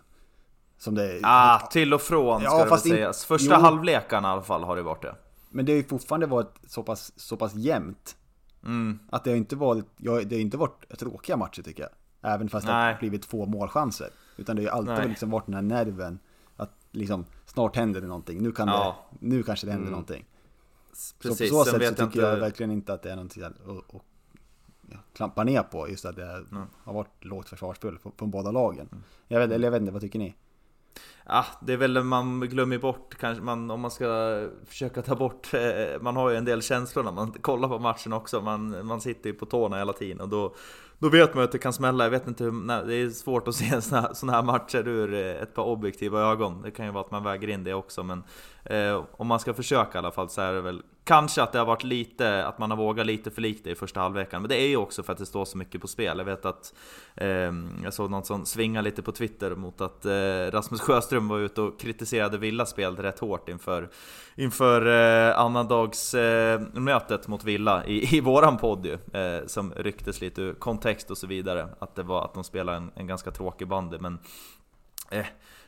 Som 0.78 0.94
det 0.94 1.20
Ah, 1.22 1.58
till 1.58 1.94
och 1.94 2.00
från 2.02 2.40
ska 2.40 2.50
Ja, 2.50 2.54
det 2.56 2.60
väl 2.62 2.68
fast 2.68 2.86
in- 2.86 2.92
sägas. 2.92 3.24
Första 3.24 3.54
jo. 3.54 3.60
halvlekarna 3.60 4.28
i 4.28 4.30
alla 4.30 4.42
fall 4.42 4.64
har 4.64 4.76
det 4.76 4.82
varit 4.82 5.02
det. 5.02 5.14
Men 5.50 5.64
det 5.64 5.72
har 5.72 5.76
ju 5.76 5.84
fortfarande 5.84 6.26
varit 6.26 6.54
så 6.66 6.82
pass, 6.82 7.12
så 7.16 7.36
pass 7.36 7.54
jämnt. 7.54 8.16
Mm. 8.64 8.98
Att 9.10 9.24
det 9.24 9.30
har 9.30 9.36
inte 9.36 9.56
varit, 9.56 9.86
ja, 9.96 10.12
det 10.24 10.34
har 10.36 10.40
inte 10.40 10.56
varit 10.56 10.98
tråkiga 10.98 11.36
matcher 11.36 11.62
tycker 11.62 11.82
jag. 11.82 12.32
Även 12.34 12.48
fast 12.48 12.66
det 12.66 12.72
Nej. 12.72 12.92
har 12.92 12.98
blivit 12.98 13.22
två 13.22 13.46
målchanser. 13.46 14.08
Utan 14.42 14.56
det 14.56 14.62
har 14.62 14.64
ju 14.64 14.70
alltid 14.70 14.94
Nej. 14.94 15.08
liksom 15.08 15.30
varit 15.30 15.46
den 15.46 15.54
här 15.54 15.62
nerven. 15.62 16.18
Att 16.56 16.70
liksom, 16.92 17.24
snart 17.46 17.76
händer 17.76 18.00
det 18.00 18.06
någonting. 18.06 18.42
Nu, 18.42 18.52
kan 18.52 18.68
Ja. 18.68 18.96
det, 19.10 19.16
nu 19.26 19.42
kanske 19.42 19.66
det 19.66 19.70
händer 19.72 19.86
Mm. 19.88 19.92
någonting. 19.92 20.24
Precis, 21.18 21.48
så 21.50 21.54
på 21.58 21.64
så 21.64 21.70
sen 21.70 21.80
sätt 21.80 21.96
så 21.96 22.02
jag 22.02 22.10
tycker 22.10 22.20
jag 22.26 22.32
inte... 22.32 22.40
verkligen 22.40 22.70
inte 22.70 22.92
att 22.94 23.02
det 23.02 23.10
är 23.10 23.16
någonting 23.16 23.42
att 23.42 23.52
att- 23.52 23.94
att, 23.94 24.02
ja, 24.90 24.98
klampa 25.12 25.44
ner 25.44 25.62
på. 25.62 25.88
Just 25.88 26.04
att 26.04 26.16
det 26.16 26.32
Mm. 26.50 26.62
har 26.84 26.92
varit 26.94 27.24
lågt 27.24 27.48
försvarsspel 27.48 27.98
från, 28.16 28.30
båda 28.30 28.50
lagen. 28.50 28.88
Jag 29.28 29.40
vet, 29.40 29.50
eller 29.50 29.66
jag 29.66 29.72
vet 29.72 29.80
inte, 29.80 29.92
vad 29.92 30.00
tycker 30.02 30.18
ni? 30.18 30.34
Ah, 31.24 31.44
det 31.60 31.72
är 31.72 31.76
väl 31.76 32.02
man 32.04 32.40
glömmer 32.40 32.78
bort 32.78 33.14
kanske 33.20 33.44
man, 33.44 33.70
om 33.70 33.80
man 33.80 33.90
ska 33.90 34.06
försöka 34.66 35.02
ta 35.02 35.14
bort 35.14 35.54
eh, 35.54 36.00
Man 36.00 36.16
har 36.16 36.30
ju 36.30 36.36
en 36.36 36.44
del 36.44 36.62
känslor 36.62 37.02
när 37.04 37.12
man 37.12 37.32
kollar 37.32 37.68
på 37.68 37.78
matchen 37.78 38.12
också. 38.12 38.40
Man, 38.40 38.86
man 38.86 39.00
sitter 39.00 39.30
ju 39.30 39.34
på 39.34 39.46
tårna 39.46 39.76
hela 39.78 39.92
tiden 39.92 40.20
och 40.20 40.28
då 40.28 40.54
Då 40.98 41.08
vet 41.08 41.34
man 41.34 41.42
ju 41.42 41.44
att 41.44 41.52
det 41.52 41.58
kan 41.58 41.72
smälla, 41.72 42.04
jag 42.04 42.10
vet 42.10 42.28
inte 42.28 42.44
hur, 42.44 42.52
nej, 42.52 42.82
Det 42.86 42.94
är 42.94 43.10
svårt 43.10 43.48
att 43.48 43.54
se 43.62 43.82
såna, 43.82 44.00
här- 44.00 44.14
såna 44.14 44.32
här 44.32 44.42
matcher 44.42 44.88
ur 44.88 45.14
eh, 45.14 45.42
ett 45.42 45.54
par 45.54 45.62
objektiva 45.64 46.20
ögon. 46.20 46.62
Det 46.62 46.70
kan 46.70 46.86
ju 46.86 46.92
vara 46.92 47.04
att 47.04 47.10
man 47.10 47.24
väger 47.24 47.48
in 47.48 47.64
det 47.64 47.74
också 47.74 48.02
men 48.02 48.24
eh, 48.64 49.04
Om 49.12 49.26
man 49.26 49.40
ska 49.40 49.54
försöka 49.54 49.90
i 49.94 49.98
alla 49.98 50.10
fall 50.12 50.28
så 50.28 50.40
är 50.40 50.52
det 50.52 50.60
väl 50.60 50.82
Kanske 51.04 51.42
att 51.42 51.52
det 51.52 51.58
har 51.58 51.66
varit 51.66 51.84
lite, 51.84 52.46
att 52.46 52.58
man 52.58 52.70
har 52.70 52.76
vågat 52.76 53.06
lite 53.06 53.30
för 53.30 53.42
lite 53.42 53.70
i 53.70 53.74
första 53.74 54.00
halvveckan. 54.00 54.42
Men 54.42 54.48
det 54.48 54.60
är 54.60 54.68
ju 54.68 54.76
också 54.76 55.02
för 55.02 55.12
att 55.12 55.18
det 55.18 55.26
står 55.26 55.44
så 55.44 55.58
mycket 55.58 55.80
på 55.80 55.88
spel 55.88 56.18
Jag 56.18 56.24
vet 56.24 56.44
att 56.44 56.74
eh, 57.14 57.28
Jag 57.84 57.94
såg 57.94 58.10
någon 58.10 58.24
som 58.24 58.46
svingade 58.46 58.84
lite 58.84 59.02
på 59.02 59.12
Twitter 59.12 59.54
mot 59.54 59.80
att 59.80 60.04
eh, 60.04 60.50
Rasmus 60.50 60.80
Sjöström 60.80 61.28
var 61.28 61.38
ute 61.38 61.60
och 61.60 61.80
kritiserade 61.80 62.38
Villa 62.38 62.66
spel 62.66 62.96
rätt 62.96 63.18
hårt 63.18 63.48
inför 63.48 63.88
Inför 64.34 64.86
eh, 64.86 65.38
annandags 65.38 66.14
eh, 66.14 66.60
mötet 66.72 67.28
mot 67.28 67.44
Villa 67.44 67.86
i, 67.86 68.16
i 68.16 68.20
våran 68.20 68.58
podd 68.58 68.86
ju 68.86 69.20
eh, 69.20 69.46
Som 69.46 69.72
rycktes 69.76 70.20
lite 70.20 70.42
ur 70.42 70.54
kontext 70.54 71.10
och 71.10 71.18
så 71.18 71.26
vidare 71.26 71.68
Att 71.78 71.94
det 71.94 72.02
var 72.02 72.24
att 72.24 72.34
de 72.34 72.44
spelade 72.44 72.76
en, 72.76 72.90
en 72.94 73.06
ganska 73.06 73.30
tråkig 73.30 73.68
bandy 73.68 73.98
men 73.98 74.18
eh, 75.10 75.26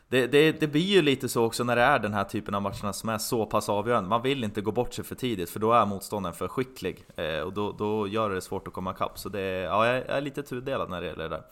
det, 0.09 0.27
det, 0.27 0.51
det 0.51 0.67
blir 0.67 0.81
ju 0.81 1.01
lite 1.01 1.29
så 1.29 1.45
också 1.45 1.63
när 1.63 1.75
det 1.75 1.81
är 1.81 1.99
den 1.99 2.13
här 2.13 2.23
typen 2.23 2.55
av 2.55 2.61
matcherna 2.61 2.93
som 2.93 3.09
är 3.09 3.17
så 3.17 3.45
pass 3.45 3.69
avgörande. 3.69 4.09
Man 4.09 4.21
vill 4.21 4.43
inte 4.43 4.61
gå 4.61 4.71
bort 4.71 4.93
sig 4.93 5.05
för 5.05 5.15
tidigt 5.15 5.49
för 5.49 5.59
då 5.59 5.73
är 5.73 5.85
motståndaren 5.85 6.35
för 6.35 6.47
skicklig. 6.47 7.05
Eh, 7.15 7.39
Och 7.39 7.53
då, 7.53 7.71
då 7.71 8.07
gör 8.07 8.29
det 8.29 8.41
svårt 8.41 8.67
att 8.67 8.73
komma 8.73 8.91
ikapp. 8.91 9.19
Så 9.19 9.29
det, 9.29 9.41
ja, 9.41 9.87
jag 9.87 9.95
är 10.09 10.21
lite 10.21 10.43
tudelad 10.43 10.89
när 10.89 11.01
det 11.01 11.07
gäller 11.07 11.23
det 11.23 11.35
där. 11.35 11.43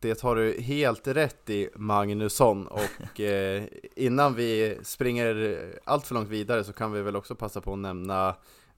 Det 0.00 0.22
har 0.22 0.36
du 0.36 0.60
helt 0.60 1.06
rätt 1.08 1.50
i 1.50 1.68
Magnusson. 1.76 2.66
Och 2.66 3.20
eh, 3.20 3.62
innan 3.96 4.34
vi 4.34 4.78
springer 4.82 5.58
allt 5.84 6.06
för 6.06 6.14
långt 6.14 6.28
vidare 6.28 6.64
så 6.64 6.72
kan 6.72 6.92
vi 6.92 7.02
väl 7.02 7.16
också 7.16 7.34
passa 7.34 7.60
på 7.60 7.72
att 7.72 7.78
nämna 7.78 8.34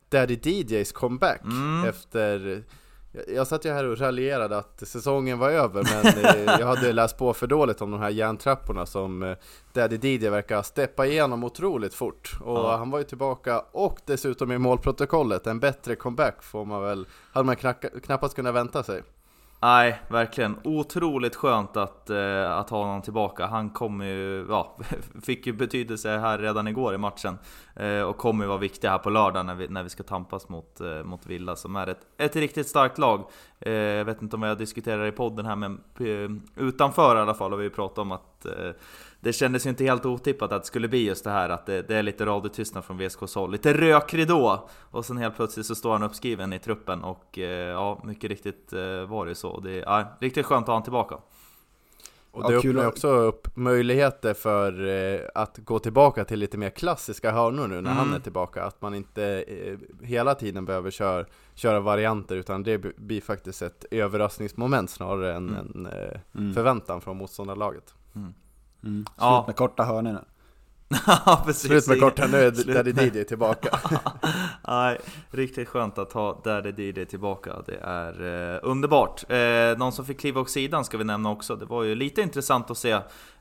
Daddy 0.09 0.39
DJs 0.43 0.93
comeback 0.93 1.41
Mm. 1.45 1.85
efter 1.89 2.63
jag- 3.13 3.37
jag 3.37 3.47
satt 3.47 3.65
ju 3.65 3.71
här 3.71 3.85
och 3.85 3.99
raljerade 3.99 4.59
att 4.59 4.83
säsongen 4.89 5.39
var 5.39 5.51
över 5.51 5.83
men 5.83 6.25
eh, 6.25 6.61
jag 6.61 6.67
hade 6.67 6.93
läst 6.93 7.19
på 7.19 7.33
för 7.35 7.47
dåligt 7.47 7.81
om 7.81 7.91
de 7.91 8.01
här 8.01 8.11
järntrapporna 8.11 8.87
som 8.87 9.23
eh, 9.23 9.37
Daddy 9.73 9.97
DJ 10.15 10.29
verkar 10.29 10.63
steppa 10.63 11.07
igenom 11.07 11.45
otroligt 11.45 11.95
fort 11.95 12.37
Och 12.45 12.59
Ja. 12.59 12.77
han 12.77 12.91
var 12.91 12.99
ju 12.99 13.05
tillbaka 13.05 13.61
och 13.73 13.99
dessutom 14.07 14.53
i 14.53 14.59
målprotokollet, 14.59 15.47
en 15.47 15.61
bättre 15.61 15.97
comeback 15.97 16.43
får 16.43 16.65
man 16.65 16.83
väl, 16.83 17.07
hade 17.33 17.47
man 17.47 17.57
knacka, 17.57 17.89
knappast 18.03 18.35
kunnat 18.37 18.55
vänta 18.55 18.83
sig 18.83 19.03
Nej, 19.63 20.01
verkligen. 20.09 20.57
Otroligt 20.65 21.37
skönt 21.37 21.77
att, 21.77 22.11
eh, 22.11 22.53
att 22.53 22.71
ha 22.71 22.85
honom 22.85 23.03
tillbaka. 23.03 23.47
Han 23.47 23.71
kommer 23.71 24.05
ju, 24.05 24.47
ja, 24.49 24.79
fick 25.23 25.47
ju 25.47 25.53
betydelse 25.53 26.19
här 26.19 26.39
redan 26.39 26.69
igår 26.69 26.95
i 26.95 26.99
matchen. 26.99 27.39
Eh, 27.77 28.01
och 28.01 28.17
kommer 28.17 28.45
ju 28.45 28.49
vara 28.49 28.59
viktig 28.59 28.89
här 28.89 28.99
på 28.99 29.11
lördag 29.11 29.47
när 29.47 29.55
vi, 29.55 29.69
när 29.69 29.83
vi 29.83 29.89
ska 29.89 30.03
tampas 30.03 30.49
mot, 30.49 30.81
eh, 30.81 31.03
mot 31.03 31.27
Villa 31.27 31.57
som 31.57 31.77
är 31.77 31.87
ett, 31.87 32.01
ett 32.19 32.37
riktigt 32.37 32.69
starkt 32.69 32.99
lag. 32.99 33.25
Eh, 33.61 33.73
jag 33.73 34.05
vet 34.05 34.23
inte 34.23 34.37
om 34.37 34.43
jag 34.43 34.59
diskuterar 34.59 35.07
i 35.07 35.13
podden 35.13 35.47
här 35.47 35.57
men 35.57 35.81
eh, 35.99 36.65
utanför 36.65 37.17
i 37.17 37.21
alla 37.21 37.35
fall 37.35 37.51
har 37.51 37.59
vi 37.59 37.65
ju 37.65 37.71
pratat 37.71 37.99
om 37.99 38.13
att 38.13 38.40
eh, 38.47 38.71
det 39.21 39.33
kändes 39.33 39.67
ju 39.67 39.71
inte 39.71 39.85
helt 39.85 40.07
otippat 40.07 40.53
att 40.53 40.63
det 40.63 40.67
skulle 40.67 40.89
bli 40.89 41.07
just 41.07 41.25
det 41.25 41.31
här 41.31 41.49
att 41.49 41.67
det, 41.67 41.83
det 41.83 41.97
är 41.97 42.03
lite 42.03 42.27
radiotystnad 42.27 42.85
från 42.85 42.99
VSKs 42.99 43.35
håll. 43.35 43.51
Lite 43.53 43.73
rökridå! 43.75 44.69
Och 44.91 45.05
sen 45.05 45.17
helt 45.17 45.37
plötsligt 45.37 45.67
så 45.67 45.75
står 45.75 45.93
han 45.93 46.03
uppskriven 46.03 46.53
i 46.53 46.59
truppen 46.59 47.05
och 47.05 47.39
eh, 47.39 47.69
ja, 47.69 48.01
mycket 48.05 48.31
riktigt 48.31 48.73
eh, 48.73 49.05
var 49.09 49.25
det 49.25 49.31
ju 49.31 49.35
så. 49.35 49.61
Det 49.61 49.71
är 49.71 49.81
ja, 49.83 50.17
riktigt 50.21 50.47
skönt 50.47 50.63
att 50.63 50.67
ha 50.67 50.73
honom 50.75 50.83
tillbaka. 50.85 51.15
Och 52.33 52.43
Ja, 52.45 52.49
det 52.49 52.61
kul 52.63 52.77
öppnar 52.77 52.89
också 52.89 53.09
upp 53.09 53.57
möjligheter 53.57 54.35
för 54.35 54.87
eh, 54.89 55.21
att 55.35 55.59
gå 55.59 55.79
tillbaka 55.79 56.25
till 56.25 56.39
lite 56.39 56.59
mer 56.59 56.71
klassiska 56.71 57.31
hörnor 57.33 57.67
nu 57.67 57.81
när 57.81 57.91
han 57.91 58.07
Mm. 58.07 58.15
är 58.15 58.21
tillbaka. 58.21 58.65
Att 58.65 58.83
man 58.83 58.95
inte 58.95 59.25
eh, 59.49 59.79
hela 60.07 60.35
tiden 60.35 60.65
behöver 60.65 60.91
köra, 60.91 61.25
köra 61.55 61.81
varianter 61.81 62.37
utan 62.37 62.63
det 62.63 62.79
blir 62.79 63.21
faktiskt 63.21 63.63
ett 63.63 63.85
överraskningsmoment 63.91 64.91
snarare 64.91 65.35
än 65.35 65.49
Mm. 65.49 65.71
en 65.75 65.87
eh, 65.87 66.21
Mm. 66.39 66.55
förväntan 66.55 67.01
från 67.01 67.17
motståndarlaget. 67.17 67.95
Mm. 68.85 69.05
Slut 69.05 69.09
Ja. 69.19 69.45
med 69.47 69.57
korta 69.57 69.83
hörnorna. 69.85 70.25
Ja, 71.27 71.43
precis. 71.47 71.67
Slut 71.67 71.89
med 71.89 72.01
korta, 72.01 72.27
nu 72.27 72.51
Daddy 72.51 72.91
DJ 72.91 73.25
tillbaka. 73.25 73.79
Nej, 74.69 74.99
riktigt 75.31 75.69
skönt 75.69 75.99
att 75.99 76.13
ha 76.13 76.41
Daddy 76.45 76.91
DJ 76.91 77.05
tillbaka. 77.05 77.53
Det 77.67 77.79
är 77.83 78.53
eh, 78.55 78.61
underbart. 78.63 79.31
Eh, 79.31 79.79
någon 79.79 79.93
som 79.93 80.05
fick 80.05 80.21
kliva 80.21 80.41
åt 80.41 80.51
sidan 80.51 80.85
ska 80.85 80.99
vi 80.99 81.05
nämna 81.05 81.31
också. 81.31 81.57
Det 81.57 81.65
var 81.65 81.83
ju 81.83 81.95
lite 81.95 82.23
intressant 82.23 82.71
att 82.71 82.79
se. 82.79 82.91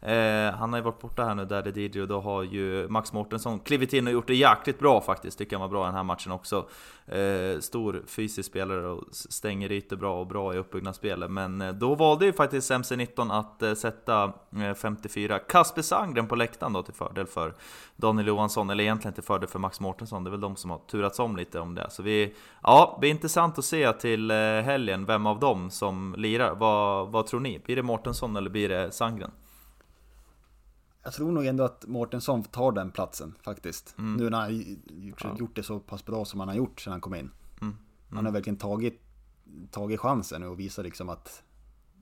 Eh, 0.02 0.54
han 0.54 0.70
har 0.74 0.78
ju 0.78 0.84
varit 0.84 1.02
borta 1.02 1.26
här 1.26 1.36
nu, 1.36 1.46
Daddy 1.46 1.88
DJ, 1.88 2.02
och 2.02 2.08
då 2.08 2.22
har 2.22 2.44
ju 2.44 2.88
Max 2.88 3.14
Mortensson 3.14 3.60
klivit 3.60 3.94
in 3.94 4.08
och 4.08 4.14
gjort 4.14 4.28
det 4.28 4.36
jäkligt 4.36 4.80
bra 4.80 5.02
faktiskt. 5.02 5.38
Tycker 5.38 5.56
han 5.56 5.62
var 5.62 5.70
bra 5.70 5.84
i 5.84 5.88
den 5.88 5.96
här 5.96 6.04
matchen 6.04 6.32
också. 6.32 6.68
Eh, 7.12 7.60
stor 7.60 8.04
fysisk 8.08 8.50
spelare 8.50 8.88
och 8.88 9.04
stänger 9.12 9.72
ytor 9.72 9.98
bra 9.98 10.20
och 10.20 10.28
bra 10.28 10.56
i 10.56 10.58
uppbyggnadsspelet. 10.58 11.32
Men 11.32 11.62
eh, 11.62 11.74
då 11.74 11.96
valde 11.96 12.26
ju 12.26 12.34
faktiskt 12.34 12.72
MC-19 12.72 13.40
att 13.40 13.62
eh, 13.62 13.74
sätta 13.74 14.34
eh, 14.56 14.74
54 14.74 15.40
Kasper 15.40 15.82
Sandgren 15.82 16.28
på 16.28 16.36
läktaren 16.36 16.74
då 16.74 16.84
till 16.84 16.94
fördel 16.94 17.28
för 17.28 17.54
Daniel 17.96 18.28
Johansson, 18.28 18.70
eller 18.70 18.84
egentligen 18.84 19.14
till 19.14 19.24
fördel 19.24 19.50
för 19.50 19.60
Max 19.60 19.80
Mårtensson, 19.80 20.24
det 20.24 20.30
är 20.30 20.32
väl 20.32 20.42
de 20.42 20.56
som 20.56 20.72
har 20.72 20.78
turats 20.78 21.20
om 21.20 21.38
lite 21.38 21.60
om 21.60 21.76
det. 21.76 21.90
Så 21.90 22.04
vi, 22.04 22.36
ja, 22.64 22.92
det 22.96 23.00
blir 23.00 23.10
intressant 23.10 23.60
att 23.60 23.66
se 23.66 23.94
till 23.94 24.32
eh, 24.32 24.38
helgen 24.38 25.06
vem 25.06 25.26
av 25.26 25.40
dem 25.40 25.72
som 25.72 26.16
lirar. 26.18 26.56
Vad, 26.56 27.12
vad 27.12 27.28
tror 27.28 27.40
ni? 27.40 27.60
Blir 27.60 27.76
det 27.76 27.84
Mårtensson 27.84 28.36
eller 28.36 28.50
blir 28.50 28.70
det 28.70 28.92
Sandgren? 28.92 29.32
Jag 31.10 31.14
tror 31.14 31.32
nog 31.32 31.46
ändå 31.46 31.64
att 31.64 31.88
Mårtensson 31.88 32.44
tar 32.44 32.72
den 32.72 32.92
platsen 32.92 33.36
faktiskt. 33.42 33.96
Mm. 33.98 34.14
Nu 34.14 34.30
när 34.30 34.40
han 34.40 34.78
gjort, 34.88 35.40
gjort 35.40 35.56
det 35.56 35.64
så 35.64 35.80
pass 35.80 36.06
bra 36.06 36.26
som 36.26 36.40
han 36.40 36.50
har 36.50 36.56
gjort 36.56 36.82
sedan 36.82 36.92
han 36.92 37.02
kom 37.02 37.16
in. 37.16 37.32
Mm. 37.62 37.76
Han 38.10 38.26
har 38.26 38.32
verkligen 38.32 38.58
tagit, 38.58 39.02
tagit 39.72 40.00
chansen 40.00 40.44
och 40.44 40.60
visar 40.60 40.84
liksom 40.84 41.10
att... 41.10 41.44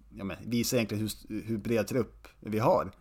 Ja, 0.09 0.23
men, 0.23 0.37
visar 0.45 0.77
egentligen 0.77 1.09
hur, 1.27 1.41
hur 1.41 1.57
bred 1.57 1.87
trupp 1.87 2.27
vi 2.39 2.59
har. 2.59 2.91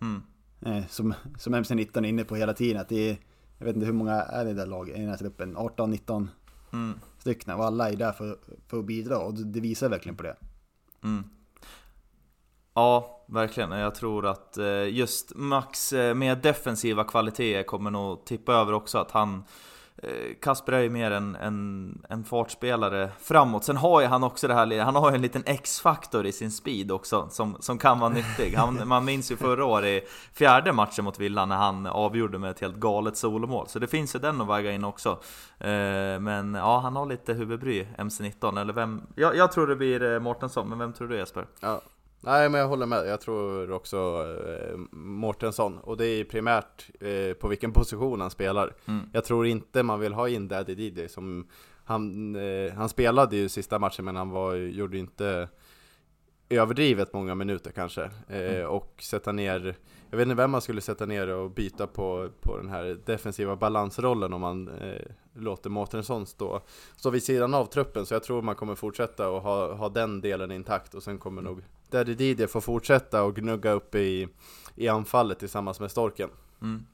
Mm. 0.00 0.22
Eh, 0.60 0.86
som, 0.86 1.14
som 1.38 1.54
MC-19 1.54 1.98
är 1.98 2.04
inne 2.08 2.24
på 2.24 2.36
hela 2.36 2.54
tiden. 2.54 2.80
Att 2.80 2.88
det 2.88 3.10
är, 3.10 3.18
jag 3.58 3.66
vet 3.66 3.74
inte 3.74 3.86
hur 3.86 3.92
många 3.92 4.12
är 4.12 4.44
det 4.44 4.54
där 4.54 4.66
laget, 4.66 4.96
i 4.96 5.00
den 5.00 5.10
här 5.10 5.16
truppen? 5.16 5.56
18-19 5.56 6.28
Mm. 6.72 6.98
stycken. 7.18 7.54
Och 7.54 7.64
alla 7.64 7.90
är 7.90 7.96
där 7.96 8.12
för, 8.12 8.38
för 8.66 8.78
att 8.78 8.86
bidra 8.86 9.18
och 9.18 9.34
det 9.34 9.60
visar 9.60 9.88
verkligen 9.88 10.16
på 10.16 10.22
det. 10.22 10.36
Mm. 11.02 11.24
Ja, 12.74 13.22
verkligen. 13.26 13.70
Jag 13.70 13.94
tror 13.94 14.26
att 14.26 14.58
eh, 14.58 14.88
just 14.88 15.32
Max 15.34 15.92
eh, 15.92 16.14
med 16.14 16.38
defensiva 16.38 17.04
kvaliteter 17.04 17.62
kommer 17.62 17.90
nog 17.90 18.24
tippa 18.24 18.52
över 18.52 18.72
också. 18.72 18.98
Att 18.98 19.10
han 19.10 19.44
eh, 19.96 20.08
Kasper 20.42 20.72
är 20.72 20.80
ju 20.80 20.90
mer 20.90 21.10
en, 21.10 21.36
en, 21.36 22.02
en 22.08 22.24
fartspelare 22.24 23.10
framåt. 23.20 23.64
Sen 23.64 23.76
har 23.76 24.00
ju 24.00 24.06
han 24.06 24.24
också 24.24 24.48
det 24.48 24.54
här, 24.54 24.80
han 24.80 24.94
har 24.94 25.10
ju 25.10 25.14
en 25.14 25.22
liten 25.22 25.42
X-faktor 25.46 26.26
i 26.26 26.32
sin 26.32 26.50
speed 26.50 26.92
också 26.92 27.28
som, 27.30 27.56
som 27.60 27.78
kan 27.78 27.98
vara 27.98 28.10
nyttig. 28.10 28.54
Han, 28.56 28.88
man 28.88 29.04
minns 29.04 29.32
ju 29.32 29.36
förra 29.36 29.64
året 29.64 30.04
i 30.04 30.06
fjärde 30.32 30.72
matchen 30.72 31.04
mot 31.04 31.18
Villa 31.18 31.46
när 31.46 31.56
han 31.56 31.86
avgjorde 31.86 32.38
med 32.38 32.50
ett 32.50 32.60
helt 32.60 32.76
galet 32.76 33.16
solomål. 33.16 33.68
Så 33.68 33.78
det 33.78 33.86
finns 33.86 34.14
ju 34.14 34.18
den 34.18 34.40
att 34.40 34.48
väga 34.48 34.72
in 34.72 34.84
också. 34.84 35.18
Men 36.20 36.54
ja, 36.54 36.78
han 36.78 36.96
har 36.96 37.06
lite 37.06 37.32
huvudbry, 37.32 37.86
MC-19. 37.98 38.60
Eller 38.60 38.72
vem? 38.72 39.02
Jag, 39.14 39.36
jag 39.36 39.52
tror 39.52 39.66
det 39.66 39.76
blir 39.76 40.20
Mårtensson, 40.20 40.68
men 40.68 40.78
vem 40.78 40.92
tror 40.92 41.08
du 41.08 41.16
Jesper? 41.16 41.46
Ja. 41.60 41.80
Nej 42.20 42.48
men 42.48 42.60
jag 42.60 42.68
håller 42.68 42.86
med, 42.86 43.06
jag 43.06 43.20
tror 43.20 43.70
också 43.70 43.96
eh, 44.48 44.76
Mårtensson 44.92 45.78
och 45.78 45.96
det 45.96 46.06
är 46.06 46.24
primärt 46.24 46.90
eh, 47.00 47.32
på 47.34 47.48
vilken 47.48 47.72
position 47.72 48.20
han 48.20 48.30
spelar. 48.30 48.74
Mm. 48.88 49.00
Jag 49.12 49.24
tror 49.24 49.46
inte 49.46 49.82
man 49.82 50.00
vill 50.00 50.12
ha 50.12 50.28
in 50.28 50.48
Daddy 50.48 50.72
DJ 50.88 51.08
som 51.08 51.48
han, 51.84 52.36
eh, 52.36 52.72
han 52.72 52.88
spelade 52.88 53.36
ju 53.36 53.48
sista 53.48 53.78
matchen 53.78 54.04
men 54.04 54.16
han 54.16 54.30
var, 54.30 54.54
gjorde 54.54 54.98
inte 54.98 55.48
överdrivet 56.48 57.12
många 57.12 57.34
minuter 57.34 57.70
kanske. 57.72 58.02
Eh, 58.28 58.40
Mm. 58.54 58.66
och 58.70 58.94
sätta 59.02 59.32
ner, 59.32 59.74
jag 60.10 60.16
vet 60.16 60.26
inte 60.26 60.34
vem 60.34 60.50
man 60.50 60.60
skulle 60.60 60.80
sätta 60.80 61.06
ner 61.06 61.28
och 61.28 61.50
byta 61.50 61.86
på, 61.86 62.28
på 62.40 62.56
den 62.56 62.68
här 62.68 63.00
defensiva 63.04 63.56
balansrollen 63.56 64.32
om 64.32 64.40
man 64.40 64.68
eh, 64.68 65.06
låter 65.34 65.70
Mårtensson 65.70 66.26
stå, 66.26 66.62
stå 66.96 67.10
vid 67.10 67.22
sidan 67.22 67.54
av 67.54 67.64
truppen. 67.66 68.06
Så 68.06 68.14
jag 68.14 68.22
tror 68.22 68.42
man 68.42 68.54
kommer 68.54 68.74
fortsätta 68.74 69.28
och 69.28 69.42
ha, 69.42 69.74
ha 69.74 69.88
den 69.88 70.20
delen 70.20 70.52
intakt 70.52 70.94
och 70.94 71.02
sen 71.02 71.18
kommer 71.18 71.42
nog 71.42 71.62
Daddy 71.90 72.14
Didier 72.14 72.46
få 72.46 72.60
fortsätta 72.60 73.22
och 73.22 73.36
gnugga 73.36 73.72
upp 73.72 73.94
i, 73.94 74.28
i 74.74 74.88
anfallet 74.88 75.38
tillsammans 75.38 75.80
med 75.80 75.90
Storken. 75.90 76.30
Mm. 76.62 76.86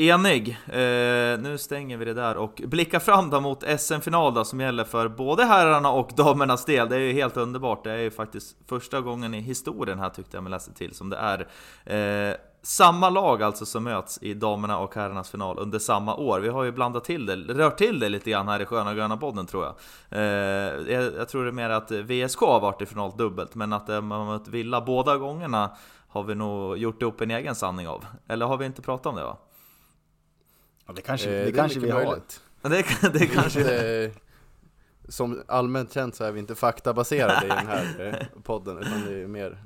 Enig, 0.00 0.58
eh, 0.66 1.40
nu 1.40 1.58
stänger 1.58 1.96
vi 1.96 2.04
det 2.04 2.14
där 2.14 2.36
och 2.36 2.62
blickar 2.66 2.98
fram 2.98 3.30
då 3.30 3.40
mot 3.40 3.64
SM-final 3.78 4.34
då 4.34 4.44
som 4.44 4.60
gäller 4.60 4.84
för 4.84 5.08
både 5.08 5.44
herrarna 5.44 5.90
och 5.90 6.10
damernas 6.16 6.64
del. 6.64 6.88
Det 6.88 6.96
är 6.96 7.00
ju 7.00 7.12
helt 7.12 7.36
underbart, 7.36 7.84
det 7.84 7.92
är 7.92 7.98
ju 7.98 8.10
faktiskt 8.10 8.56
första 8.68 9.00
gången 9.00 9.34
i 9.34 9.40
historien 9.40 9.98
här 9.98 10.10
tyckte 10.10 10.36
jag 10.36 10.44
mig 10.44 10.50
läsa 10.50 10.72
till 10.72 10.94
som 10.94 11.10
det 11.10 11.16
är 11.16 11.48
eh, 12.30 12.36
samma 12.62 13.10
lag 13.10 13.42
alltså 13.42 13.66
som 13.66 13.84
möts 13.84 14.18
i 14.22 14.34
damerna 14.34 14.78
och 14.78 14.94
herrarnas 14.94 15.30
final 15.30 15.58
under 15.58 15.78
samma 15.78 16.14
år. 16.14 16.40
Vi 16.40 16.48
har 16.48 16.64
ju 16.64 16.72
blandat 16.72 17.04
till 17.04 17.26
det, 17.26 17.36
rört 17.36 17.78
till 17.78 18.00
det 18.00 18.08
lite 18.08 18.30
grann 18.30 18.48
här 18.48 18.60
i 18.60 18.66
Sköna 18.66 18.94
Gröna 18.94 19.16
podden 19.16 19.46
tror 19.46 19.64
jag. 19.64 19.74
Eh, 20.10 20.92
jag. 20.92 21.14
Jag 21.16 21.28
tror 21.28 21.44
det 21.44 21.50
är 21.50 21.52
mer 21.52 21.70
att 21.70 21.90
VSK 21.90 22.40
har 22.40 22.60
varit 22.60 22.82
i 22.82 22.86
final 22.86 23.16
dubbelt, 23.16 23.54
men 23.54 23.72
att 23.72 23.88
eh, 23.88 24.00
man 24.00 24.26
har 24.26 24.38
mött 24.38 24.48
Villa 24.48 24.80
båda 24.80 25.16
gångerna 25.16 25.70
har 26.08 26.22
vi 26.22 26.34
nog 26.34 26.78
gjort 26.78 27.02
ihop 27.02 27.20
en 27.20 27.30
egen 27.30 27.54
sanning 27.54 27.88
av. 27.88 28.04
Eller 28.28 28.46
har 28.46 28.56
vi 28.56 28.66
inte 28.66 28.82
pratat 28.82 29.06
om 29.06 29.16
det 29.16 29.24
va? 29.24 29.36
Ja, 30.88 30.92
det 30.96 31.02
kanske, 31.02 31.28
Eh, 31.28 31.42
det 31.44 31.48
är 31.48 31.52
kanske 31.54 31.80
vi 31.80 31.90
har. 31.90 32.20
Det, 32.62 32.82
kan- 32.82 33.12
det 33.12 33.26
kanske... 33.26 33.60
Inte, 33.60 34.10
som 35.08 35.42
allmänt 35.48 35.92
känt 35.92 36.14
så 36.14 36.24
är 36.24 36.32
vi 36.32 36.40
inte 36.40 36.54
faktabaserade 36.54 37.46
i 37.46 37.48
den 37.48 37.66
här 37.66 37.96
eh, 38.34 38.42
podden 38.42 38.78
utan 38.78 39.04
det 39.06 39.22
är 39.22 39.26
mer 39.26 39.58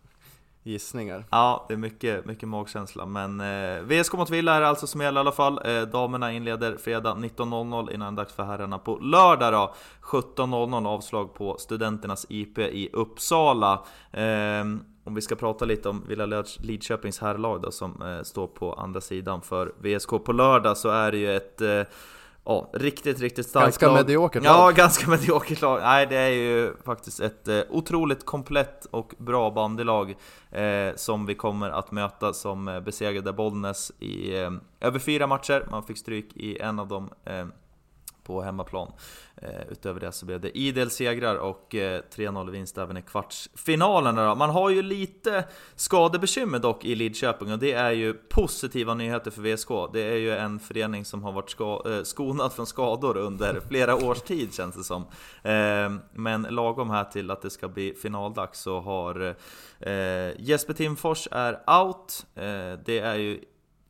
gissningar. 0.63 1.25
Ja, 1.31 1.65
det 1.69 1.75
är 1.75 1.79
mycket, 1.79 2.25
mycket 2.27 2.49
magkänsla. 2.49 3.07
Men 3.07 3.41
eh, 3.41 3.83
VSK 3.83 4.13
mot 4.13 4.31
Villa 4.31 4.55
är 4.55 4.61
det 4.61 4.69
alltså 4.69 4.87
som 4.87 5.01
gäller 5.01 5.21
i 5.21 5.23
alla 5.23 5.33
fall. 5.33 5.61
Eh, 5.65 5.83
damerna 5.83 6.33
inleder 6.33 6.77
fredag 6.77 7.15
19.00 7.15 7.93
innan 7.95 8.15
det 8.15 8.23
dags 8.23 8.33
för 8.35 8.43
herrarna 8.43 8.79
på 8.79 8.99
lördag 8.99 9.53
då. 9.53 9.75
17.00 10.03 10.87
avslag 10.89 11.35
på 11.35 11.57
Studenternas 11.59 12.27
IP 12.29 12.59
i 12.59 12.91
Uppsala. 12.93 13.73
Eh, 14.13 14.65
om 15.05 15.15
vi 15.15 15.21
ska 15.21 15.35
prata 15.35 15.65
lite 15.65 15.89
om 15.89 16.05
Villa 16.09 16.45
Lidköpings 16.59 17.19
herrlag 17.21 17.63
då 17.63 17.71
som 17.71 18.03
eh, 18.03 18.23
står 18.23 18.47
på 18.47 18.73
andra 18.73 19.01
sidan 19.01 19.43
för 19.43 19.73
VSK 19.79 20.09
på 20.25 20.33
lördag 20.33 20.77
så 20.77 20.89
är 20.89 21.13
det 21.13 21.19
ju 21.19 21.37
ett 21.37 21.61
eh, 21.61 21.83
Ja, 22.45 22.71
riktigt, 22.75 23.21
riktigt 23.21 23.47
starkt 23.47 23.65
Ganska 23.65 23.87
lag. 23.87 23.95
mediokert 23.97 24.45
Ja, 24.45 24.57
lag. 24.57 24.75
ganska 24.75 25.11
mediokert 25.11 25.61
lag. 25.61 25.81
Nej, 25.83 26.07
det 26.07 26.17
är 26.17 26.29
ju 26.29 26.75
faktiskt 26.85 27.21
ett 27.21 27.49
eh, 27.49 27.61
otroligt 27.71 28.27
komplett 28.27 28.85
och 28.91 29.15
bra 29.19 29.51
bandylag 29.51 30.15
eh, 30.51 30.95
som 30.97 31.27
vi 31.27 31.35
kommer 31.35 31.71
att 31.71 31.91
möta 31.91 32.33
som 32.33 32.69
eh, 32.69 32.81
besegrade 32.81 33.33
Bollnäs 33.33 33.93
i 33.99 34.41
eh, 34.41 34.51
över 34.81 34.99
fyra 34.99 35.27
matcher. 35.27 35.67
Man 35.71 35.83
fick 35.83 35.99
stryk 35.99 36.37
i 36.37 36.59
en 36.59 36.79
av 36.79 36.89
dem 36.89 37.11
eh, 37.25 37.47
på 38.25 38.43
hemmaplan. 38.43 38.93
Eh, 39.45 39.73
utöver 39.73 40.01
det 40.01 40.13
så 40.13 40.27
blev 40.27 40.41
det 40.41 40.59
idel 40.59 40.91
segrar 40.91 41.37
och 41.37 41.75
eh, 41.75 42.03
3-0 42.15 42.51
vinst 42.51 42.79
även 42.79 42.97
i 42.97 43.03
kvartsfinalerna. 43.03 44.35
Man 44.35 44.51
har 44.51 44.71
ju 44.71 44.83
lite 44.83 45.45
skadebekymmer 45.77 46.59
dock 46.59 46.85
i 46.85 46.95
Lidköping 46.95 47.53
och 47.53 47.59
det 47.59 47.73
är 47.73 47.91
ju 47.91 48.15
positiva 48.15 48.95
nyheter 48.95 49.31
för 49.31 49.43
VSK. 49.43 49.69
Det 49.93 50.01
är 50.01 50.17
ju 50.17 50.33
en 50.33 50.61
förening 50.61 51.05
som 51.05 51.25
har 51.25 51.33
varit 51.33 51.51
ska, 51.51 51.83
eh, 51.87 52.03
skonad 52.03 52.53
från 52.53 52.67
skador 52.67 53.17
under 53.17 53.61
flera 53.69 53.95
års 53.95 54.21
tid 54.21 54.55
känns 54.55 54.77
det 54.77 54.85
som. 54.85 55.05
Men 56.13 56.43
lagom 56.43 56.91
här 56.91 57.05
till 57.05 57.31
att 57.31 57.43
det 57.43 57.51
ska 57.51 57.69
bli 57.69 57.95
finaldags 57.95 58.61
så 58.61 58.81
har 58.81 59.35
Jesper 60.39 60.73
Timfors 60.73 61.29
är 61.31 61.53
out. 61.83 62.27
Det 62.85 62.99
är 62.99 63.15
ju 63.15 63.41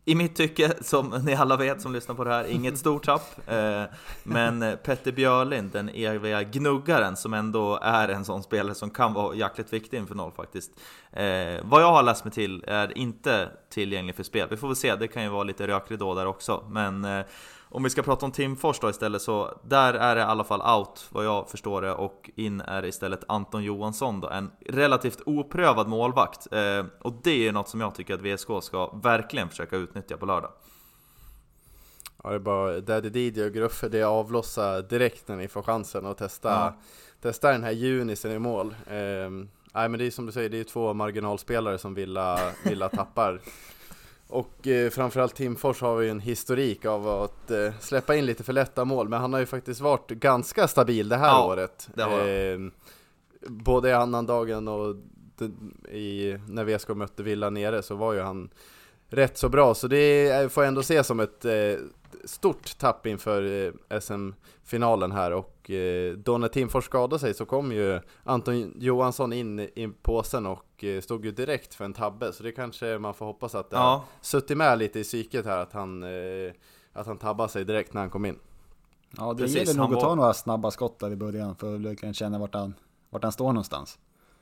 i 0.04 0.14
mitt 0.14 0.36
tycke, 0.36 0.72
som 0.80 1.22
ni 1.24 1.34
alla 1.34 1.56
vet 1.56 1.82
som 1.82 1.92
lyssnar 1.92 2.14
på 2.14 2.24
det 2.24 2.30
här, 2.30 2.44
inget 2.44 2.78
stort 2.84 3.04
tapp. 3.04 3.48
Eh, 3.48 3.82
men 4.22 4.62
eh, 4.62 4.74
Petter 4.74 5.12
Björlind, 5.12 5.70
den 5.72 5.88
eviga 5.88 6.42
gnuggaren, 6.42 7.16
som 7.16 7.34
ändå 7.34 7.78
är 7.82 8.08
en 8.08 8.24
sån 8.24 8.42
spelare 8.42 8.74
som 8.74 8.90
kan 8.90 9.12
vara 9.14 9.34
jäkligt 9.34 9.72
viktig 9.72 9.96
i 9.96 10.00
en 10.00 10.06
final 10.06 10.32
faktiskt. 10.32 10.70
Eh, 11.12 11.60
vad 11.62 11.82
jag 11.82 11.92
har 11.92 12.02
läst 12.02 12.24
mig 12.24 12.32
till 12.32 12.64
är 12.66 12.98
inte 12.98 13.48
tillgänglig 13.70 14.14
för 14.14 14.22
spel. 14.22 14.48
Vi 14.50 14.56
får 14.56 14.68
väl 14.68 14.76
se, 14.76 14.96
det 14.96 15.08
kan 15.08 15.22
ju 15.22 15.28
vara 15.28 15.44
lite 15.44 15.66
rökridå 15.66 16.14
där 16.14 16.26
också. 16.26 16.64
Men 16.68 17.04
eh, 17.04 17.24
om 17.74 17.82
vi 17.82 17.90
ska 17.90 18.02
prata 18.02 18.26
om 18.26 18.32
Tim 18.32 18.56
Fors 18.56 18.78
då 18.80 18.90
istället 18.90 19.22
så 19.22 19.58
där 19.64 19.94
är 19.94 20.14
det 20.14 20.20
i 20.20 20.24
alla 20.24 20.44
fall 20.44 20.78
out 20.78 21.06
vad 21.10 21.24
jag 21.24 21.50
förstår 21.50 21.82
det 21.82 21.92
och 21.92 22.30
in 22.36 22.60
är 22.60 22.84
istället 22.84 23.24
Anton 23.28 23.64
Johansson 23.64 24.20
då, 24.20 24.28
en 24.28 24.50
relativt 24.66 25.20
oprövad 25.26 25.88
målvakt. 25.88 26.52
Eh, 26.52 26.84
och 27.00 27.12
det 27.22 27.48
är 27.48 27.52
något 27.52 27.68
som 27.68 27.80
jag 27.80 27.94
tycker 27.94 28.14
att 28.14 28.20
VSK 28.22 28.48
ska 28.62 28.90
verkligen 29.02 29.48
försöka 29.48 29.76
utnyttja 29.76 30.16
på 30.16 30.26
lördag. 30.26 30.50
Ja, 32.24 32.30
det 32.30 32.34
är 32.36 32.38
bara 32.38 32.80
Daddy 32.80 33.28
DJ 33.28 33.42
och 33.44 33.52
Gruffe, 33.52 33.88
det 33.88 33.98
är 34.00 34.04
avlossa 34.04 34.82
direkt 34.82 35.28
när 35.28 35.36
ni 35.36 35.48
får 35.48 35.62
chansen 35.62 36.06
att 36.06 36.18
testa, 36.18 36.48
Ja. 36.48 36.74
testa 37.22 37.52
den 37.52 37.64
här 37.64 37.70
junisen 37.72 38.32
i 38.32 38.38
mål. 38.38 38.74
Ehm, 38.90 39.48
nej 39.74 39.88
men 39.88 39.98
det 39.98 40.06
är 40.06 40.10
som 40.10 40.26
du 40.26 40.32
säger, 40.32 40.48
det 40.48 40.60
är 40.60 40.64
två 40.64 40.94
marginalspelare 40.94 41.78
som 41.78 41.94
Villa, 41.94 42.38
Villa 42.64 42.88
tappar. 42.98 43.40
Och 44.32 44.66
eh, 44.66 44.90
framförallt 44.90 45.34
Tim 45.34 45.56
Fors 45.56 45.80
har 45.80 46.00
ju 46.00 46.10
en 46.10 46.20
historik 46.20 46.84
av 46.84 47.08
att 47.08 47.50
eh, 47.50 47.72
släppa 47.80 48.16
in 48.16 48.26
lite 48.26 48.42
för 48.44 48.52
lätta 48.52 48.84
mål, 48.84 49.08
men 49.08 49.20
han 49.20 49.32
har 49.32 49.40
ju 49.40 49.46
faktiskt 49.46 49.80
varit 49.80 50.08
ganska 50.10 50.68
stabil 50.68 51.08
det 51.08 51.16
här 51.16 51.26
Ja, 51.28 51.46
året. 51.46 51.88
det 51.94 52.02
har 52.02 52.10
han. 52.18 52.28
Ehm, 52.28 52.70
både 53.48 53.88
i 53.88 53.92
annandagen 53.92 54.68
och 54.68 54.96
i, 55.90 56.36
när 56.48 56.64
VSK 56.64 56.88
mötte 56.88 57.22
Villa 57.22 57.50
nere 57.50 57.82
så 57.82 57.94
var 57.94 58.12
ju 58.12 58.20
han 58.20 58.50
rätt 59.08 59.38
så 59.38 59.48
bra, 59.48 59.74
så 59.74 59.86
det 59.88 60.52
får 60.52 60.62
jag 60.64 60.68
ändå 60.68 60.82
se 60.82 61.04
som 61.04 61.20
ett 61.20 61.44
eh, 61.44 61.52
stort 62.24 62.78
tapp 62.78 63.06
inför 63.06 63.66
eh, 63.90 64.00
SM-finalen 64.00 65.12
här 65.12 65.32
och 65.32 65.70
eh, 65.70 66.12
då 66.16 66.38
när 66.38 66.48
Timfors 66.48 66.84
skadade 66.84 67.18
sig 67.20 67.34
så 67.34 67.44
kom 67.46 67.72
ju 67.72 68.00
Anton 68.24 68.72
Johansson 68.78 69.32
in 69.32 69.60
i 69.60 69.88
påsen 70.02 70.46
och 70.46 70.84
eh, 70.84 71.00
stod 71.00 71.24
ju 71.24 71.30
direkt 71.30 71.74
för 71.74 71.84
en 71.84 71.92
tabbe, 71.92 72.32
så 72.32 72.42
det 72.42 72.52
kanske 72.52 72.98
man 72.98 73.14
får 73.14 73.26
hoppas 73.26 73.54
att 73.54 73.70
det 73.70 73.76
har 73.76 73.84
Ja, 73.84 74.04
suttit 74.20 74.56
med 74.56 74.78
lite 74.78 75.00
i 75.00 75.02
psyket 75.04 75.46
här 75.46 75.58
att 75.58 75.72
han, 75.72 76.04
att 76.92 77.06
han 77.06 77.18
tabbade 77.18 77.48
sig 77.48 77.64
direkt 77.64 77.92
när 77.94 78.00
han 78.00 78.10
kom 78.10 78.24
in. 78.24 78.38
Ja, 79.16 79.32
det 79.32 79.42
Precis, 79.42 79.56
gäller 79.68 79.74
nog 79.82 79.94
att 79.94 80.00
ta 80.00 80.08
var- 80.08 80.16
några 80.16 80.34
snabba 80.34 80.70
skott 80.70 80.98
där 80.98 81.10
i 81.10 81.16
början 81.16 81.56
för 81.56 81.74
att 81.74 81.80
verkligen 81.80 82.14
känna 82.14 82.38
vart 82.38 82.54
han, 82.54 82.74
vart 83.10 83.22
han 83.22 83.32
står 83.32 83.46
någonstans 83.46 83.98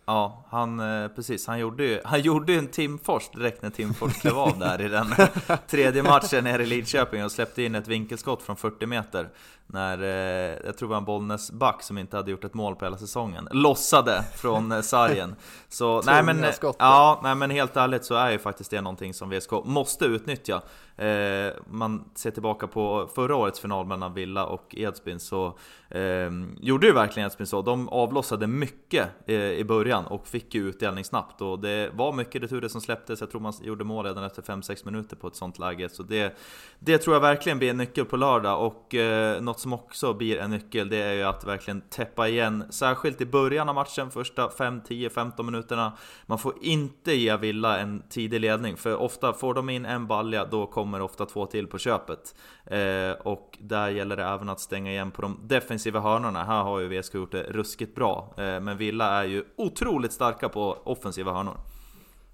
ja 0.07 0.45
han, 0.51 0.81
eh, 0.81 1.09
precis, 1.09 1.47
han 1.47 1.59
gjorde 1.59 1.85
ju 1.85 2.01
han 2.05 2.21
gjorde 2.31 2.53
ju 2.53 2.59
en 2.59 2.69
Timfors 2.69 3.31
direkt 3.31 3.63
när 3.63 3.71
Timfors 3.71 4.21
klev 4.21 4.39
av 4.39 4.59
där 4.59 4.81
i 4.81 4.89
den 4.89 5.15
tredje 5.69 6.03
matchen 6.03 6.45
nere 6.45 6.63
i 6.63 6.67
Lidköping 6.67 7.25
och 7.25 7.33
släppte 7.33 7.63
in 7.63 7.75
ett 7.75 7.89
vinkelskott 7.89 8.43
från 8.43 8.57
40 8.57 8.87
meter 8.87 9.29
när, 9.73 10.03
eh, 10.03 10.59
jag 10.65 10.79
tror 10.79 10.89
det 10.89 10.91
var 10.91 10.97
en 10.97 11.05
Bollnäs-back 11.05 11.83
som 11.83 11.99
inte 11.99 12.17
hade 12.17 12.31
gjort 12.31 12.45
ett 12.45 12.55
mål 12.55 12.77
på 12.77 12.85
hela 12.85 12.97
säsongen, 12.97 13.49
lossade 13.51 14.25
från 14.35 14.73
eh, 14.73 14.81
sargen. 14.81 15.35
Så 15.69 16.03
nej 16.07 16.23
men, 16.23 16.53
skott. 16.53 16.77
ja, 16.79 17.21
nej 17.23 17.35
men 17.35 17.51
helt 17.51 17.77
ärligt 17.77 18.05
så 18.05 18.15
är 18.15 18.31
ju 18.31 18.39
faktiskt 18.39 18.71
det 18.71 18.81
någonting 18.81 19.15
som 19.15 19.31
VSK 19.31 19.51
måste 19.65 20.05
utnyttja. 20.05 20.63
Eh, 21.01 21.53
man 21.71 22.05
ser 22.15 22.31
tillbaka 22.31 22.67
på 22.67 23.09
förra 23.15 23.37
årets 23.37 23.61
final 23.61 23.87
mellan 23.87 24.15
Villa 24.15 24.47
och 24.47 24.75
Edsbyn 24.79 25.21
så 25.21 25.59
eh, 25.89 26.31
gjorde 26.61 26.87
ju 26.87 26.93
verkligen 26.93 27.27
Edsbyn 27.27 27.47
så. 27.47 27.63
De 27.63 27.89
avlossade 27.89 28.47
mycket 28.47 29.09
eh, 29.27 29.35
i 29.37 29.65
början 29.65 30.07
och 30.07 30.27
fick 30.27 30.55
ju 30.55 30.69
utdelning 30.69 31.05
snabbt 31.05 31.41
och 31.41 31.59
det 31.59 31.91
var 31.95 32.13
mycket 32.13 32.43
returer 32.43 32.69
som 32.69 32.81
släpptes. 32.81 33.21
Jag 33.21 33.31
tror 33.31 33.41
man 33.41 33.53
gjorde 33.63 33.85
mål 33.85 34.05
redan 34.05 34.25
efter 34.25 34.43
5-6 34.43 34.85
minuter 34.85 35.17
på 35.17 35.29
ett 35.29 35.37
sånt 35.37 35.59
läge. 35.59 35.89
Så 35.89 36.03
det, 36.03 36.39
det 36.79 36.99
tror 36.99 37.17
jag 37.17 37.21
verkligen 37.21 37.59
blir 37.59 37.71
en 37.71 37.77
nyckel 37.77 38.05
på 38.05 38.17
lördag 38.17 38.67
och 38.67 38.95
eh, 38.95 39.41
något 39.41 39.60
som 39.61 39.73
också 39.73 40.14
blir 40.14 40.38
en 40.38 40.51
nyckel 40.51 40.88
det 40.88 40.96
är 40.96 41.12
ju 41.12 41.23
att 41.23 41.44
verkligen 41.44 41.81
täppa 41.81 42.29
igen, 42.29 42.64
särskilt 42.70 43.20
i 43.20 43.27
början 43.27 43.68
av 43.68 43.75
matchen, 43.75 44.11
första 44.11 44.51
5, 44.51 44.81
10, 44.81 45.11
15 45.11 45.46
minuterna. 45.46 45.92
Man 46.27 46.38
får 46.38 46.55
inte 46.61 47.12
ge 47.12 47.37
Villa 47.37 47.79
en 47.79 48.03
tidig 48.09 48.40
ledning, 48.40 48.77
för 48.77 48.96
ofta 48.96 49.33
får 49.33 49.55
de 49.55 49.68
in 49.68 49.87
en 49.87 50.07
balja, 50.07 50.44
då 50.44 50.66
kommer 50.66 51.01
ofta 51.01 51.27
två 51.27 51.46
till 51.46 51.66
på 51.66 51.79
köpet. 51.79 52.35
Eh, 52.64 53.12
och 53.12 53.59
där 53.61 53.88
gäller 53.88 54.16
det 54.16 54.25
även 54.25 54.49
att 54.49 54.61
stänga 54.61 54.90
igen 54.90 55.11
på 55.11 55.23
de 55.23 55.40
defensiva 55.42 56.01
hörnorna. 56.01 56.44
Här 56.44 56.62
har 56.62 56.81
ju 56.81 57.01
VSK 57.01 57.14
gjort 57.14 57.33
det 57.33 57.42
ruskigt 57.42 57.94
bra, 57.94 58.35
eh, 58.37 58.61
men 58.61 58.77
Villa 58.77 59.23
är 59.23 59.25
ju 59.25 59.44
otroligt 59.57 60.12
starka 60.12 60.49
på 60.49 60.79
offensiva 60.85 61.33
hörnor. 61.33 61.57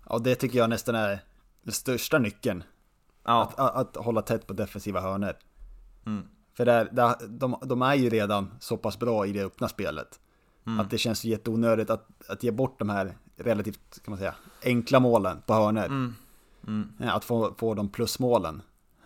Ja, 0.09 0.19
det 0.19 0.35
tycker 0.35 0.59
jag 0.59 0.71
nästan 0.71 0.95
är 0.95 1.21
den 1.63 1.73
största 1.73 2.19
nyckeln. 2.19 2.65
Ja, 3.25 3.43
Att, 3.43 3.59
att, 3.59 3.97
att 3.97 4.05
hålla 4.05 4.23
tätt 4.23 4.47
på 4.47 4.53
defensiva 4.53 5.01
hörnor. 5.01 5.33
Mm. 6.07 6.29
För 6.57 6.65
där, 6.65 6.89
där, 6.93 7.15
de, 7.29 7.57
de 7.63 7.83
är 7.83 7.95
ju 7.95 8.11
redan 8.11 8.55
så 8.61 8.77
pass 8.77 8.99
bra 8.99 9.27
i 9.27 9.33
det 9.33 9.45
öppna 9.45 9.69
spelet. 9.69 10.21
Mm. 10.67 10.81
Att 10.81 10.91
det 10.91 10.99
känns 10.99 11.25
jätteonödigt 11.25 11.91
att, 11.91 12.31
att 12.31 12.43
ge 12.43 12.51
bort 12.51 12.79
de 12.79 12.89
här 12.89 13.17
relativt, 13.37 14.03
kan 14.05 14.13
man 14.13 14.19
säga, 14.19 14.35
enkla 14.65 15.01
målen 15.01 15.43
på 15.47 15.55
hörnor. 15.55 15.85
Mm. 15.85 16.15
Mm. 16.67 16.93
Eh, 17.01 17.15
Att 17.15 17.25
få, 17.25 17.55
få 17.59 17.75
de 17.75 17.89
plusmålen. 17.89 18.63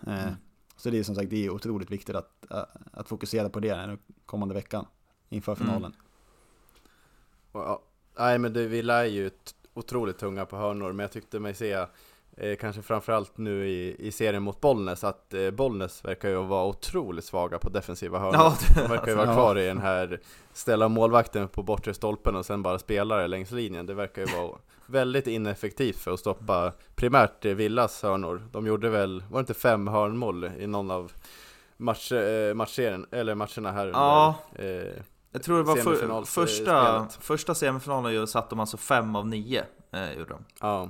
Eh, 0.06 0.32
Så 0.76 0.90
det 0.90 0.98
är 0.98 1.02
som 1.02 1.14
sagt, 1.14 1.30
det 1.30 1.46
är 1.46 1.50
otroligt 1.50 1.90
viktigt 1.90 2.16
att, 2.16 2.44
att 2.92 3.08
fokusera 3.08 3.48
på 3.48 3.60
det 3.60 3.74
den 3.74 3.98
kommande 4.26 4.54
veckan. 4.54 4.86
Inför 5.28 5.52
Mm. 5.56 5.66
finalen. 5.66 5.92
Ja, 7.52 7.82
nej 8.18 8.38
men 8.38 8.52
det, 8.52 8.66
vi 8.66 8.82
lär 8.82 9.04
ju 9.04 9.30
otroligt 9.74 10.18
tunga 10.18 10.44
på 10.46 10.56
hörnor, 10.56 10.92
men 10.92 11.04
jag 11.04 11.12
tyckte 11.12 11.40
mig 11.40 11.54
se 11.54 11.86
eh, 12.40 12.56
Kanske 12.56 12.82
framförallt 12.82 13.38
nu 13.38 13.68
i, 13.68 13.96
i 14.06 14.12
serien 14.12 14.42
mot 14.42 14.60
Bollnäs, 14.60 15.04
att 15.04 15.34
eh, 15.34 15.50
Bollnäs 15.50 16.04
verkar 16.04 16.28
ju 16.28 16.42
vara 16.42 16.64
otroligt 16.66 17.24
svaga 17.24 17.58
på 17.58 17.68
defensiva 17.68 18.18
hörnor. 18.18 18.52
De 18.82 18.88
verkar 18.88 19.08
ju 19.08 19.14
vara 19.14 19.32
kvar 19.34 19.58
i 19.58 19.66
den 19.66 19.78
här 19.78 20.20
ställa 20.52 20.88
målvakten 20.88 21.48
på 21.48 21.62
bortre 21.62 21.94
stolpen 21.94 22.36
och 22.36 22.46
sen 22.46 22.62
bara 22.62 22.78
spelare 22.78 23.28
längs 23.28 23.50
linjen. 23.50 23.86
Det 23.86 23.94
verkar 23.94 24.26
ju 24.26 24.36
vara 24.36 24.58
väldigt 24.86 25.26
ineffektivt 25.26 25.96
för 25.96 26.10
att 26.10 26.20
stoppa 26.20 26.72
primärt 26.94 27.44
eh, 27.44 27.52
Villas 27.54 28.02
hörnor. 28.02 28.42
De 28.52 28.66
gjorde 28.66 28.88
väl, 28.88 29.24
var 29.30 29.38
det 29.38 29.40
inte 29.40 29.54
fem 29.54 29.88
hörnmål 29.88 30.50
i 30.58 30.66
någon 30.66 30.90
av 30.90 31.12
match, 31.76 32.12
eh, 32.12 32.54
matchserien, 32.54 33.06
eller 33.10 33.34
matcherna 33.34 33.72
här 33.72 33.86
Ja. 33.86 34.34
under, 34.58 34.86
eh, 34.86 34.92
Jag 35.32 35.42
tror 35.42 35.56
det 35.56 35.62
var 35.62 35.76
för, 35.76 36.24
första, 36.24 36.64
spelet. 37.04 37.18
första 37.20 37.54
semifinalen 37.54 38.26
satt 38.26 38.50
de 38.50 38.60
alltså 38.60 38.76
fem 38.76 39.16
av 39.16 39.26
nio 39.26 39.64
eh, 39.92 40.12
gjorde 40.12 40.30
de. 40.30 40.44
Ja. 40.60 40.88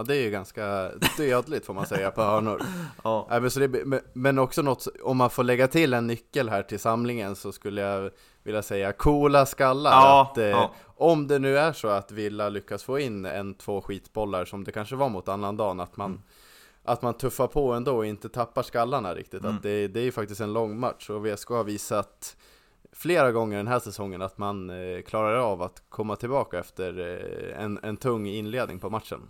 Ja, 0.00 0.04
det 0.04 0.16
är 0.16 0.22
ju 0.22 0.30
ganska 0.30 0.90
dödligt 1.16 1.66
får 1.66 1.74
man 1.74 1.86
säga 1.86 2.10
på 2.10 2.22
hörnor. 2.22 2.62
Ja. 3.04 3.26
Nej, 3.30 3.40
men, 3.40 3.50
så 3.50 3.60
det, 3.60 4.02
men- 4.12 4.38
också 4.38 4.62
något, 4.62 4.86
om 5.02 5.16
man 5.16 5.30
får 5.30 5.44
lägga 5.44 5.68
till 5.68 5.94
en 5.94 6.06
nyckel 6.06 6.48
här 6.48 6.62
till 6.62 6.78
samlingen 6.78 7.36
så 7.36 7.52
skulle 7.52 7.80
jag 7.80 8.10
vilja 8.42 8.62
säga 8.62 8.92
coola 8.92 9.46
skallar. 9.46 9.90
Ja, 9.90 10.28
att, 10.30 10.38
eh, 10.38 10.44
ja. 10.46 10.70
Om 10.96 11.26
det 11.28 11.38
nu 11.38 11.58
är 11.58 11.72
så 11.72 11.88
att 11.88 12.12
Villa 12.12 12.48
lyckas 12.48 12.84
få 12.84 12.98
in 12.98 13.24
en, 13.24 13.54
två 13.54 13.80
skitbollar 13.80 14.44
som 14.44 14.64
det 14.64 14.72
kanske 14.72 14.96
var 14.96 15.08
mot 15.08 15.28
annandagen, 15.28 15.80
att 15.80 15.96
man, 15.96 16.10
Mm. 16.10 16.22
att 16.84 17.02
man 17.02 17.14
tuffar 17.14 17.46
på 17.46 17.72
ändå 17.72 17.96
och 17.96 18.06
inte 18.06 18.28
tappar 18.28 18.62
skallarna 18.62 19.14
riktigt. 19.14 19.42
Mm. 19.44 19.56
Att 19.56 19.62
det, 19.62 19.88
det 19.88 20.00
är 20.00 20.04
ju 20.04 20.12
faktiskt 20.12 20.40
en 20.40 20.52
lång 20.52 20.78
match 20.80 21.10
och 21.10 21.26
VSK 21.26 21.48
har 21.48 21.64
visat 21.64 22.36
flera 22.92 23.32
gånger 23.32 23.56
den 23.56 23.66
här 23.68 23.78
säsongen 23.78 24.22
att 24.22 24.38
man 24.38 24.70
eh, 24.70 25.02
klarar 25.02 25.36
av 25.36 25.62
att 25.62 25.82
komma 25.88 26.16
tillbaka 26.16 26.58
efter 26.58 26.98
eh, 27.54 27.64
en, 27.64 27.78
en 27.82 27.96
tung 27.96 28.26
inledning 28.26 28.78
på 28.78 28.90
matchen. 28.90 29.20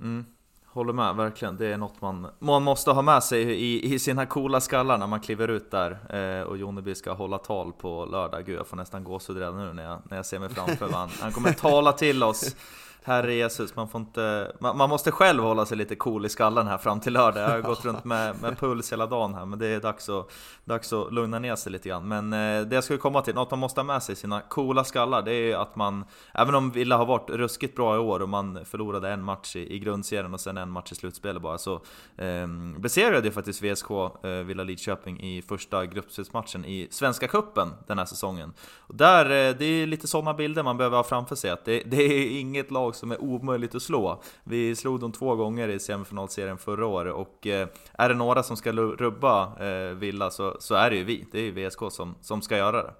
Mm. 0.00 0.24
Håller 0.66 0.92
med, 0.92 1.16
verkligen. 1.16 1.56
Det 1.56 1.66
är 1.66 1.76
något 1.76 2.00
man, 2.00 2.26
man 2.38 2.62
måste 2.62 2.90
ha 2.90 3.02
med 3.02 3.22
sig 3.22 3.42
i, 3.42 3.94
i 3.94 3.98
sina 3.98 4.26
coola 4.26 4.60
skallar 4.60 4.98
när 4.98 5.06
man 5.06 5.20
kliver 5.20 5.48
ut 5.48 5.70
där 5.70 5.98
eh, 6.40 6.42
och 6.42 6.56
Joneby 6.56 6.94
ska 6.94 7.12
hålla 7.12 7.38
tal 7.38 7.72
på 7.72 8.06
lördag. 8.06 8.46
Gud, 8.46 8.58
jag 8.58 8.66
får 8.66 8.76
nästan 8.76 9.04
gåshud 9.04 9.36
redan 9.36 9.66
nu 9.66 9.72
när 9.72 9.82
jag, 9.82 9.98
när 10.10 10.16
jag 10.16 10.26
ser 10.26 10.38
mig 10.38 10.48
framför 10.48 10.86
vad 10.86 11.00
han, 11.00 11.10
han 11.20 11.32
kommer 11.32 11.52
tala 11.52 11.92
till 11.92 12.22
oss. 12.22 12.56
Herre 13.02 13.34
Jesus, 13.34 13.76
man, 13.76 13.88
får 13.88 14.00
inte, 14.00 14.52
man, 14.60 14.76
man 14.76 14.90
måste 14.90 15.10
själv 15.10 15.42
hålla 15.42 15.66
sig 15.66 15.76
lite 15.76 15.96
cool 15.96 16.26
i 16.26 16.28
skallen 16.28 16.66
här 16.66 16.78
fram 16.78 17.00
till 17.00 17.12
lördag. 17.12 17.42
Jag 17.42 17.48
har 17.48 17.60
gått 17.60 17.84
runt 17.84 18.04
med, 18.04 18.42
med 18.42 18.58
puls 18.58 18.92
hela 18.92 19.06
dagen 19.06 19.34
här, 19.34 19.46
men 19.46 19.58
det 19.58 19.66
är 19.66 19.80
dags 19.80 20.08
att, 20.08 20.30
dags 20.64 20.92
att 20.92 21.12
lugna 21.12 21.38
ner 21.38 21.56
sig 21.56 21.72
lite 21.72 21.88
grann. 21.88 22.08
Men 22.08 22.32
eh, 22.32 22.66
det 22.66 22.74
jag 22.74 22.84
skulle 22.84 22.98
komma 22.98 23.22
till, 23.22 23.34
något 23.34 23.50
man 23.50 23.60
måste 23.60 23.80
ha 23.80 23.84
med 23.84 24.02
sig 24.02 24.12
i 24.12 24.16
sina 24.16 24.40
coola 24.40 24.84
skallar, 24.84 25.22
det 25.22 25.32
är 25.32 25.56
att 25.56 25.76
man, 25.76 26.04
även 26.34 26.54
om 26.54 26.70
Villa 26.70 26.96
har 26.96 27.06
varit 27.06 27.30
ruskigt 27.30 27.76
bra 27.76 27.96
i 27.96 27.98
år 27.98 28.22
och 28.22 28.28
man 28.28 28.64
förlorade 28.64 29.10
en 29.10 29.22
match 29.22 29.56
i, 29.56 29.74
i 29.74 29.78
grundserien 29.78 30.34
och 30.34 30.40
sen 30.40 30.56
en 30.56 30.70
match 30.70 30.92
i 30.92 30.94
slutspelet 30.94 31.42
bara, 31.42 31.58
så 31.58 31.74
eh, 32.16 32.46
besegrade 32.78 33.26
ju 33.26 33.32
faktiskt 33.32 33.62
VSK 33.62 33.90
eh, 33.90 34.30
Villa 34.30 34.62
Lidköping 34.62 35.20
i 35.20 35.42
första 35.42 35.86
gruppspelsmatchen 35.86 36.64
i 36.64 36.88
Svenska 36.90 37.28
Cupen 37.28 37.68
den 37.86 37.98
här 37.98 38.06
säsongen. 38.06 38.52
Och 38.76 38.94
där, 38.94 39.24
eh, 39.24 39.56
det 39.58 39.64
är 39.64 39.86
lite 39.86 40.06
sådana 40.06 40.34
bilder 40.34 40.62
man 40.62 40.76
behöver 40.76 40.96
ha 40.96 41.04
framför 41.04 41.34
sig, 41.34 41.50
att 41.50 41.64
det, 41.64 41.82
det 41.86 42.02
är 42.02 42.40
inget 42.40 42.70
lag 42.70 42.87
som 42.96 43.12
är 43.12 43.22
omöjligt 43.22 43.74
att 43.74 43.82
slå. 43.82 44.22
Vi 44.44 44.76
slog 44.76 45.00
dem 45.00 45.12
två 45.12 45.34
gånger 45.36 45.68
i 45.68 45.80
semifinalserien 45.80 46.58
förra 46.58 46.86
året 46.86 47.14
och 47.14 47.46
eh, 47.46 47.68
är 47.92 48.08
det 48.08 48.14
några 48.14 48.42
som 48.42 48.56
ska 48.56 48.72
rubba 48.72 49.64
eh, 49.66 49.94
Villa 49.94 50.30
så, 50.30 50.56
så 50.60 50.74
är 50.74 50.90
det 50.90 50.96
ju 50.96 51.04
vi, 51.04 51.26
det 51.32 51.38
är 51.38 51.42
ju 51.42 51.68
VSK 51.68 51.80
som, 51.90 52.14
som 52.20 52.42
ska 52.42 52.56
göra 52.56 52.82
det. 52.82 52.92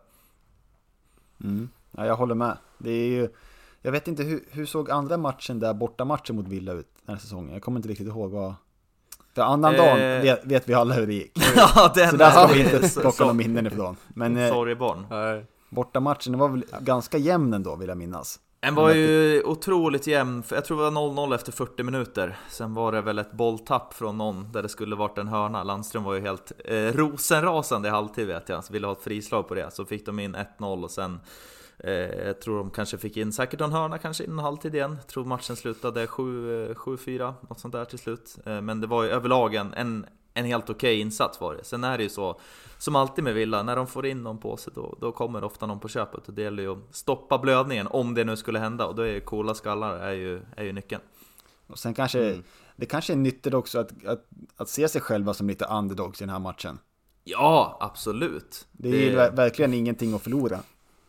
Mm. 1.45 1.69
Ja, 1.91 2.07
jag 2.07 2.17
håller 2.17 2.35
med. 2.35 2.57
Det 2.79 2.91
är 2.91 3.09
ju, 3.09 3.29
jag 3.83 3.93
vet 3.93 4.09
inte, 4.09 4.23
hur, 4.23 4.45
hur 4.51 4.67
såg 4.67 4.91
andra 4.91 5.17
matchen 5.17 5.61
där, 5.61 5.75
bortamatchen 5.75 6.37
mot 6.37 6.49
Villa 6.49 6.73
ut 6.73 6.89
den 7.07 7.15
här 7.15 7.21
säsongen? 7.21 7.53
Jag 7.53 7.63
kommer 7.63 7.79
inte 7.79 7.89
riktigt 7.89 8.07
ihåg 8.07 8.31
vad... 8.31 8.55
För 9.35 9.43
annan 9.43 9.75
Eh. 9.75 9.81
dagen 9.81 10.23
vet, 10.23 10.45
vet 10.45 10.69
vi 10.69 10.75
alla 10.75 10.95
hur 10.95 11.07
det 11.07 11.15
gick. 11.15 11.33
ja, 11.57 11.93
den 11.95 12.11
Så 12.11 12.17
där 12.17 12.31
ska 12.31 12.47
vi 12.47 12.61
inte 12.61 13.01
plocka 13.01 13.23
några 13.23 13.35
minnen 13.35 13.67
ifrån. 13.67 13.97
Men 14.09 14.37
eh, 14.37 14.49
Sorgebarn. 14.49 15.07
Nej. 15.11 15.45
bortamatchen, 15.69 16.33
det 16.33 16.39
var 16.39 16.49
väl 16.49 16.65
ganska 16.81 17.19
jämn 17.19 17.55
ändå 17.55 17.77
vill 17.77 17.89
jag 17.89 17.99
minnas. 17.99 18.41
Den 18.61 18.75
var 18.75 18.95
ju 18.95 19.43
otroligt 19.43 20.07
jämn, 20.07 20.43
jag 20.51 20.65
tror 20.65 20.77
det 20.77 20.91
var 20.91 20.91
0-0 20.91 21.35
efter 21.35 21.53
40 21.53 21.83
minuter. 21.83 22.37
Sen 22.49 22.75
var 22.75 22.93
det 22.93 23.01
väl 23.01 23.19
ett 23.19 23.33
bolltapp 23.33 23.95
från 23.95 24.19
någon 24.19 24.53
där 24.53 24.63
det 24.63 24.69
skulle 24.69 24.97
varit 24.97 25.19
en 25.19 25.29
hörna. 25.29 25.63
Landström 25.63 26.05
var 26.05 26.15
ju 26.15 26.21
helt 26.21 26.53
eh, 26.65 26.77
rosenrasande 26.77 27.89
i 27.89 27.91
halvtid 27.91 28.27
vet 28.27 28.49
jag, 28.49 28.65
så 28.65 28.73
ville 28.73 28.87
ha 28.87 28.93
ett 28.93 29.03
frislag 29.03 29.49
på 29.49 29.55
det. 29.55 29.71
Så 29.71 29.85
fick 29.85 30.07
de 30.07 30.19
in 30.19 30.37
1-0 30.59 30.85
och 30.85 30.91
sen 30.91 31.21
eh, 31.79 31.93
Jag 31.93 32.41
tror 32.41 32.59
de 32.59 32.71
kanske 32.71 32.99
fick 32.99 33.17
in 33.17 33.33
säkert 33.33 33.61
en 33.61 33.73
hörna 33.73 33.99
kanske 33.99 34.25
in 34.25 34.33
en 34.33 34.39
halvtid 34.39 34.75
igen. 34.75 34.97
Jag 35.01 35.07
tror 35.07 35.25
matchen 35.25 35.57
slutade 35.57 36.07
7 36.07 36.65
eh, 36.71 36.75
7-4, 36.75 37.35
något 37.49 37.61
sånt 37.61 37.73
där 37.73 37.85
till 37.85 37.99
slut. 37.99 38.39
Eh, 38.47 38.61
Men 38.61 38.81
det 38.81 38.87
var 38.87 39.03
ju 39.03 39.11
överlag 39.11 39.55
en, 39.55 39.75
en, 39.75 40.07
en 40.39 40.45
helt 40.45 40.71
okej 40.71 41.01
insats 41.01 41.41
var 41.41 41.55
det 41.55 41.65
Sen 41.65 41.85
är 41.85 41.97
det 41.99 42.03
ju 42.05 42.09
så 42.11 42.41
som 42.79 42.97
alltid 42.97 43.25
med 43.25 43.35
Villa, 43.35 43.63
när 43.63 43.77
de 43.77 43.87
får 43.87 44.07
in 44.07 44.23
någon 44.23 44.39
på 44.39 44.57
sig 44.57 44.73
då, 44.77 44.97
då 45.01 45.13
kommer 45.13 45.45
ofta 45.45 45.67
någon 45.67 45.81
på 45.81 45.89
köpet 45.89 46.29
och 46.29 46.35
det 46.35 46.43
gäller 46.43 46.63
ju 46.63 46.73
att 46.73 46.79
stoppa 46.95 47.39
blödningen 47.39 47.87
om 47.87 48.15
det 48.15 48.25
nu 48.25 48.37
skulle 48.37 48.59
hända 48.59 48.87
och 48.87 48.95
då 48.95 49.03
är 49.03 49.13
ju 49.13 49.21
coola 49.21 49.55
skallar 49.55 49.99
är 49.99 50.13
ju, 50.13 50.43
är 50.57 50.65
ju 50.65 50.73
nyckeln. 50.73 51.03
Och 51.67 51.79
sen 51.79 51.95
kanske, 51.95 52.25
Mm. 52.31 52.43
det 52.77 52.87
kanske 52.87 53.13
är 53.13 53.17
nyttigt 53.17 53.55
också 53.55 53.79
att, 53.79 54.05
att, 54.07 54.27
att 54.57 54.69
se 54.69 54.89
sig 54.89 55.01
själva 55.01 55.35
som 55.35 55.49
lite 55.49 55.65
underdogs 55.65 56.21
i 56.21 56.25
den 56.25 56.31
här 56.33 56.39
matchen. 56.39 56.79
Ja, 57.25 57.77
absolut! 57.81 58.67
Det 58.73 58.89
är 58.89 59.11
ju 59.11 59.17
ver- 59.17 59.37
verkligen 59.37 59.75
ingenting 59.75 60.15
att 60.15 60.23
förlora, 60.23 60.61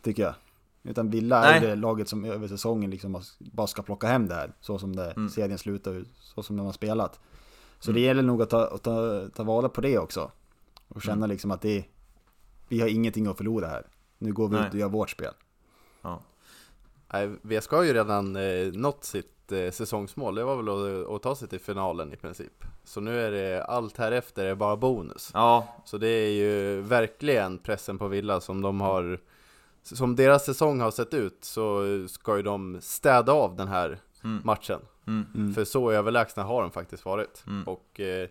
tycker 0.02 0.22
jag. 0.22 0.34
Utan 0.82 1.10
Villa 1.10 1.44
är 1.44 1.60
Nej. 1.60 1.68
det 1.70 1.76
laget 1.76 2.08
som 2.08 2.24
över 2.24 2.48
säsongen 2.48 2.90
liksom 2.90 3.22
bara 3.38 3.66
ska 3.66 3.82
plocka 3.82 4.06
hem 4.06 4.28
det 4.28 4.34
här. 4.34 4.52
Så 4.60 4.78
som 4.78 4.96
det, 4.96 5.10
Mm. 5.10 5.28
serien 5.28 5.58
slutar, 5.58 6.04
så 6.20 6.42
som 6.42 6.56
de 6.56 6.66
har 6.66 6.72
spelat. 6.72 7.20
Så 7.80 7.92
det 7.92 8.00
gäller 8.00 8.22
nog 8.22 8.42
att 8.42 8.50
ta, 8.50 8.66
att 8.66 8.82
ta, 8.82 9.28
ta 9.34 9.42
vara 9.42 9.68
på 9.68 9.80
det 9.80 9.98
också. 9.98 10.30
Och 10.88 11.02
känna 11.02 11.16
Mm. 11.16 11.30
liksom 11.30 11.50
att 11.50 11.60
det 11.62 11.84
vi 12.68 12.80
har 12.80 12.88
ingenting 12.88 13.26
att 13.26 13.36
förlora 13.36 13.66
här. 13.68 13.86
Nu 14.18 14.32
går 14.32 14.48
vi 14.48 14.56
Nej. 14.56 14.66
ut 14.66 14.72
och 14.74 14.78
gör 14.80 14.88
vårt 14.88 15.10
spel. 15.10 15.34
Ja. 16.02 16.20
Nej, 17.12 17.30
VSK 17.42 17.70
har 17.70 17.82
ju 17.82 17.92
redan 17.94 18.36
eh, 18.36 18.72
nått 18.72 19.04
sitt 19.04 19.52
eh, 19.52 19.70
säsongsmål, 19.70 20.34
det 20.34 20.44
var 20.44 20.56
väl 20.56 20.68
att, 21.02 21.10
att 21.10 21.22
ta 21.22 21.34
sig 21.36 21.48
till 21.48 21.60
finalen 21.60 22.12
i 22.12 22.16
princip. 22.16 22.64
Så 22.84 23.00
nu 23.00 23.20
är 23.20 23.30
det, 23.30 23.64
allt 23.64 23.96
här 23.96 24.12
efter 24.12 24.44
är 24.44 24.54
bara 24.54 24.76
bonus. 24.76 25.30
ja, 25.34 25.66
Så 25.84 25.98
det 25.98 26.08
är 26.08 26.30
ju 26.30 26.80
verkligen 26.80 27.58
pressen 27.58 27.98
på 27.98 28.08
Villa 28.08 28.40
som 28.40 28.62
de 28.62 28.80
har, 28.80 29.20
som 29.82 30.16
deras 30.16 30.44
säsong 30.44 30.80
har 30.80 30.90
sett 30.90 31.14
ut 31.14 31.44
så 31.44 31.82
ska 32.08 32.36
ju 32.36 32.42
de 32.42 32.78
städa 32.80 33.32
av 33.32 33.56
den 33.56 33.68
här 33.68 33.98
Mm. 34.24 34.40
matchen. 34.44 34.80
mm, 35.06 35.26
Mm. 35.34 35.54
För 35.54 35.64
så 35.64 35.90
överlägsna 35.90 36.42
har 36.42 36.62
de 36.62 36.70
faktiskt 36.70 37.04
varit. 37.04 37.44
Mm. 37.46 37.62
Och 37.68 38.00
eh, 38.00 38.28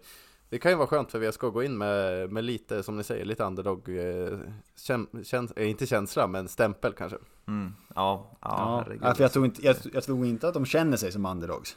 det 0.50 0.58
kan 0.60 0.72
ju 0.72 0.78
vara 0.78 0.88
skönt 0.88 1.12
för 1.12 1.20
VSK 1.20 1.44
att 1.44 1.54
gå 1.54 1.64
in 1.64 1.78
med, 1.78 2.32
med 2.32 2.44
lite, 2.44 2.84
som 2.84 2.98
ni 2.98 3.04
säger, 3.04 3.26
lite 3.26 3.44
underdog, 3.44 3.90
eh, 3.90 4.40
käm, 4.76 5.08
käns, 5.24 5.52
eh, 5.52 5.70
inte 5.70 5.86
känsla, 5.88 6.28
men 6.28 6.48
stämpel 6.48 6.94
kanske. 6.94 7.18
Mm. 7.48 7.74
Ja, 7.96 8.28
ja, 8.42 8.86
Ja, 8.90 8.94
ja, 9.02 9.14
för 9.16 9.24
jag 9.24 9.32
tror, 9.34 9.46
inte, 9.46 9.66
jag, 9.66 9.76
jag 9.94 10.04
tror 10.04 10.26
inte 10.26 10.48
att 10.48 10.54
de 10.54 10.66
känner 10.66 10.98
sig 10.98 11.12
som 11.12 11.26
underdogs. 11.26 11.76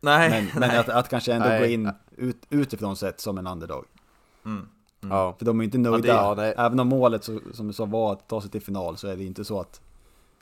Nej, 0.00 0.30
Men, 0.30 0.60
men 0.60 0.68
nej. 0.68 0.78
att, 0.78 0.88
att 0.88 1.08
kanske 1.08 1.32
ändå 1.32 1.48
Nej. 1.48 1.60
gå 1.60 1.66
in 1.66 1.90
ut, 2.16 2.46
utifrån 2.50 2.96
sett 2.96 3.20
som 3.20 3.38
en 3.38 3.46
underdog. 3.46 3.84
Mm. 4.44 4.68
Ja. 5.00 5.34
För 5.38 5.44
de 5.46 5.58
är 5.60 5.62
ju 5.62 5.64
inte 5.64 5.78
nöjda. 5.78 6.34
det- 6.34 6.54
ja. 6.56 6.64
Även 6.66 6.80
om 6.80 6.88
målet, 6.88 7.24
så, 7.24 7.40
som 7.52 7.66
du 7.66 7.72
sa, 7.72 7.84
var 7.84 8.12
att 8.12 8.28
ta 8.28 8.40
sig 8.40 8.50
till 8.50 8.62
final 8.62 8.96
så 8.96 9.08
är 9.08 9.16
det 9.16 9.24
inte 9.24 9.44
så 9.44 9.60
att 9.60 9.80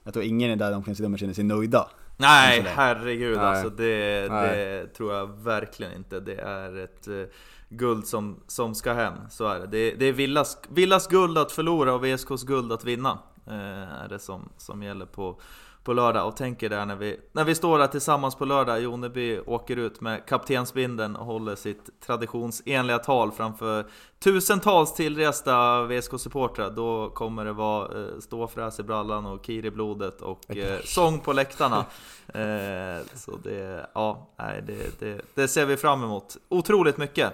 jag 0.03 0.13
tror 0.15 0.25
ingen 0.25 0.51
är 0.51 0.57
där 0.57 0.71
de 0.71 0.77
omklädningsrummet 0.77 1.21
känner 1.21 1.35
sig 1.35 1.45
nöjda. 1.45 1.89
Nej, 2.17 2.65
herregud 2.67 3.37
Nej. 3.37 3.47
alltså 3.47 3.71
det, 3.71 4.29
Nej. 4.31 4.57
det 4.57 4.87
tror 4.87 5.15
jag 5.15 5.27
verkligen 5.27 5.93
inte. 5.93 6.21
Det 6.21 6.35
är 6.35 6.77
ett 6.77 7.09
eh, 7.09 7.23
guld 7.69 8.07
som, 8.07 8.41
som 8.47 8.75
ska 8.75 8.93
hem, 8.93 9.15
så 9.31 9.47
är 9.47 9.61
det. 9.61 9.67
Det, 9.67 9.91
det 9.91 10.07
är 10.07 10.13
Villas, 10.13 10.59
Villas 10.69 11.07
guld 11.07 11.39
att 11.39 11.53
förlora 11.53 11.95
och 11.95 12.05
VSKs 12.05 12.43
guld 12.45 12.73
att 12.73 12.85
vinna. 12.85 13.19
Eh, 13.47 14.03
är 14.05 14.09
det 14.09 14.19
som, 14.19 14.49
som 14.57 14.83
gäller 14.83 15.07
på, 15.07 15.41
på 15.87 15.93
lördag. 15.93 16.29
Och 16.29 16.37
tänker 16.37 16.69
där 16.69 16.87
när 16.87 16.97
vi, 16.97 17.21
när 17.33 17.45
vi 17.45 17.55
står 17.55 17.79
där 17.79 17.87
tillsammans 17.87 18.35
på 18.35 18.45
lördag, 18.45 18.83
Joneby 18.83 19.41
åker 19.41 19.77
ut 19.77 20.01
med 20.01 20.27
kaptensbindeln 20.27 21.17
och 21.17 21.27
håller 21.27 21.57
sitt 21.57 22.01
traditionsenliga 22.07 22.99
tal 22.99 23.33
framför 23.33 23.87
tusentals 24.19 24.95
tillresta 24.95 25.83
VSK-supportrar. 25.83 26.71
Då 26.71 27.11
kommer 27.11 27.45
det 27.45 27.53
vara 27.53 28.03
eh, 28.03 28.19
ståfräs 28.21 28.81
i 28.81 28.83
brallan 28.83 29.27
och 29.27 29.45
kir 29.45 29.67
i 29.67 29.71
blodet 29.71 30.21
och 30.21 30.57
eh, 30.57 30.81
sång 30.85 31.19
på 31.21 31.33
läktarna. 31.33 31.85
Eh, 32.27 33.03
så 33.15 33.37
det, 33.43 33.87
ja, 33.95 34.31
nej, 34.39 34.63
det, 34.67 35.01
det, 35.01 35.21
det 35.35 35.49
ser 35.49 35.67
vi 35.67 35.77
fram 35.77 36.05
emot. 36.05 36.37
Otroligt 36.49 36.97
mycket. 36.97 37.33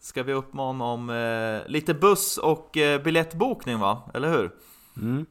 Ska 0.00 0.22
vi 0.22 0.32
uppmana 0.32 0.84
om 0.84 1.62
lite 1.66 1.94
buss 1.94 2.38
och 2.38 2.70
biljettbokning 3.04 3.78
va? 3.78 4.10
Eller 4.14 4.30
hur? 4.30 4.50
Mm. 4.96 5.26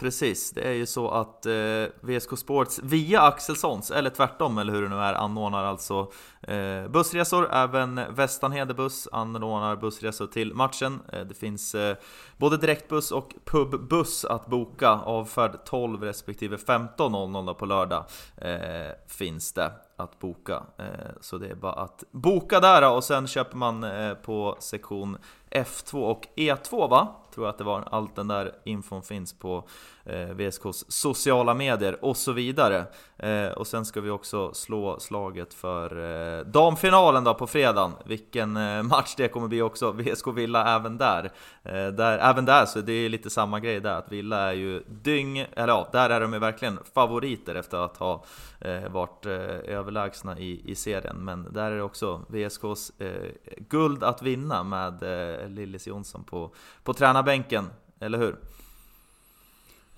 Precis, 0.00 0.50
det 0.50 0.62
är 0.62 0.72
ju 0.72 0.86
så 0.86 1.10
att 1.10 1.46
eh, 1.46 1.52
VSK 2.00 2.38
Sports 2.38 2.80
via 2.82 3.20
Axelssons, 3.20 3.90
eller 3.90 4.10
tvärtom 4.10 4.58
eller 4.58 4.72
hur 4.72 4.82
det 4.82 4.88
nu 4.88 4.96
är, 4.96 5.14
anordnar 5.14 5.64
alltså 5.64 6.12
eh, 6.42 6.88
bussresor. 6.88 7.52
Även 7.52 8.00
Västanhede 8.10 8.74
buss 8.74 9.08
anordnar 9.12 9.76
bussresor 9.76 10.26
till 10.26 10.54
matchen. 10.54 11.00
Eh, 11.12 11.20
det 11.20 11.34
finns 11.34 11.74
eh, 11.74 11.96
både 12.36 12.56
direktbuss 12.56 13.12
och 13.12 13.34
pubbuss 13.44 14.24
att 14.24 14.46
boka. 14.46 14.90
Avfärd 14.90 15.64
12 15.64 16.02
respektive 16.02 16.56
15.00 16.56 17.54
på 17.54 17.66
lördag 17.66 18.04
eh, 18.36 18.92
finns 19.08 19.52
det 19.52 19.72
att 19.96 20.18
boka. 20.18 20.62
Eh, 20.78 20.86
så 21.20 21.38
det 21.38 21.48
är 21.48 21.54
bara 21.54 21.72
att 21.72 22.04
boka 22.10 22.60
där 22.60 22.94
och 22.94 23.04
sen 23.04 23.26
köper 23.26 23.56
man 23.56 23.84
eh, 23.84 24.14
på 24.14 24.56
sektion 24.60 25.18
F2 25.50 26.02
och 26.02 26.26
E2 26.36 26.90
va? 26.90 27.16
Tror 27.30 27.46
jag 27.46 27.52
att 27.52 27.58
det 27.58 27.64
var. 27.64 27.88
Allt 27.90 28.16
den 28.16 28.28
där 28.28 28.54
infon 28.64 29.02
finns 29.02 29.32
på 29.32 29.68
Eh, 30.04 30.28
VSKs 30.28 30.84
sociala 30.88 31.54
medier 31.54 32.04
och 32.04 32.16
så 32.16 32.32
vidare. 32.32 32.84
Eh, 33.16 33.48
och 33.48 33.66
sen 33.66 33.84
ska 33.84 34.00
vi 34.00 34.10
också 34.10 34.54
slå 34.54 35.00
slaget 35.00 35.54
för 35.54 35.98
eh, 36.38 36.44
damfinalen 36.46 37.24
då 37.24 37.34
på 37.34 37.46
fredagen. 37.46 37.92
Vilken 38.04 38.56
eh, 38.56 38.82
match 38.82 39.14
det 39.16 39.28
kommer 39.28 39.48
bli 39.48 39.62
också. 39.62 39.92
VSK 39.92 40.26
Villa 40.26 40.76
även 40.76 40.98
där. 40.98 41.24
Eh, 41.62 41.86
där. 41.86 42.18
Även 42.18 42.44
där 42.44 42.66
så 42.66 42.80
det 42.80 42.92
är 42.92 43.08
lite 43.08 43.30
samma 43.30 43.60
grej 43.60 43.80
där. 43.80 43.94
Att 43.94 44.12
Villa 44.12 44.38
är 44.38 44.52
ju 44.52 44.82
dyng, 44.88 45.38
eller 45.38 45.68
ja, 45.68 45.88
där 45.92 46.10
är 46.10 46.20
de 46.20 46.32
ju 46.32 46.38
verkligen 46.38 46.78
favoriter 46.94 47.54
efter 47.54 47.78
att 47.78 47.96
ha 47.96 48.24
eh, 48.60 48.88
varit 48.88 49.26
eh, 49.26 49.32
överlägsna 49.76 50.38
i, 50.38 50.62
i 50.64 50.74
serien. 50.74 51.16
Men 51.16 51.52
där 51.52 51.70
är 51.70 51.76
det 51.76 51.82
också 51.82 52.22
VSKs 52.28 52.92
eh, 52.98 53.30
guld 53.68 54.04
att 54.04 54.22
vinna 54.22 54.62
med 54.62 55.02
eh, 55.02 55.48
Lillis 55.48 55.86
Jonsson 55.86 56.24
på, 56.24 56.54
på 56.84 56.94
tränarbänken. 56.94 57.70
Eller 58.00 58.18
hur? 58.18 58.36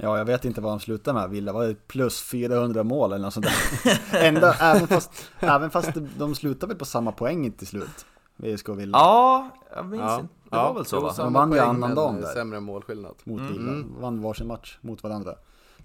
Ja, 0.04 0.18
jag 0.18 0.24
vet 0.24 0.44
inte 0.44 0.60
vad 0.60 0.72
de 0.72 0.80
slutar 0.80 1.12
med. 1.14 1.30
Villa 1.30 1.52
var 1.52 1.66
det 1.66 1.74
plus 1.88 2.22
400 2.22 2.82
mål 2.82 3.12
eller 3.12 3.24
något 3.24 3.34
sånt 3.34 3.46
där. 3.46 4.00
Ända, 4.24 4.54
även 4.60 4.88
fast, 4.88 5.10
även 5.40 5.70
fast 5.70 5.90
de 6.18 6.34
slutar 6.34 6.66
väl 6.66 6.76
på 6.76 6.84
samma 6.84 7.12
poäng 7.12 7.52
till 7.52 7.66
slut. 7.66 8.06
VSK 8.36 8.68
och 8.68 8.80
Villa. 8.80 8.98
Ja, 8.98 9.48
jag 9.76 9.86
minns 9.86 10.02
Ja. 10.02 10.20
inte. 10.20 10.34
Det 10.50 10.56
var 10.56 10.74
väl 10.74 10.84
så 10.84 11.00
va? 11.00 11.14
De 11.16 11.32
vann 11.32 11.52
ju 11.52 11.58
annandagen 11.58 12.20
där. 12.20 12.28
Sämre 12.28 12.60
målskillnad. 12.60 13.14
Mot 13.24 13.40
Mm. 13.40 13.52
Villa. 13.52 13.72
Mm. 13.72 14.00
Vann 14.00 14.22
varsin 14.22 14.46
match 14.46 14.78
mot 14.80 15.02
varandra. 15.02 15.34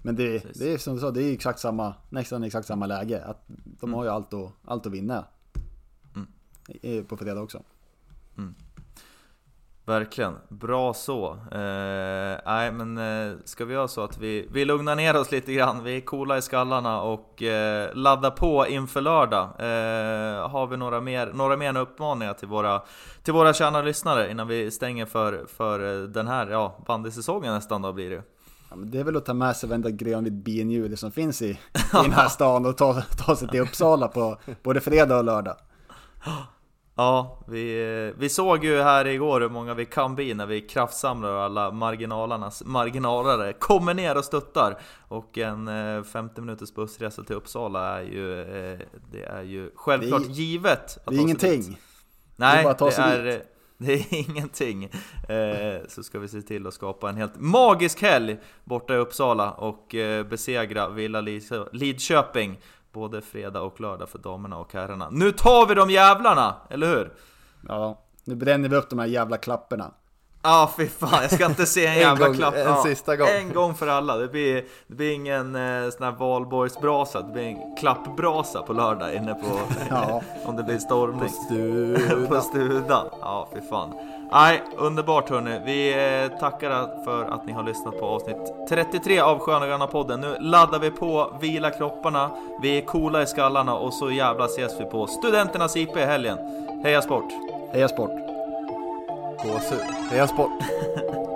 Men 0.02 0.16
det, 0.16 0.40
Precis. 0.40 0.58
det 0.58 0.72
är 0.72 0.78
som 0.78 0.94
du 0.94 1.00
sa, 1.00 1.10
det 1.10 1.22
är 1.22 1.32
exakt 1.32 1.58
samma, 1.58 1.94
nästan 2.10 2.44
exakt 2.44 2.66
samma 2.66 2.86
läge. 2.86 3.24
Att 3.24 3.44
de 3.64 3.94
har 3.94 4.04
ju 4.04 4.10
allt 4.10 4.34
att, 4.34 4.50
allt 4.64 4.86
att 4.86 4.92
vinna. 4.92 5.24
Mm. 6.82 7.04
På 7.04 7.16
fredag 7.16 7.40
också. 7.40 7.62
Verkligen, 9.88 10.36
bra 10.48 10.94
så. 10.94 11.30
Eh, 11.32 12.40
nej 12.46 12.72
men 12.72 12.98
eh, 12.98 13.36
ska 13.44 13.64
vi 13.64 13.74
göra 13.74 13.88
så 13.88 14.04
att 14.04 14.18
vi, 14.18 14.48
vi 14.52 14.64
lugnar 14.64 14.96
ner 14.96 15.16
oss 15.16 15.32
lite 15.32 15.52
grann, 15.52 15.84
vi 15.84 15.96
är 15.96 16.00
coola 16.00 16.38
i 16.38 16.42
skallarna 16.42 17.02
och 17.02 17.42
eh, 17.42 17.94
laddar 17.94 18.30
på 18.30 18.66
inför 18.66 19.00
lördag. 19.00 19.42
Eh, 19.42 20.48
har 20.50 20.66
vi 20.66 20.76
några 20.76 21.00
mer, 21.00 21.32
några 21.34 21.56
mer 21.56 21.76
uppmaningar 21.76 22.34
till 22.34 22.48
våra, 22.48 22.82
till 23.22 23.32
våra 23.32 23.54
kära 23.54 23.82
lyssnare 23.82 24.30
innan 24.30 24.48
vi 24.48 24.70
stänger 24.70 25.06
för, 25.06 25.46
för 25.56 26.02
eh, 26.02 26.08
den 26.08 26.28
här 26.28 26.46
ja, 26.46 26.78
bandysäsongen 26.86 27.54
nästan 27.54 27.82
då 27.82 27.92
blir 27.92 28.10
det 28.10 28.22
Ja, 28.70 28.76
men 28.76 28.90
det 28.90 28.98
är 29.00 29.04
väl 29.04 29.16
att 29.16 29.26
ta 29.26 29.34
med 29.34 29.56
sig 29.56 29.68
varenda 29.68 29.90
grönvitt 29.90 30.32
binljud 30.32 30.98
som 30.98 31.12
finns 31.12 31.42
i, 31.42 31.50
i 31.50 31.58
den 31.92 32.12
här 32.12 32.28
stan 32.28 32.66
och 32.66 32.76
ta, 32.76 33.02
ta 33.02 33.36
sig 33.36 33.48
till 33.48 33.60
Uppsala 33.60 34.08
på 34.08 34.38
både 34.62 34.80
fredag 34.80 35.18
och 35.18 35.24
lördag. 35.24 35.56
Ja, 37.00 37.38
vi, 37.48 37.80
eh, 38.08 38.18
vi 38.20 38.28
såg 38.28 38.64
ju 38.64 38.82
här 38.82 39.06
igår 39.06 39.40
hur 39.40 39.48
många 39.48 39.74
vi 39.74 39.84
kan 39.86 40.14
bli 40.14 40.34
när 40.34 40.46
vi 40.46 40.60
kraftsamlar 40.60 41.32
alla 41.34 41.70
marginalernas 41.70 42.62
marginalare 42.66 43.52
kommer 43.52 43.94
ner 43.94 44.16
och 44.18 44.24
stöttar. 44.24 44.78
Och 45.08 45.38
en 45.38 45.68
eh, 45.68 46.02
50 46.02 46.40
minuters 46.40 46.74
bussresa 46.74 47.22
till 47.22 47.36
Uppsala 47.36 47.98
är 47.98 48.02
ju, 48.02 48.40
eh, 48.40 48.78
det 49.12 49.22
är 49.24 49.42
ju 49.42 49.70
självklart 49.74 50.22
Det 50.22 50.28
är- 50.28 50.34
givet. 50.34 50.98
Att 51.04 51.06
Det 51.06 51.16
är 51.16 51.20
ingenting. 51.20 51.60
dit. 51.62 51.78
Nej, 52.36 52.64
Det 52.64 52.70
är 52.98 53.22
det 53.24 53.32
är, 53.34 53.42
det 53.78 53.92
är 53.92 54.14
ingenting. 54.30 54.84
Eh, 55.28 55.80
så 55.88 56.02
ska 56.02 56.18
vi 56.18 56.28
se 56.28 56.42
till 56.42 56.66
att 56.66 56.74
skapa 56.74 57.08
en 57.08 57.16
helt 57.16 57.40
magisk 57.40 58.02
helg 58.02 58.36
borta 58.64 58.94
i 58.94 58.96
Uppsala 58.96 59.50
och 59.52 59.94
eh, 59.94 60.24
besegra 60.26 60.88
Villa 60.88 61.20
Lid- 61.20 61.68
Lidköping 61.72 62.58
både 62.92 63.20
fredag 63.22 63.60
och 63.60 63.80
lördag 63.80 64.08
för 64.08 64.18
damerna 64.18 64.58
och 64.58 64.72
herrarna. 64.72 65.08
Nu 65.10 65.32
tar 65.32 65.66
vi 65.66 65.74
de 65.74 65.90
jävlarna, 65.90 66.54
eller 66.70 66.86
hur? 66.86 67.12
Ja, 67.68 68.00
nu 68.24 68.34
bränner 68.34 68.68
vi 68.68 68.76
upp 68.76 68.90
de 68.90 68.98
här 68.98 69.06
jävla 69.06 69.36
klapporna. 69.36 69.90
Ja 70.42 70.62
ah, 70.62 70.70
fy 70.76 70.86
fan, 70.88 71.22
jag 71.22 71.32
ska 71.32 71.46
inte 71.46 71.66
se 71.66 71.86
en 71.86 71.92
En 71.94 71.98
jävla 72.00 72.26
gång, 72.26 72.36
klapp. 72.36 72.54
en 72.54 72.60
Ja, 72.60 72.82
sista 72.82 73.16
gång. 73.16 73.28
En 73.28 73.52
gång 73.52 73.74
för 73.74 73.86
alla. 73.86 74.16
Det 74.16 74.28
blir, 74.28 74.64
det 74.86 74.94
blir 74.94 75.12
ingen 75.12 75.54
eh, 75.56 75.90
sån 75.90 76.04
här 76.04 76.12
valborgsbrasa, 76.12 77.22
det 77.22 77.32
blir 77.32 77.42
en 77.42 77.76
klappbrasa 77.76 78.62
på 78.62 78.72
lördag 78.72 79.14
inne 79.14 79.34
på... 79.34 79.60
Ja. 79.90 80.22
om 80.44 80.56
det 80.56 80.62
blir 80.62 80.78
stormning. 80.78 81.20
på 81.20 81.28
Studa. 81.28 82.40
studan. 82.42 83.06
Ja, 83.20 83.48
fy 83.54 83.60
fan. 83.68 83.92
Nej, 84.32 84.62
underbart 84.76 85.30
hörni. 85.30 85.60
Vi 85.64 85.92
eh, 85.92 86.38
tackar 86.38 87.04
för 87.04 87.24
att 87.24 87.46
ni 87.46 87.52
har 87.52 87.62
lyssnat 87.62 88.00
på 88.00 88.06
avsnitt 88.06 88.68
33 88.68 89.20
av 89.20 89.38
Sköna 89.38 89.86
podden. 89.86 90.20
Nu 90.20 90.36
laddar 90.40 90.78
vi 90.78 90.90
på, 90.90 91.36
vila 91.40 91.70
kropparna, 91.70 92.30
vi 92.62 92.78
är 92.78 92.82
coola 92.82 93.22
i 93.22 93.26
skallarna 93.26 93.74
och 93.74 93.94
så 93.94 94.10
jävla 94.10 94.44
ses 94.44 94.80
vi 94.80 94.84
på 94.84 95.06
Studenternas 95.06 95.76
IP 95.76 95.96
i 95.96 96.00
helgen. 96.00 96.38
Heja 96.84 97.02
sport! 97.02 97.32
Heja 97.72 97.88
sport! 97.88 98.10
Gåshud. 99.44 99.80
Heja 100.10 100.26
sport. 100.26 100.50